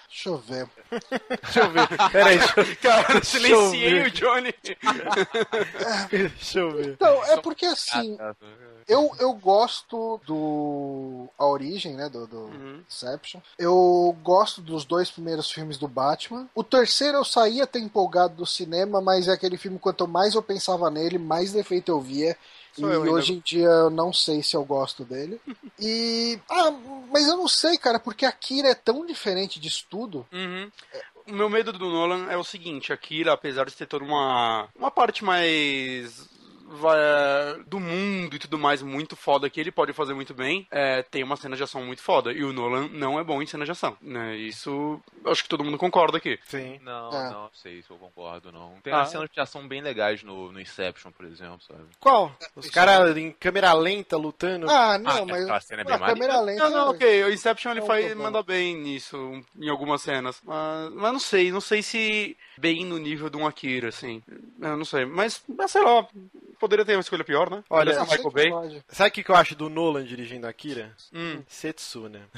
[0.09, 0.68] Deixa eu ver.
[1.43, 1.89] Deixa eu ver.
[2.10, 4.55] Peraí, deixa, eu- Cara, silenciei o Johnny.
[6.10, 6.89] deixa eu ver.
[6.94, 8.35] Então, é porque assim, Ah,
[8.86, 11.28] eu, eu gosto do.
[11.39, 12.09] A origem, né?
[12.09, 12.82] Do, do Uhum.
[12.89, 13.40] Inception.
[13.59, 16.48] Eu gosto dos dois primeiros filmes do Batman.
[16.55, 20.43] O terceiro eu saía até empolgado do cinema, mas é aquele filme, quanto mais eu
[20.43, 22.36] pensava nele, mais defeito eu via.
[22.72, 25.40] Sou e hoje em dia eu não sei se eu gosto dele.
[25.80, 26.40] E.
[26.50, 26.72] Ah,
[27.12, 30.26] mas eu não sei, cara, porque a Kira é tão diferente disso tudo.
[30.32, 30.68] Uhum.
[31.28, 34.90] O meu medo do Nolan é o seguinte, Akira, apesar de ter toda uma, uma
[34.90, 36.28] parte mais
[37.66, 41.22] do mundo e tudo mais muito foda que ele pode fazer muito bem, é, tem
[41.22, 42.32] uma cena de ação muito foda.
[42.32, 43.96] E o Nolan não é bom em cena de ação.
[44.00, 44.36] Né?
[44.36, 46.38] Isso acho que todo mundo concorda aqui.
[46.46, 46.78] Sim.
[46.82, 47.30] Não, É.
[47.30, 48.74] não sei se eu concordo, não.
[48.82, 49.04] Tem Ah.
[49.04, 51.84] cenas de ação bem legais no, no Inception, por exemplo, sabe?
[52.00, 52.32] Qual?
[52.54, 54.70] Os caras em câmera lenta lutando.
[54.70, 55.42] Ah, não, Ah, mas.
[55.42, 56.64] aquela cena é bem a câmera lenta.
[56.64, 57.24] Não, não, ok.
[57.24, 60.40] O Inception ele Não, faz, manda bem nisso, em algumas cenas.
[60.44, 64.22] Mas, mas não sei, não sei se bem no nível de um Akira, assim.
[64.60, 65.05] Eu não sei.
[65.05, 66.06] Mas, mas sei lá,
[66.59, 67.62] poderia ter uma escolha pior, né?
[67.70, 68.51] Olha, sei Michael Bay.
[68.51, 68.85] pode.
[68.89, 70.94] Sabe o que que eu acho do Nolan dirigindo Akira?
[71.12, 71.43] Hum.
[71.47, 72.28] Setsuna.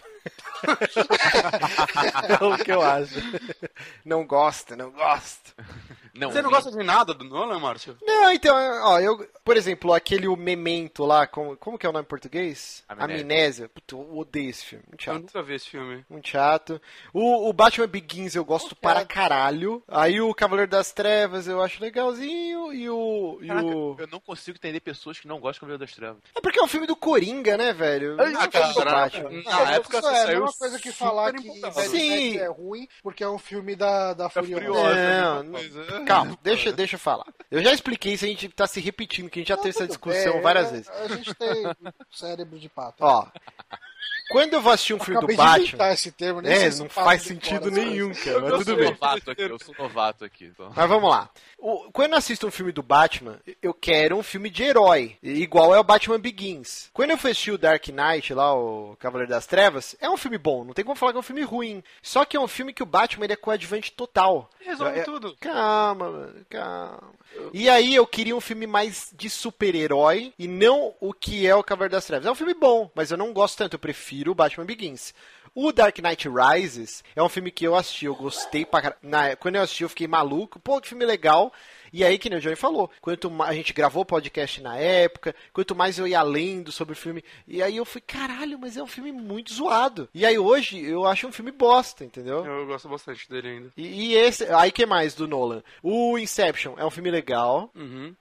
[2.29, 3.15] é o que eu acho.
[4.05, 5.55] Não gosta, não gosta.
[6.21, 7.97] Não, Você não gosta de nada do Nolan, Márcio?
[8.03, 11.93] Não, então, ó, eu, por exemplo, aquele o Memento lá, como, como que é o
[11.93, 12.85] nome em português?
[12.89, 13.23] Amnésia.
[13.23, 13.69] Amnésia.
[13.69, 15.23] Puta, eu odeio esse filme, muito Eu chato.
[15.23, 16.05] nunca vi esse filme.
[16.09, 16.81] Muito chato.
[17.13, 19.83] O, o Batman Begins eu gosto para caralho.
[19.89, 22.73] Aí o Cavaleiro das Trevas eu acho legalzinho.
[22.73, 23.39] E o.
[23.43, 23.97] E Caraca, o...
[23.99, 26.19] eu não consigo entender pessoas que não gostam de Cavaleiro das Trevas.
[26.37, 28.17] É porque é um filme do Coringa, né, velho?
[28.17, 29.31] Não é um filme do Batman.
[29.45, 31.51] Na época Isso você é a saiu mesma coisa que falar que
[31.89, 32.39] Sim.
[32.39, 34.95] É ruim porque é um filme da, da Furiosa.
[34.95, 36.01] Não, mesma coisa.
[36.15, 37.27] Calma, deixa, deixa eu falar.
[37.51, 39.77] Eu já expliquei isso, a gente tá se repetindo, que a gente já Não, teve
[39.77, 40.89] essa discussão bem, várias vezes.
[40.89, 41.65] A gente tem
[42.13, 42.97] cérebro de pato.
[43.05, 43.27] Ó,
[44.31, 45.93] quando eu vou assistir um filme Acabei do Batman.
[45.93, 48.91] esse termo, É, não faz sentido nenhum, cara, mas eu tudo sou bem.
[48.91, 50.45] novato aqui, eu sou novato aqui.
[50.45, 50.73] Então.
[50.75, 51.29] Mas vamos lá.
[51.63, 55.75] O- quando eu assisto um filme do Batman, eu quero um filme de herói, igual
[55.75, 56.89] é o Batman Begins.
[56.93, 60.39] Quando eu fui assistir o Dark Knight, lá, o Cavaleiro das Trevas, é um filme
[60.39, 61.83] bom, não tem como falar que é um filme ruim.
[62.03, 64.49] Só que é um filme que o Batman ele é coadjuvante total.
[64.61, 65.37] Resolve É- tudo.
[65.39, 67.13] Calma, mano, calma.
[67.53, 71.63] E aí eu queria um filme mais de super-herói e não o que é o
[71.63, 72.27] Cavaleiro das Trevas.
[72.27, 75.15] É um filme bom, mas eu não gosto tanto, eu prefiro o Batman Begins.
[75.55, 78.97] O Dark Knight Rises é um filme que eu assisti, eu gostei pra car...
[79.03, 79.35] Na...
[79.35, 80.61] Quando eu assisti, eu fiquei maluco.
[80.61, 81.53] Pô, que filme legal.
[81.93, 84.77] E aí, que nem o Johnny falou, quanto mais a gente gravou o podcast na
[84.77, 88.77] época, quanto mais eu ia lendo sobre o filme, e aí eu fui, caralho, mas
[88.77, 90.09] é um filme muito zoado.
[90.15, 92.45] E aí hoje eu acho um filme bosta, entendeu?
[92.45, 93.73] Eu gosto bastante dele ainda.
[93.77, 95.63] E, e esse, aí que mais do Nolan?
[95.83, 98.15] O Inception é um filme legal, Uhum.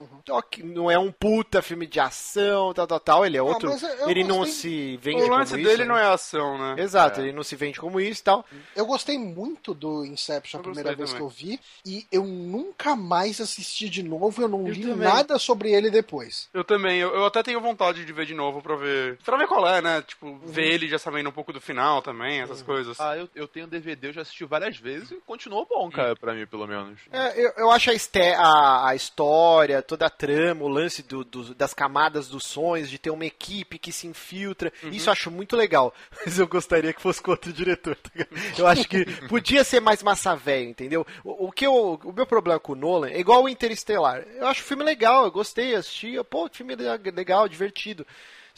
[0.64, 4.10] Não é um puta filme de ação, tal, tal, tal, ele é outro, mas eu
[4.10, 6.02] ele não se vende O lance como dele isso, não né?
[6.02, 6.82] é ação, né?
[6.82, 8.46] Exato, ele não se vende como isso e tal.
[8.76, 11.16] Eu gostei muito do Inception a primeira vez também.
[11.18, 15.08] que eu vi, e eu nunca mais assisti de novo, eu não Eu li também.
[15.08, 16.50] nada sobre ele depois.
[16.54, 19.18] Eu também, eu, eu até tenho vontade de ver de novo pra ver.
[19.24, 20.02] Pra ver qual é, né?
[20.02, 23.00] Tipo, ver ele já sabendo um pouco do final também, essas coisas.
[23.00, 26.34] Ah, eu, eu tenho DVD, eu já assisti várias vezes e continuou bom, cara, pra
[26.34, 27.00] mim, pelo menos.
[27.12, 31.24] É, eu, eu acho a, este- a- a história, toda a trama, o lance do-
[31.24, 35.30] do- das camadas dos sonhos, de ter uma equipe que se infiltra, isso eu acho
[35.32, 35.94] muito legal.
[36.26, 37.96] Mas eu gostaria que fosse com outro diretor.
[37.96, 38.10] tá?
[38.58, 41.06] Eu acho que podia ser mais massa velho, entendeu?
[41.24, 44.24] O, o que eu, o meu problema com o Nolan é igual o Interestelar.
[44.36, 48.06] Eu acho o filme legal, eu gostei, assisti, pô, filme le- legal, divertido.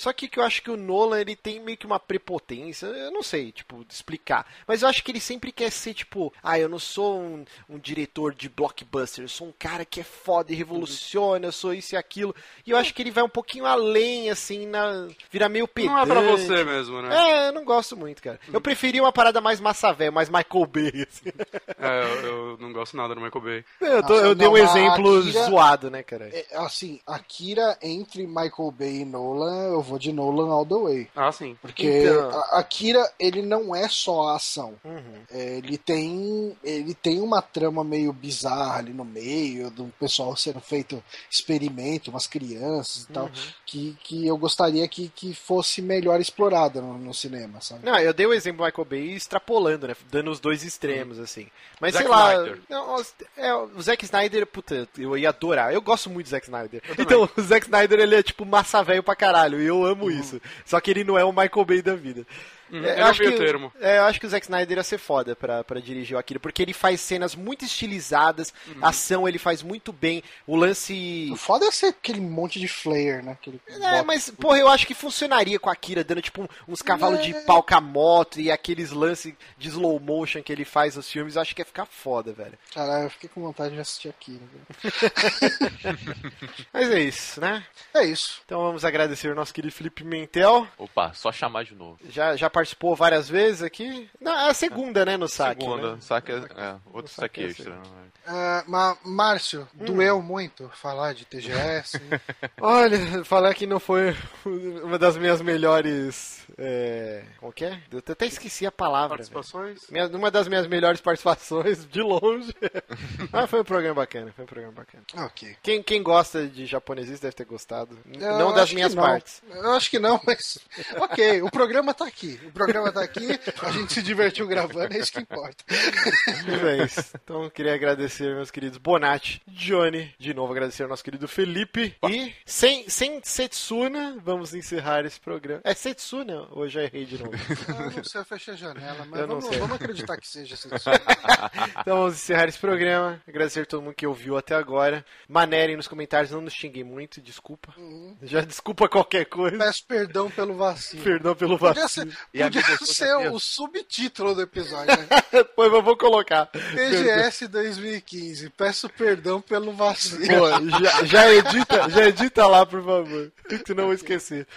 [0.01, 3.11] Só que, que eu acho que o Nolan, ele tem meio que uma prepotência, eu
[3.11, 4.47] não sei, tipo, explicar.
[4.65, 7.77] Mas eu acho que ele sempre quer ser, tipo, ah, eu não sou um, um
[7.77, 11.93] diretor de blockbuster, eu sou um cara que é foda e revoluciona, eu sou isso
[11.93, 12.35] e aquilo.
[12.65, 15.07] E eu acho que ele vai um pouquinho além, assim, na...
[15.29, 15.93] vira meio pedante.
[15.93, 17.15] Não é pra você mesmo, né?
[17.15, 18.39] É, eu não gosto muito, cara.
[18.51, 21.29] Eu preferia uma parada mais massa velho, mais Michael Bay, assim.
[21.77, 23.65] É, eu, eu não gosto nada do Michael Bay.
[23.79, 26.27] Eu, tô- Nossa, eu dei um não, exemplo Akira- zoado, né, cara?
[26.33, 31.07] É, assim, Akira entre Michael Bay e Nolan, eu vou de Nolan all the way.
[31.15, 31.57] Ah, sim.
[31.61, 32.29] Porque Então.
[32.51, 34.75] a Akira, ele não é só a ação.
[34.83, 35.21] Uhum.
[35.31, 40.59] É, ele tem ele tem uma trama meio bizarra ali no meio, do pessoal sendo
[40.59, 43.31] feito experimento, umas crianças e tal, Uhum.
[43.65, 47.85] que, que eu gostaria que, que fosse melhor explorada no, no cinema, sabe?
[47.85, 49.95] Não, eu dei o exemplo do Michael Bay extrapolando, né?
[50.11, 51.47] Dando os dois extremos, assim.
[51.79, 52.33] Mas Zack sei lá.
[52.69, 52.95] Não,
[53.37, 55.73] é, o Zack Snyder, puta, eu ia adorar.
[55.73, 56.81] Eu gosto muito do Zack Snyder.
[56.97, 59.61] Então, o Zack Snyder, ele é tipo massa velho pra caralho.
[59.61, 60.41] E eu amo isso.
[60.65, 62.25] Só que ele não é o Michael Bay da vida.
[62.71, 63.71] Uhum, É, eu acho que, termo.
[63.81, 66.39] é, eu acho que o Zack Snyder ia ser foda pra, pra dirigir o Akira,
[66.39, 68.85] porque ele faz cenas muito estilizadas, Uhum.
[68.85, 71.29] ação ele faz muito bem, o lance...
[71.31, 73.33] O foda é ser aquele monte de flare, né?
[73.33, 76.47] Aquele É, bota- mas, porra, eu acho que funcionaria com a Akira, dando tipo um-
[76.67, 77.41] uns cavalos de É.
[77.41, 81.35] pau com a moto e aqueles lances de slow motion que ele faz nos filmes,
[81.35, 82.57] eu acho que ia ficar foda, velho.
[82.73, 84.13] Caralho, eu fiquei com vontade de assistir.
[84.29, 84.47] Né?
[86.73, 87.63] Mas é isso, né?
[87.93, 88.41] É isso.
[88.45, 90.67] Então vamos agradecer o nosso querido Felipe Mentel.
[90.77, 91.99] Opa, só chamar de novo.
[92.09, 92.60] Já, já participou
[92.95, 94.09] várias vezes aqui.
[94.19, 95.63] Não, é a segunda, né, no saque.
[95.63, 95.97] Segunda, né?
[96.01, 97.69] saque é, é, outro saque saque é extra.
[97.75, 97.81] né?
[98.27, 99.85] Ah, ma- Márcio, Hum.
[99.85, 101.99] doeu muito falar de TGS.
[102.61, 104.15] Olha, falar que não foi
[104.45, 106.41] uma das minhas melhores.
[106.63, 107.23] É...
[107.39, 107.81] Como que é?
[107.91, 109.17] Eu até esqueci a palavra.
[109.17, 109.89] Participações?
[109.89, 112.53] Minha, uma das minhas melhores participações, de longe.
[113.33, 115.03] ah, foi um programa bacana, foi um programa bacana.
[115.25, 115.55] ok.
[115.63, 117.97] Quem, quem gosta de japoneses deve ter gostado.
[118.13, 119.03] Eu não das minhas não.
[119.03, 119.41] partes.
[119.49, 120.59] Eu acho que não, mas.
[120.97, 122.39] Ok, o programa tá aqui.
[122.45, 123.27] O programa tá aqui,
[123.61, 125.63] a gente se divertiu gravando, é isso que importa.
[125.67, 127.11] É isso.
[127.23, 131.95] Então queria agradecer meus queridos Bonatti, Johnny, de novo agradecer ao nosso querido Felipe.
[132.07, 135.61] E sem, sem Setsuna, vamos encerrar esse programa.
[135.63, 137.31] É Setsuna ou eu errei de novo?
[137.67, 140.69] Eu não sei, eu fechei a janela, mas não vamos, vamos acreditar que seja assim.
[141.81, 143.21] Então vamos encerrar esse programa.
[143.27, 145.03] Agradecer a todo mundo que ouviu até agora.
[145.27, 147.73] Manerem nos comentários, não nos xinguem muito, desculpa.
[148.21, 149.57] Já desculpa qualquer coisa.
[149.57, 151.03] Peço perdão pelo vacilo.
[151.03, 152.11] Perdão pelo Podia vacilo.
[152.11, 154.95] ser, E podia minha ser o subtítulo do episódio.
[154.97, 155.07] Né?
[155.55, 156.45] Pois eu vou colocar.
[156.47, 158.49] TGS 2015.
[158.51, 160.21] Peço perdão pelo vacilo.
[160.27, 163.31] Pô, já, já edita, já edita lá, por favor.
[163.65, 164.47] Senão eu vou esquecer.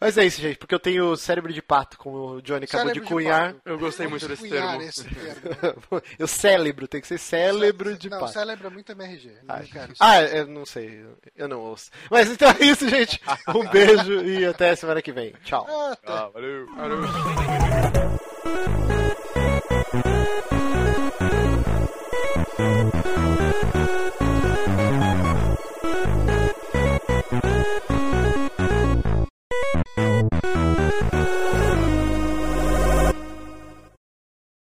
[0.00, 3.08] Mas é isso, gente, porque eu tenho cérebro de pato, como o Johnny acabou Cérebro
[3.08, 3.54] de cunhar.
[3.64, 4.82] Eu gostei muito desse termo.
[4.82, 6.02] esse termo.
[6.18, 8.32] eu cérebro, tem que ser cérebro de Não, pato.
[8.32, 9.32] cérebro é muito MRG.
[9.42, 9.96] Não isso.
[10.00, 11.04] Ah, eu não sei,
[11.36, 11.90] eu não ouço.
[12.10, 13.20] Mas então é isso, gente.
[13.48, 15.32] Um beijo e até semana que vem.
[15.44, 15.66] Tchau.
[15.68, 16.24] Ah, tá.
[16.24, 16.66] Ah, valeu.
[16.74, 17.00] Valeu.